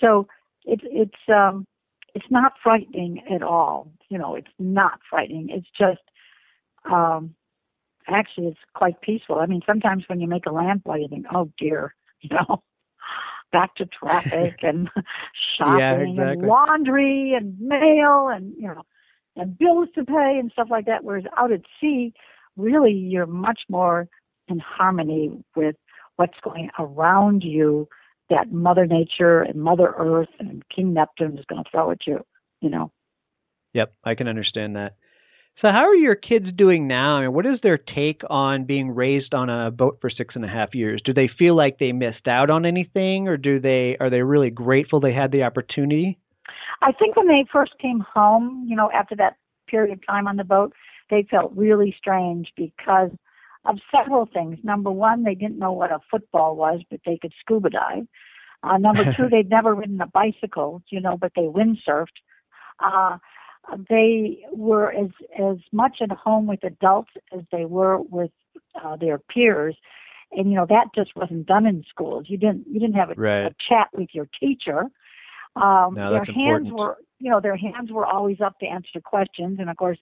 So 0.00 0.26
it's 0.64 0.82
it's 0.86 1.28
um 1.28 1.66
it's 2.14 2.26
not 2.30 2.52
frightening 2.62 3.22
at 3.32 3.42
all. 3.42 3.90
You 4.08 4.18
know, 4.18 4.34
it's 4.34 4.50
not 4.58 5.00
frightening. 5.08 5.48
It's 5.50 5.68
just 5.78 6.02
um 6.90 7.34
actually 8.08 8.48
it's 8.48 8.58
quite 8.74 9.00
peaceful. 9.00 9.36
I 9.36 9.46
mean, 9.46 9.62
sometimes 9.66 10.04
when 10.08 10.20
you 10.20 10.28
make 10.28 10.46
a 10.46 10.52
landfall, 10.52 10.98
you 10.98 11.08
think, 11.08 11.26
oh 11.34 11.50
dear, 11.58 11.94
you 12.20 12.30
know, 12.36 12.62
back 13.52 13.74
to 13.76 13.86
traffic 13.86 14.58
and 14.62 14.88
shopping 15.58 15.78
Yeah, 15.78 16.00
exactly. 16.00 16.22
and 16.32 16.42
laundry 16.42 17.34
and 17.34 17.58
mail 17.60 18.28
and 18.28 18.54
you 18.56 18.68
know 18.68 18.82
and 19.36 19.56
bills 19.56 19.88
to 19.94 20.04
pay 20.04 20.38
and 20.38 20.50
stuff 20.52 20.68
like 20.70 20.86
that. 20.86 21.04
Whereas 21.04 21.24
out 21.38 21.52
at 21.52 21.62
sea, 21.80 22.12
really 22.56 22.92
you're 22.92 23.26
much 23.26 23.62
more 23.68 24.08
in 24.48 24.58
harmony 24.58 25.42
with 25.54 25.76
what's 26.20 26.38
going 26.44 26.68
around 26.78 27.42
you 27.42 27.88
that 28.28 28.52
Mother 28.52 28.84
Nature 28.86 29.40
and 29.40 29.56
Mother 29.56 29.94
Earth 29.96 30.28
and 30.38 30.62
King 30.68 30.92
Neptune 30.92 31.38
is 31.38 31.46
going 31.46 31.64
to 31.64 31.70
throw 31.70 31.90
at 31.90 32.06
you, 32.06 32.22
you 32.60 32.68
know. 32.68 32.92
Yep, 33.72 33.94
I 34.04 34.14
can 34.14 34.28
understand 34.28 34.76
that. 34.76 34.96
So, 35.62 35.68
how 35.68 35.86
are 35.86 35.94
your 35.94 36.14
kids 36.14 36.46
doing 36.54 36.86
now? 36.86 37.16
I 37.16 37.22
mean, 37.22 37.32
what 37.32 37.46
is 37.46 37.58
their 37.62 37.78
take 37.78 38.20
on 38.28 38.64
being 38.64 38.90
raised 38.94 39.32
on 39.32 39.48
a 39.48 39.70
boat 39.70 39.96
for 40.02 40.10
six 40.10 40.36
and 40.36 40.44
a 40.44 40.48
half 40.48 40.74
years? 40.74 41.00
Do 41.02 41.14
they 41.14 41.28
feel 41.38 41.56
like 41.56 41.78
they 41.78 41.92
missed 41.92 42.28
out 42.28 42.50
on 42.50 42.66
anything, 42.66 43.26
or 43.26 43.38
do 43.38 43.58
they 43.58 43.96
are 43.98 44.10
they 44.10 44.22
really 44.22 44.50
grateful 44.50 45.00
they 45.00 45.14
had 45.14 45.32
the 45.32 45.44
opportunity? 45.44 46.18
I 46.82 46.92
think 46.92 47.16
when 47.16 47.28
they 47.28 47.46
first 47.50 47.72
came 47.78 48.00
home, 48.00 48.66
you 48.68 48.76
know, 48.76 48.90
after 48.92 49.16
that 49.16 49.36
period 49.68 49.92
of 49.92 50.06
time 50.06 50.28
on 50.28 50.36
the 50.36 50.44
boat, 50.44 50.74
they 51.08 51.26
felt 51.30 51.52
really 51.56 51.94
strange 51.96 52.52
because 52.56 53.10
of 53.64 53.78
several 53.94 54.26
things. 54.26 54.58
Number 54.62 54.90
one, 54.90 55.22
they 55.24 55.34
didn't 55.34 55.58
know 55.58 55.72
what 55.72 55.92
a 55.92 56.00
football 56.10 56.56
was, 56.56 56.80
but 56.90 57.00
they 57.04 57.18
could 57.20 57.32
scuba 57.40 57.70
dive. 57.70 58.06
Uh, 58.62 58.78
number 58.78 59.04
two, 59.16 59.28
they'd 59.30 59.50
never 59.50 59.74
ridden 59.74 60.00
a 60.00 60.06
bicycle, 60.06 60.82
you 60.90 61.00
know, 61.00 61.16
but 61.16 61.32
they 61.36 61.42
windsurfed. 61.42 62.06
Uh, 62.84 63.18
they 63.88 64.44
were 64.52 64.90
as 64.92 65.10
as 65.38 65.58
much 65.72 65.98
at 66.00 66.10
home 66.10 66.46
with 66.46 66.64
adults 66.64 67.10
as 67.36 67.42
they 67.52 67.66
were 67.66 68.00
with 68.00 68.30
uh, 68.82 68.96
their 68.96 69.18
peers, 69.18 69.76
and 70.32 70.50
you 70.50 70.56
know 70.56 70.66
that 70.68 70.86
just 70.94 71.14
wasn't 71.14 71.46
done 71.46 71.66
in 71.66 71.84
schools. 71.88 72.26
You 72.28 72.38
didn't 72.38 72.66
you 72.66 72.80
didn't 72.80 72.96
have 72.96 73.10
a, 73.10 73.14
Right. 73.14 73.46
a 73.46 73.54
chat 73.68 73.88
with 73.92 74.08
your 74.12 74.28
teacher. 74.40 74.84
Um, 75.56 75.94
No, 75.94 76.10
their 76.10 76.24
hands 76.24 76.68
important. 76.68 76.72
were 76.74 76.96
you 77.18 77.30
know 77.30 77.40
their 77.40 77.56
hands 77.56 77.92
were 77.92 78.06
always 78.06 78.40
up 78.40 78.58
to 78.60 78.66
answer 78.66 79.00
questions, 79.00 79.58
and 79.60 79.68
of 79.68 79.76
course 79.76 79.98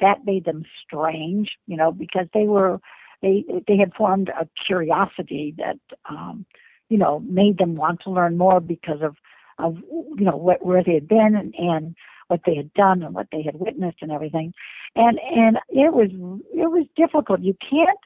that 0.00 0.24
made 0.24 0.44
them 0.44 0.64
strange, 0.84 1.50
you 1.66 1.76
know, 1.76 1.92
because 1.92 2.26
they 2.32 2.44
were 2.44 2.80
they 3.22 3.44
they 3.66 3.76
had 3.76 3.94
formed 3.94 4.28
a 4.28 4.48
curiosity 4.66 5.54
that 5.58 5.78
um, 6.08 6.44
you 6.88 6.98
know 6.98 7.20
made 7.20 7.58
them 7.58 7.76
want 7.76 8.00
to 8.02 8.10
learn 8.10 8.36
more 8.36 8.60
because 8.60 9.00
of 9.02 9.16
of 9.58 9.76
you 10.16 10.24
know 10.24 10.38
wh- 10.38 10.64
where 10.64 10.82
they 10.84 10.94
had 10.94 11.08
been 11.08 11.34
and, 11.36 11.54
and 11.56 11.94
what 12.28 12.40
they 12.46 12.54
had 12.54 12.72
done 12.74 13.02
and 13.02 13.14
what 13.14 13.28
they 13.32 13.42
had 13.42 13.54
witnessed 13.54 13.98
and 14.02 14.10
everything, 14.12 14.52
and 14.96 15.18
and 15.34 15.58
it 15.68 15.92
was 15.92 16.10
it 16.52 16.70
was 16.70 16.86
difficult. 16.96 17.40
You 17.40 17.54
can't 17.68 17.98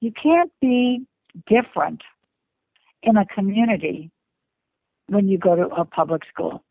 you 0.00 0.12
can't 0.12 0.52
be 0.60 1.06
different 1.46 2.02
in 3.02 3.16
a 3.16 3.26
community 3.26 4.10
when 5.08 5.28
you 5.28 5.38
go 5.38 5.54
to 5.54 5.66
a 5.68 5.84
public 5.84 6.22
school. 6.32 6.64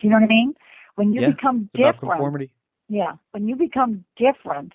Do 0.00 0.06
you 0.06 0.10
know 0.10 0.16
what 0.16 0.24
I 0.24 0.28
mean? 0.28 0.54
When 0.96 1.12
you 1.12 1.20
yeah, 1.20 1.30
become 1.30 1.70
different, 1.74 2.00
conformity. 2.00 2.52
yeah, 2.88 3.12
when 3.32 3.48
you 3.48 3.56
become 3.56 4.04
different, 4.16 4.72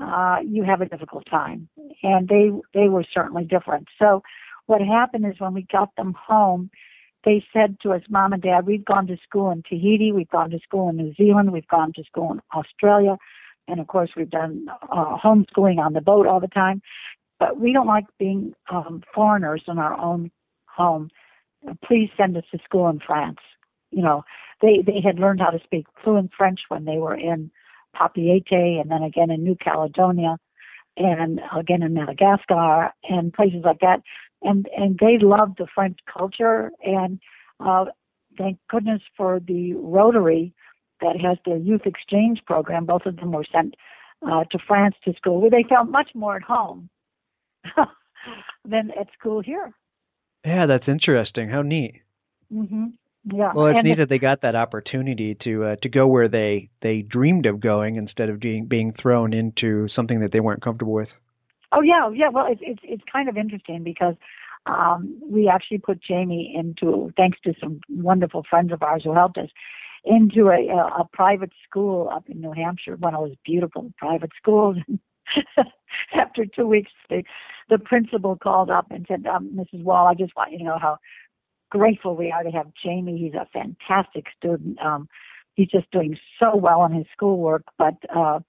uh, 0.00 0.38
you 0.46 0.62
have 0.64 0.80
a 0.80 0.86
difficult 0.86 1.24
time, 1.30 1.68
and 2.02 2.28
they 2.28 2.50
they 2.74 2.88
were 2.88 3.04
certainly 3.12 3.44
different. 3.44 3.88
So, 3.98 4.22
what 4.66 4.80
happened 4.80 5.26
is 5.26 5.40
when 5.40 5.54
we 5.54 5.66
got 5.70 5.94
them 5.96 6.14
home, 6.14 6.70
they 7.24 7.44
said 7.52 7.78
to 7.82 7.92
us, 7.92 8.02
"Mom 8.08 8.32
and 8.32 8.42
Dad, 8.42 8.66
we've 8.66 8.84
gone 8.84 9.06
to 9.08 9.16
school 9.22 9.50
in 9.50 9.62
Tahiti, 9.62 10.12
we've 10.12 10.28
gone 10.28 10.50
to 10.50 10.58
school 10.60 10.88
in 10.88 10.96
New 10.96 11.14
Zealand, 11.14 11.52
we've 11.52 11.68
gone 11.68 11.92
to 11.94 12.04
school 12.04 12.32
in 12.32 12.40
Australia, 12.54 13.16
and 13.66 13.80
of 13.80 13.86
course 13.86 14.10
we've 14.16 14.30
done 14.30 14.66
uh, 14.90 15.16
homeschooling 15.16 15.78
on 15.78 15.92
the 15.92 16.00
boat 16.00 16.26
all 16.26 16.40
the 16.40 16.48
time, 16.48 16.80
but 17.38 17.58
we 17.58 17.72
don't 17.72 17.86
like 17.86 18.06
being 18.18 18.54
um, 18.70 19.02
foreigners 19.14 19.62
in 19.66 19.78
our 19.78 19.98
own 19.98 20.30
home. 20.66 21.10
Please 21.84 22.10
send 22.16 22.36
us 22.36 22.44
to 22.52 22.58
school 22.64 22.88
in 22.88 23.00
France." 23.00 23.38
You 23.90 24.02
know, 24.02 24.24
they 24.60 24.82
they 24.86 25.00
had 25.00 25.18
learned 25.18 25.40
how 25.40 25.50
to 25.50 25.60
speak 25.64 25.86
fluent 26.04 26.30
French 26.36 26.60
when 26.68 26.84
they 26.84 26.98
were 26.98 27.16
in 27.16 27.50
Papeete 27.98 28.80
and 28.80 28.90
then 28.90 29.02
again 29.02 29.30
in 29.30 29.42
New 29.42 29.56
Caledonia 29.56 30.36
and 30.96 31.40
again 31.56 31.82
in 31.82 31.94
Madagascar 31.94 32.92
and 33.08 33.32
places 33.32 33.62
like 33.64 33.80
that. 33.80 34.02
And 34.42 34.68
and 34.76 34.98
they 35.00 35.18
loved 35.18 35.58
the 35.58 35.66
French 35.74 35.98
culture 36.12 36.70
and 36.84 37.18
uh, 37.60 37.86
thank 38.36 38.58
goodness 38.68 39.02
for 39.16 39.40
the 39.40 39.74
Rotary 39.74 40.54
that 41.00 41.20
has 41.20 41.38
the 41.44 41.58
youth 41.58 41.86
exchange 41.86 42.40
program. 42.46 42.86
Both 42.86 43.06
of 43.06 43.16
them 43.16 43.32
were 43.32 43.46
sent 43.50 43.74
uh, 44.26 44.44
to 44.50 44.58
France 44.66 44.96
to 45.04 45.12
school 45.14 45.40
where 45.40 45.50
they 45.50 45.64
felt 45.68 45.88
much 45.88 46.10
more 46.14 46.36
at 46.36 46.42
home 46.42 46.88
than 48.64 48.90
at 48.98 49.08
school 49.18 49.40
here. 49.40 49.72
Yeah, 50.44 50.66
that's 50.66 50.88
interesting. 50.88 51.48
How 51.48 51.62
neat. 51.62 52.02
hmm 52.52 52.86
Yeah. 53.32 53.52
Well, 53.54 53.66
it's 53.66 53.78
and 53.78 53.86
neat 53.86 53.98
that 53.98 54.08
they 54.08 54.18
got 54.18 54.42
that 54.42 54.54
opportunity 54.54 55.36
to 55.44 55.64
uh, 55.64 55.76
to 55.82 55.88
go 55.88 56.06
where 56.06 56.28
they 56.28 56.70
they 56.80 57.02
dreamed 57.02 57.46
of 57.46 57.60
going 57.60 57.96
instead 57.96 58.28
of 58.28 58.40
being 58.40 58.66
being 58.66 58.94
thrown 59.00 59.32
into 59.32 59.88
something 59.94 60.20
that 60.20 60.32
they 60.32 60.40
weren't 60.40 60.62
comfortable 60.62 60.94
with. 60.94 61.08
Oh 61.72 61.82
yeah, 61.82 62.10
yeah. 62.14 62.28
Well, 62.30 62.46
it's 62.48 62.60
it's 62.64 62.80
it's 62.82 63.02
kind 63.12 63.28
of 63.28 63.36
interesting 63.36 63.84
because 63.84 64.14
um, 64.66 65.20
we 65.28 65.48
actually 65.48 65.78
put 65.78 66.02
Jamie 66.02 66.54
into, 66.56 67.10
thanks 67.16 67.38
to 67.44 67.54
some 67.60 67.80
wonderful 67.88 68.44
friends 68.48 68.72
of 68.72 68.82
ours 68.82 69.02
who 69.04 69.14
helped 69.14 69.38
us, 69.38 69.48
into 70.04 70.48
a 70.48 70.68
a, 70.68 71.00
a 71.00 71.08
private 71.12 71.50
school 71.68 72.08
up 72.12 72.24
in 72.28 72.40
New 72.40 72.52
Hampshire, 72.52 72.96
one 72.96 73.14
of 73.14 73.22
those 73.22 73.36
beautiful 73.44 73.92
private 73.98 74.30
schools. 74.40 74.76
After 76.14 76.46
two 76.46 76.66
weeks, 76.66 76.92
the 77.10 77.22
the 77.68 77.78
principal 77.78 78.36
called 78.36 78.70
up 78.70 78.86
and 78.90 79.04
said, 79.08 79.26
um, 79.26 79.50
"Mrs. 79.54 79.82
Wall, 79.82 80.06
I 80.06 80.14
just 80.14 80.34
want 80.36 80.52
you 80.52 80.58
to 80.58 80.64
know 80.64 80.78
how 80.80 80.98
grateful 81.70 82.16
we 82.16 82.30
are 82.32 82.42
to 82.42 82.50
have 82.50 82.66
Jamie. 82.82 83.18
He's 83.18 83.34
a 83.34 83.46
fantastic 83.52 84.26
student. 84.36 84.78
Um, 84.80 85.08
he's 85.54 85.68
just 85.68 85.90
doing 85.90 86.16
so 86.38 86.56
well 86.56 86.84
in 86.84 86.92
his 86.92 87.06
schoolwork, 87.12 87.64
but." 87.78 87.94
uh 88.14 88.40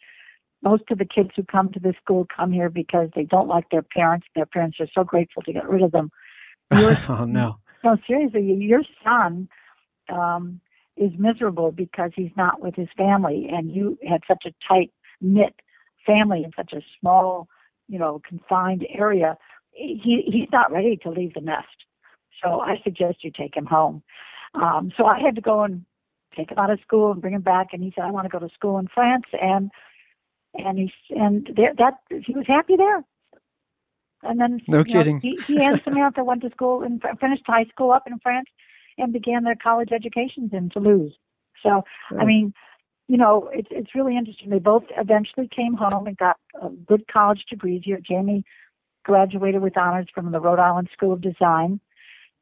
most 0.62 0.84
of 0.92 0.98
the 0.98 1.06
kids 1.06 1.30
who 1.36 1.44
come 1.44 1.72
to 1.72 1.80
this 1.80 1.96
school 2.04 2.28
come 2.36 2.52
here 2.52 2.70
because 2.70 3.10
they 3.16 3.24
don't 3.24 3.48
like 3.48 3.70
their 3.70 3.82
parents. 3.82 4.28
Their 4.36 4.46
parents 4.46 4.78
are 4.80 4.88
so 4.94 5.04
grateful 5.04 5.42
to 5.44 5.54
get 5.54 5.68
rid 5.68 5.82
of 5.82 5.92
them. 5.92 6.12
Your, 6.72 6.96
oh 7.10 7.26
no. 7.26 7.58
no, 7.84 7.98
seriously, 8.06 8.44
your 8.44 8.84
son 9.04 9.50
um, 10.10 10.60
is 10.96 11.12
miserable 11.18 11.72
because 11.72 12.12
he's 12.16 12.32
not 12.38 12.62
with 12.62 12.76
his 12.76 12.90
family, 12.96 13.50
and 13.52 13.72
you 13.72 13.98
had 14.08 14.22
such 14.28 14.44
a 14.46 14.54
tight 14.68 14.92
knit 15.20 15.56
family 16.06 16.44
in 16.44 16.52
such 16.56 16.74
a 16.74 16.82
small, 17.00 17.48
you 17.88 17.98
know, 17.98 18.22
confined 18.28 18.86
area. 18.94 19.36
He 19.72 20.24
he's 20.28 20.50
not 20.52 20.72
ready 20.72 20.98
to 20.98 21.10
leave 21.10 21.34
the 21.34 21.42
nest. 21.42 21.68
So 22.44 22.62
I 22.62 22.80
suggest 22.84 23.24
you 23.24 23.32
take 23.32 23.56
him 23.56 23.66
home. 23.66 24.04
Um, 24.56 24.92
so 24.98 25.06
I 25.06 25.20
had 25.20 25.36
to 25.36 25.42
go 25.42 25.64
and 25.64 25.86
take 26.36 26.52
him 26.52 26.58
out 26.58 26.70
of 26.70 26.80
school 26.82 27.12
and 27.12 27.22
bring 27.22 27.34
him 27.34 27.42
back, 27.42 27.68
and 27.74 27.84
he 27.84 27.92
said, 27.96 28.04
"I 28.04 28.12
want 28.12 28.26
to 28.26 28.30
go 28.30 28.40
to 28.40 28.54
school 28.54 28.78
in 28.80 28.88
France," 28.88 29.26
and 29.40 29.72
and 30.54 30.80
he 30.80 30.92
and 31.12 31.50
there, 31.56 31.74
that 31.78 32.00
he 32.26 32.34
was 32.34 32.46
happy 32.48 32.76
there. 32.76 33.04
And 34.24 34.40
then 34.40 34.60
no 34.68 34.84
you 34.86 34.94
know, 34.94 35.00
kidding. 35.00 35.20
he, 35.22 35.38
he 35.48 35.58
and 35.64 35.80
Samantha 35.84 36.24
went 36.24 36.42
to 36.42 36.50
school 36.50 36.84
and 36.84 37.02
finished 37.22 37.44
high 37.46 37.66
school 37.66 37.92
up 37.92 38.04
in 38.06 38.20
France 38.20 38.50
and 38.98 39.14
began 39.14 39.44
their 39.44 39.56
college 39.56 39.92
educations 39.94 40.52
in 40.52 40.70
Toulouse. 40.70 41.14
So 41.64 41.84
I 42.20 42.26
mean, 42.26 42.54
you 43.08 43.18
know, 43.18 43.50
it's 43.54 43.70
it's 43.72 43.96
really 43.96 44.18
interesting. 44.18 44.50
They 44.50 44.60
both 44.60 44.84
eventually 44.98 45.50
came 45.54 45.74
home 45.74 46.08
and 46.08 46.18
got 46.18 46.38
uh, 46.62 46.70
good 46.88 47.08
college 47.08 47.46
degrees 47.50 47.82
here. 47.84 48.00
Jamie 48.06 48.44
graduated 49.04 49.62
with 49.62 49.78
honors 49.78 50.08
from 50.14 50.32
the 50.32 50.40
Rhode 50.40 50.60
Island 50.60 50.90
School 50.94 51.14
of 51.14 51.22
Design, 51.22 51.80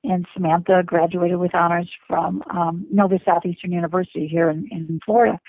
and 0.03 0.25
Samantha 0.33 0.83
graduated 0.85 1.37
with 1.37 1.53
honors 1.55 1.89
from 2.07 2.43
um, 2.49 2.87
Nova 2.91 3.19
Southeastern 3.25 3.71
University 3.71 4.27
here 4.27 4.49
in, 4.49 4.67
in 4.71 4.99
Florida. 5.05 5.39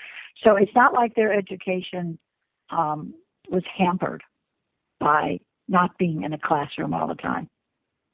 So 0.43 0.55
it's 0.55 0.71
not 0.75 0.93
like 0.93 1.15
their 1.15 1.33
education 1.33 2.17
um, 2.69 3.13
was 3.49 3.63
hampered 3.77 4.23
by 4.99 5.39
not 5.67 5.97
being 5.97 6.23
in 6.23 6.33
a 6.33 6.37
classroom 6.37 6.93
all 6.93 7.07
the 7.07 7.15
time. 7.15 7.49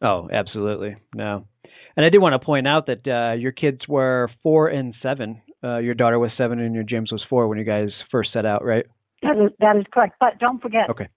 Oh, 0.02 0.30
absolutely. 0.32 0.98
No. 1.14 1.48
And 1.96 2.06
I 2.06 2.10
do 2.10 2.20
want 2.20 2.34
to 2.34 2.46
point 2.46 2.68
out 2.68 2.88
that 2.88 3.08
uh, 3.08 3.34
your 3.34 3.52
kids 3.52 3.88
were 3.88 4.30
four 4.44 4.68
and 4.68 4.94
seven. 5.02 5.42
Uh, 5.64 5.78
your 5.78 5.94
daughter 5.96 6.20
was 6.20 6.32
seven 6.38 6.60
and 6.60 6.76
your 6.76 6.84
James 6.84 7.12
was 7.12 7.24
four 7.30 7.48
when 7.48 7.58
you 7.58 7.64
guys 7.64 7.90
first 8.12 8.34
set 8.34 8.46
out, 8.46 8.64
right? 8.64 8.86
That 9.24 9.38
is, 9.38 9.52
that 9.60 9.78
is 9.78 9.86
correct. 9.92 10.16
But 10.20 10.38
don't 10.38 10.62
forget, 10.62 10.90
Okay. 10.90 11.08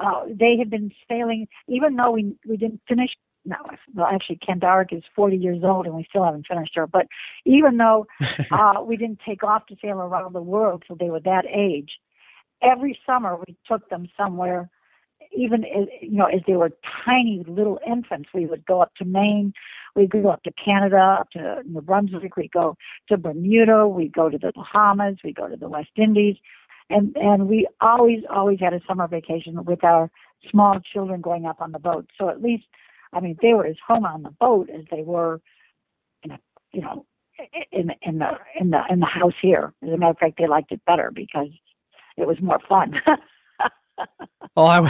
uh, 0.00 0.22
they 0.32 0.56
had 0.56 0.70
been 0.70 0.90
sailing, 1.08 1.48
even 1.68 1.96
though 1.96 2.12
we, 2.12 2.36
we 2.48 2.56
didn't 2.56 2.80
finish. 2.88 3.10
No, 3.48 3.56
well, 3.94 4.06
actually, 4.12 4.38
Kandarik 4.46 4.92
is 4.92 5.02
40 5.16 5.38
years 5.38 5.60
old 5.64 5.86
and 5.86 5.94
we 5.94 6.04
still 6.06 6.22
haven't 6.22 6.46
finished 6.46 6.72
her. 6.74 6.86
But 6.86 7.06
even 7.46 7.78
though 7.78 8.06
uh, 8.52 8.82
we 8.84 8.98
didn't 8.98 9.20
take 9.26 9.42
off 9.42 9.66
to 9.66 9.76
sail 9.80 10.00
around 10.00 10.34
the 10.34 10.42
world 10.42 10.84
till 10.86 10.96
they 10.96 11.08
were 11.08 11.20
that 11.20 11.46
age, 11.46 11.92
every 12.62 12.98
summer 13.06 13.36
we 13.36 13.56
took 13.66 13.88
them 13.88 14.06
somewhere 14.16 14.68
even 15.36 15.64
as, 15.64 15.86
you 16.00 16.16
know 16.16 16.26
as 16.26 16.40
they 16.46 16.54
were 16.54 16.70
tiny 17.04 17.44
little 17.46 17.78
infants 17.86 18.30
we 18.32 18.46
would 18.46 18.64
go 18.66 18.80
up 18.80 18.94
to 18.94 19.04
maine 19.04 19.52
we'd 19.94 20.10
go 20.10 20.28
up 20.28 20.42
to 20.42 20.50
canada 20.52 21.18
up 21.20 21.30
to 21.30 21.62
new 21.66 21.80
brunswick 21.80 22.36
we'd 22.36 22.50
go 22.50 22.76
to 23.08 23.16
bermuda 23.16 23.86
we'd 23.86 24.12
go 24.12 24.30
to 24.30 24.38
the 24.38 24.52
bahamas 24.54 25.16
we'd 25.22 25.36
go 25.36 25.46
to 25.46 25.56
the 25.56 25.68
west 25.68 25.90
indies 25.96 26.36
and 26.88 27.14
and 27.16 27.46
we 27.46 27.66
always 27.80 28.20
always 28.30 28.58
had 28.58 28.72
a 28.72 28.80
summer 28.88 29.06
vacation 29.06 29.62
with 29.64 29.84
our 29.84 30.10
small 30.50 30.80
children 30.92 31.20
going 31.20 31.44
up 31.44 31.60
on 31.60 31.72
the 31.72 31.78
boat 31.78 32.08
so 32.18 32.28
at 32.28 32.42
least 32.42 32.64
i 33.12 33.20
mean 33.20 33.36
they 33.42 33.54
were 33.54 33.66
as 33.66 33.76
home 33.86 34.04
on 34.04 34.22
the 34.22 34.30
boat 34.30 34.68
as 34.70 34.84
they 34.90 35.02
were 35.02 35.40
in 36.22 36.30
a 36.32 36.38
you 36.72 36.80
know 36.80 37.04
in 37.72 37.86
the 37.88 37.94
in 38.02 38.18
the 38.18 38.30
in 38.60 38.70
the 38.70 38.80
in 38.90 39.00
the 39.00 39.06
house 39.06 39.34
here 39.40 39.72
as 39.82 39.88
a 39.90 39.96
matter 39.96 40.10
of 40.10 40.18
fact 40.18 40.34
they 40.38 40.46
liked 40.46 40.72
it 40.72 40.84
better 40.86 41.10
because 41.14 41.48
it 42.16 42.26
was 42.26 42.36
more 42.42 42.58
fun. 42.68 42.94
Oh, 44.56 44.64
I, 44.64 44.80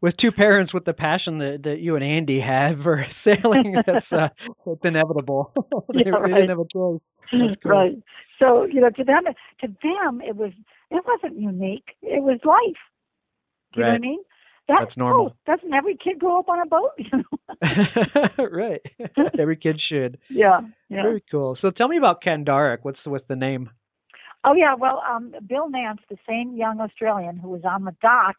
with 0.00 0.16
two 0.16 0.32
parents 0.32 0.72
with 0.72 0.84
the 0.84 0.92
passion 0.94 1.38
that, 1.38 1.62
that 1.64 1.80
you 1.80 1.96
and 1.96 2.04
Andy 2.04 2.40
have 2.40 2.78
for 2.82 3.06
sailing, 3.24 3.76
that's 3.86 4.06
uh, 4.12 4.28
it's 4.66 4.80
inevitable. 4.84 5.52
they, 5.92 6.00
Yeah, 6.06 6.12
they 6.24 6.32
right. 6.32 6.34
didn't 6.34 6.48
have 6.50 6.58
a 6.60 6.64
choice. 6.72 7.00
Cool. 7.30 7.56
right. 7.64 7.92
So 8.38 8.64
you 8.64 8.80
know, 8.80 8.90
to 8.90 9.04
them, 9.04 9.24
to 9.60 9.66
them, 9.82 10.20
it 10.22 10.36
was 10.36 10.52
it 10.90 11.02
wasn't 11.06 11.38
unique. 11.38 11.96
It 12.02 12.22
was 12.22 12.38
life. 12.44 12.80
Do 13.74 13.80
you 13.80 13.84
know 13.84 13.88
what 13.92 13.96
I 13.96 13.98
mean? 13.98 14.18
That's, 14.68 14.82
That's 14.84 14.96
normal. 14.96 15.34
Oh, 15.34 15.52
doesn't 15.54 15.72
every 15.72 15.96
kid 15.96 16.18
grow 16.18 16.38
up 16.40 16.48
on 16.48 16.60
a 16.60 16.66
boat? 16.66 16.90
You 16.98 17.18
know? 17.18 18.38
right. 18.52 18.82
Every 19.38 19.56
kid 19.56 19.80
should. 19.88 20.18
yeah. 20.28 20.60
Yeah. 20.90 21.02
Very 21.02 21.24
cool. 21.30 21.56
So 21.60 21.70
tell 21.70 21.88
me 21.88 21.96
about 21.96 22.22
Ken 22.22 22.44
Kandarik. 22.44 22.78
What's 22.82 22.98
what's 23.04 23.26
the 23.28 23.36
name? 23.36 23.70
Oh 24.44 24.54
yeah, 24.54 24.74
well, 24.74 25.02
um, 25.08 25.34
Bill 25.46 25.68
Nance, 25.68 26.00
the 26.08 26.16
same 26.28 26.54
young 26.56 26.80
Australian 26.80 27.38
who 27.38 27.48
was 27.48 27.62
on 27.64 27.84
the 27.84 27.94
dock 28.00 28.36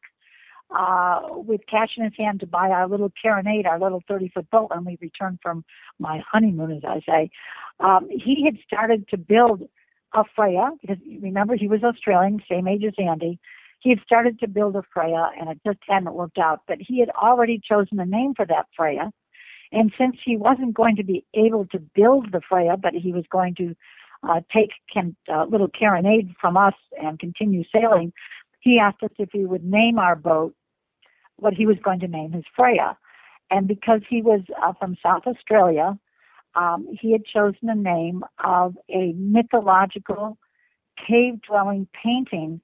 uh, 0.75 1.19
with 1.29 1.61
cash 1.69 1.89
in 1.97 2.03
his 2.03 2.13
hand 2.17 2.39
to 2.39 2.47
buy 2.47 2.69
our 2.69 2.87
little 2.87 3.11
Carronade, 3.23 3.65
our 3.65 3.79
little 3.79 4.01
30 4.07 4.29
foot 4.29 4.49
boat 4.49 4.69
when 4.69 4.85
we 4.85 4.97
returned 5.01 5.39
from 5.41 5.65
my 5.99 6.21
honeymoon, 6.31 6.71
as 6.71 6.83
I 6.87 7.01
say, 7.05 7.29
um, 7.79 8.07
he 8.09 8.45
had 8.45 8.57
started 8.65 9.07
to 9.09 9.17
build 9.17 9.63
a 10.13 10.23
Freya 10.35 10.71
because 10.81 10.97
remember 11.21 11.55
he 11.55 11.67
was 11.67 11.83
Australian, 11.83 12.41
same 12.49 12.67
age 12.67 12.83
as 12.85 12.93
Andy. 12.97 13.39
He 13.79 13.89
had 13.89 13.99
started 14.01 14.39
to 14.39 14.47
build 14.47 14.75
a 14.75 14.83
Freya 14.93 15.31
and 15.39 15.49
it 15.49 15.59
just 15.65 15.79
hadn't 15.87 16.13
worked 16.13 16.37
out, 16.37 16.61
but 16.67 16.77
he 16.79 16.99
had 16.99 17.09
already 17.11 17.61
chosen 17.63 17.99
a 17.99 18.05
name 18.05 18.33
for 18.35 18.45
that 18.45 18.67
Freya. 18.75 19.11
And 19.71 19.93
since 19.97 20.17
he 20.23 20.35
wasn't 20.35 20.73
going 20.73 20.95
to 20.97 21.03
be 21.03 21.25
able 21.33 21.65
to 21.67 21.79
build 21.79 22.31
the 22.31 22.41
Freya, 22.47 22.75
but 22.77 22.93
he 22.93 23.13
was 23.13 23.25
going 23.31 23.55
to 23.55 23.75
uh, 24.27 24.41
take 24.53 24.71
Ken, 24.93 25.15
uh, 25.31 25.45
little 25.45 25.69
Carronade 25.69 26.35
from 26.41 26.57
us 26.57 26.73
and 27.01 27.19
continue 27.19 27.63
sailing, 27.73 28.11
he 28.59 28.79
asked 28.79 29.03
us 29.03 29.11
if 29.17 29.29
we 29.33 29.45
would 29.45 29.63
name 29.63 29.97
our 29.99 30.15
boat 30.15 30.53
what 31.37 31.53
he 31.53 31.65
was 31.65 31.77
going 31.81 31.99
to 32.01 32.07
name 32.07 32.33
his 32.33 32.43
Freya. 32.55 32.97
And 33.49 33.67
because 33.67 34.01
he 34.09 34.21
was 34.21 34.41
uh, 34.61 34.73
from 34.73 34.97
South 35.01 35.23
Australia, 35.25 35.97
um, 36.55 36.87
he 36.99 37.11
had 37.11 37.25
chosen 37.25 37.67
the 37.67 37.75
name 37.75 38.23
of 38.43 38.75
a 38.89 39.13
mythological 39.15 40.37
cave 41.07 41.41
dwelling 41.41 41.87
painting 42.03 42.61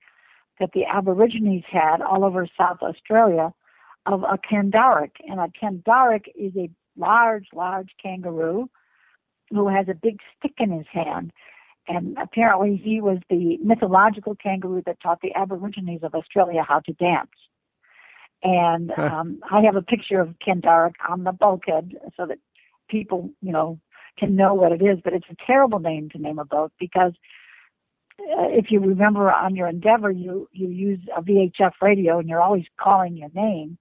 that 0.59 0.71
the 0.73 0.85
Aborigines 0.85 1.63
had 1.69 2.01
all 2.01 2.23
over 2.23 2.47
South 2.57 2.79
Australia 2.81 3.53
of 4.05 4.23
a 4.23 4.37
Kandarik. 4.37 5.11
And 5.27 5.39
a 5.39 5.47
Kandarik 5.47 6.25
is 6.35 6.53
a 6.55 6.69
large, 6.97 7.47
large 7.53 7.89
kangaroo 8.01 8.69
who 9.49 9.67
has 9.67 9.87
a 9.89 9.93
big 9.93 10.19
stick 10.37 10.53
in 10.57 10.71
his 10.71 10.87
hand. 10.91 11.31
And 11.87 12.17
apparently 12.17 12.81
he 12.83 12.99
was 12.99 13.19
the 13.29 13.57
mythological 13.63 14.35
kangaroo 14.35 14.81
that 14.85 15.01
taught 15.01 15.21
the 15.21 15.33
Aborigines 15.35 16.03
of 16.03 16.15
Australia 16.15 16.63
how 16.67 16.79
to 16.79 16.93
dance. 16.93 17.29
And 18.43 18.91
um, 18.97 19.39
I 19.49 19.61
have 19.61 19.75
a 19.75 19.81
picture 19.81 20.19
of 20.19 20.35
Kandarik 20.45 20.95
on 21.07 21.23
the 21.23 21.31
bulkhead 21.31 21.93
so 22.15 22.25
that 22.25 22.37
people, 22.89 23.29
you 23.41 23.51
know, 23.51 23.79
can 24.17 24.35
know 24.35 24.53
what 24.53 24.71
it 24.71 24.81
is. 24.81 24.99
But 25.03 25.13
it's 25.13 25.25
a 25.29 25.45
terrible 25.45 25.79
name 25.79 26.09
to 26.11 26.17
name 26.17 26.39
a 26.39 26.45
boat 26.45 26.71
because 26.79 27.13
uh, 28.19 28.47
if 28.49 28.67
you 28.69 28.79
remember 28.79 29.31
on 29.31 29.55
your 29.55 29.67
Endeavor, 29.67 30.11
you 30.11 30.47
you 30.51 30.69
use 30.69 30.99
a 31.15 31.21
VHF 31.21 31.71
radio 31.81 32.19
and 32.19 32.29
you're 32.29 32.41
always 32.41 32.65
calling 32.79 33.17
your 33.17 33.29
name. 33.33 33.77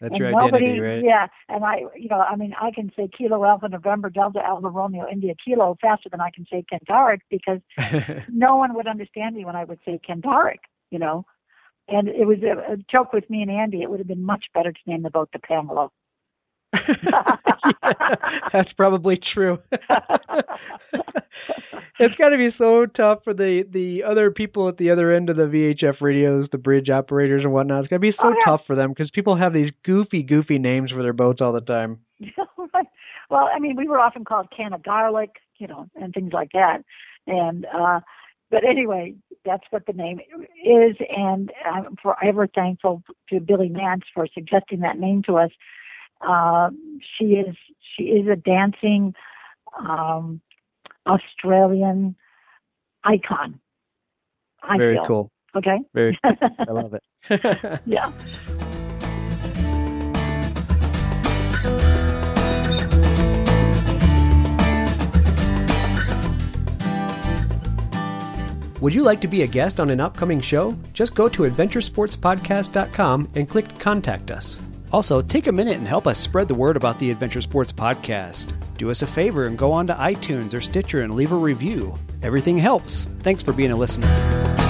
That's 0.00 0.12
and 0.12 0.18
your 0.20 0.30
nobody, 0.30 0.64
identity, 0.64 0.80
right? 0.80 1.04
Yeah, 1.04 1.26
and 1.48 1.64
I, 1.64 1.78
you 1.96 2.08
know, 2.08 2.20
I 2.20 2.36
mean, 2.36 2.54
I 2.60 2.70
can 2.72 2.92
say 2.96 3.08
Kilo 3.08 3.44
Alpha 3.44 3.68
November 3.68 4.10
Delta 4.10 4.40
Alpha 4.44 4.68
Romeo 4.68 5.06
India 5.10 5.34
Kilo 5.44 5.76
faster 5.80 6.08
than 6.08 6.20
I 6.20 6.30
can 6.30 6.46
say 6.50 6.64
Kandarik 6.72 7.20
because 7.30 7.60
no 8.28 8.56
one 8.56 8.74
would 8.74 8.86
understand 8.86 9.34
me 9.34 9.44
when 9.44 9.56
I 9.56 9.64
would 9.64 9.80
say 9.84 10.00
Kandarik, 10.08 10.60
you 10.90 10.98
know. 10.98 11.24
And 11.88 12.08
it 12.08 12.26
was 12.26 12.38
a, 12.42 12.74
a 12.74 12.76
joke 12.76 13.12
with 13.12 13.28
me 13.30 13.42
and 13.42 13.50
Andy. 13.50 13.82
It 13.82 13.90
would 13.90 13.98
have 13.98 14.06
been 14.06 14.24
much 14.24 14.46
better 14.54 14.72
to 14.72 14.78
name 14.86 15.02
the 15.02 15.10
boat 15.10 15.30
the 15.32 15.38
Pamela. 15.38 15.90
That's 18.52 18.72
probably 18.72 19.20
true. 19.34 19.58
it's 21.98 22.14
got 22.16 22.28
to 22.30 22.36
be 22.36 22.50
so 22.56 22.86
tough 22.86 23.20
for 23.24 23.34
the 23.34 23.64
the 23.70 24.02
other 24.04 24.30
people 24.30 24.68
at 24.68 24.76
the 24.78 24.90
other 24.90 25.12
end 25.12 25.30
of 25.30 25.36
the 25.36 25.42
VHF 25.44 26.00
radios, 26.00 26.48
the 26.52 26.58
bridge 26.58 26.90
operators 26.90 27.44
and 27.44 27.52
whatnot. 27.52 27.80
It's 27.84 27.88
got 27.90 27.96
to 27.96 28.00
be 28.00 28.12
so 28.12 28.28
Oh, 28.28 28.30
yeah. 28.30 28.44
tough 28.44 28.62
for 28.66 28.76
them 28.76 28.90
because 28.90 29.10
people 29.10 29.36
have 29.36 29.52
these 29.52 29.70
goofy, 29.84 30.22
goofy 30.22 30.58
names 30.58 30.90
for 30.90 31.02
their 31.02 31.12
boats 31.12 31.40
all 31.40 31.52
the 31.52 31.60
time. 31.60 31.98
well, 33.30 33.48
I 33.54 33.58
mean, 33.58 33.76
we 33.76 33.88
were 33.88 33.98
often 34.00 34.24
called 34.24 34.48
can 34.56 34.72
of 34.72 34.82
garlic, 34.82 35.30
you 35.58 35.66
know, 35.66 35.88
and 36.00 36.12
things 36.12 36.32
like 36.32 36.50
that. 36.52 36.78
And 37.26 37.66
uh 37.66 38.00
but 38.50 38.64
anyway, 38.64 39.14
that's 39.44 39.64
what 39.70 39.84
the 39.84 39.92
name 39.92 40.20
is, 40.64 40.96
and 41.14 41.52
I'm 41.70 41.96
forever 42.02 42.46
thankful 42.46 43.02
to 43.28 43.40
Billy 43.40 43.68
Nance 43.68 44.04
for 44.14 44.26
suggesting 44.32 44.80
that 44.80 44.98
name 44.98 45.22
to 45.24 45.36
us. 45.36 45.50
Uh, 46.20 46.70
she 47.16 47.24
is 47.26 47.54
she 47.96 48.04
is 48.04 48.28
a 48.28 48.36
dancing 48.36 49.14
um, 49.78 50.40
Australian 51.06 52.16
icon. 53.04 53.60
I 54.62 54.76
Very 54.76 54.96
feel. 54.96 55.06
cool. 55.06 55.30
Okay. 55.56 55.78
Very. 55.94 56.18
I 56.24 56.70
love 56.70 56.94
it. 56.94 57.80
yeah. 57.86 58.12
Would 68.80 68.94
you 68.94 69.02
like 69.02 69.20
to 69.22 69.28
be 69.28 69.42
a 69.42 69.46
guest 69.46 69.80
on 69.80 69.90
an 69.90 70.00
upcoming 70.00 70.40
show? 70.40 70.76
Just 70.92 71.14
go 71.14 71.28
to 71.28 71.42
adventuresportspodcast.com 71.42 73.30
and 73.34 73.48
click 73.48 73.78
Contact 73.78 74.30
Us. 74.30 74.60
Also, 74.92 75.20
take 75.20 75.46
a 75.46 75.52
minute 75.52 75.76
and 75.76 75.86
help 75.86 76.06
us 76.06 76.18
spread 76.18 76.48
the 76.48 76.54
word 76.54 76.76
about 76.76 76.98
the 76.98 77.10
Adventure 77.10 77.40
Sports 77.40 77.72
Podcast. 77.72 78.52
Do 78.78 78.90
us 78.90 79.02
a 79.02 79.06
favor 79.06 79.46
and 79.46 79.58
go 79.58 79.72
on 79.72 79.86
to 79.88 79.94
iTunes 79.94 80.54
or 80.54 80.60
Stitcher 80.60 81.02
and 81.02 81.14
leave 81.14 81.32
a 81.32 81.36
review. 81.36 81.94
Everything 82.22 82.56
helps. 82.56 83.06
Thanks 83.20 83.42
for 83.42 83.52
being 83.52 83.72
a 83.72 83.76
listener. 83.76 84.67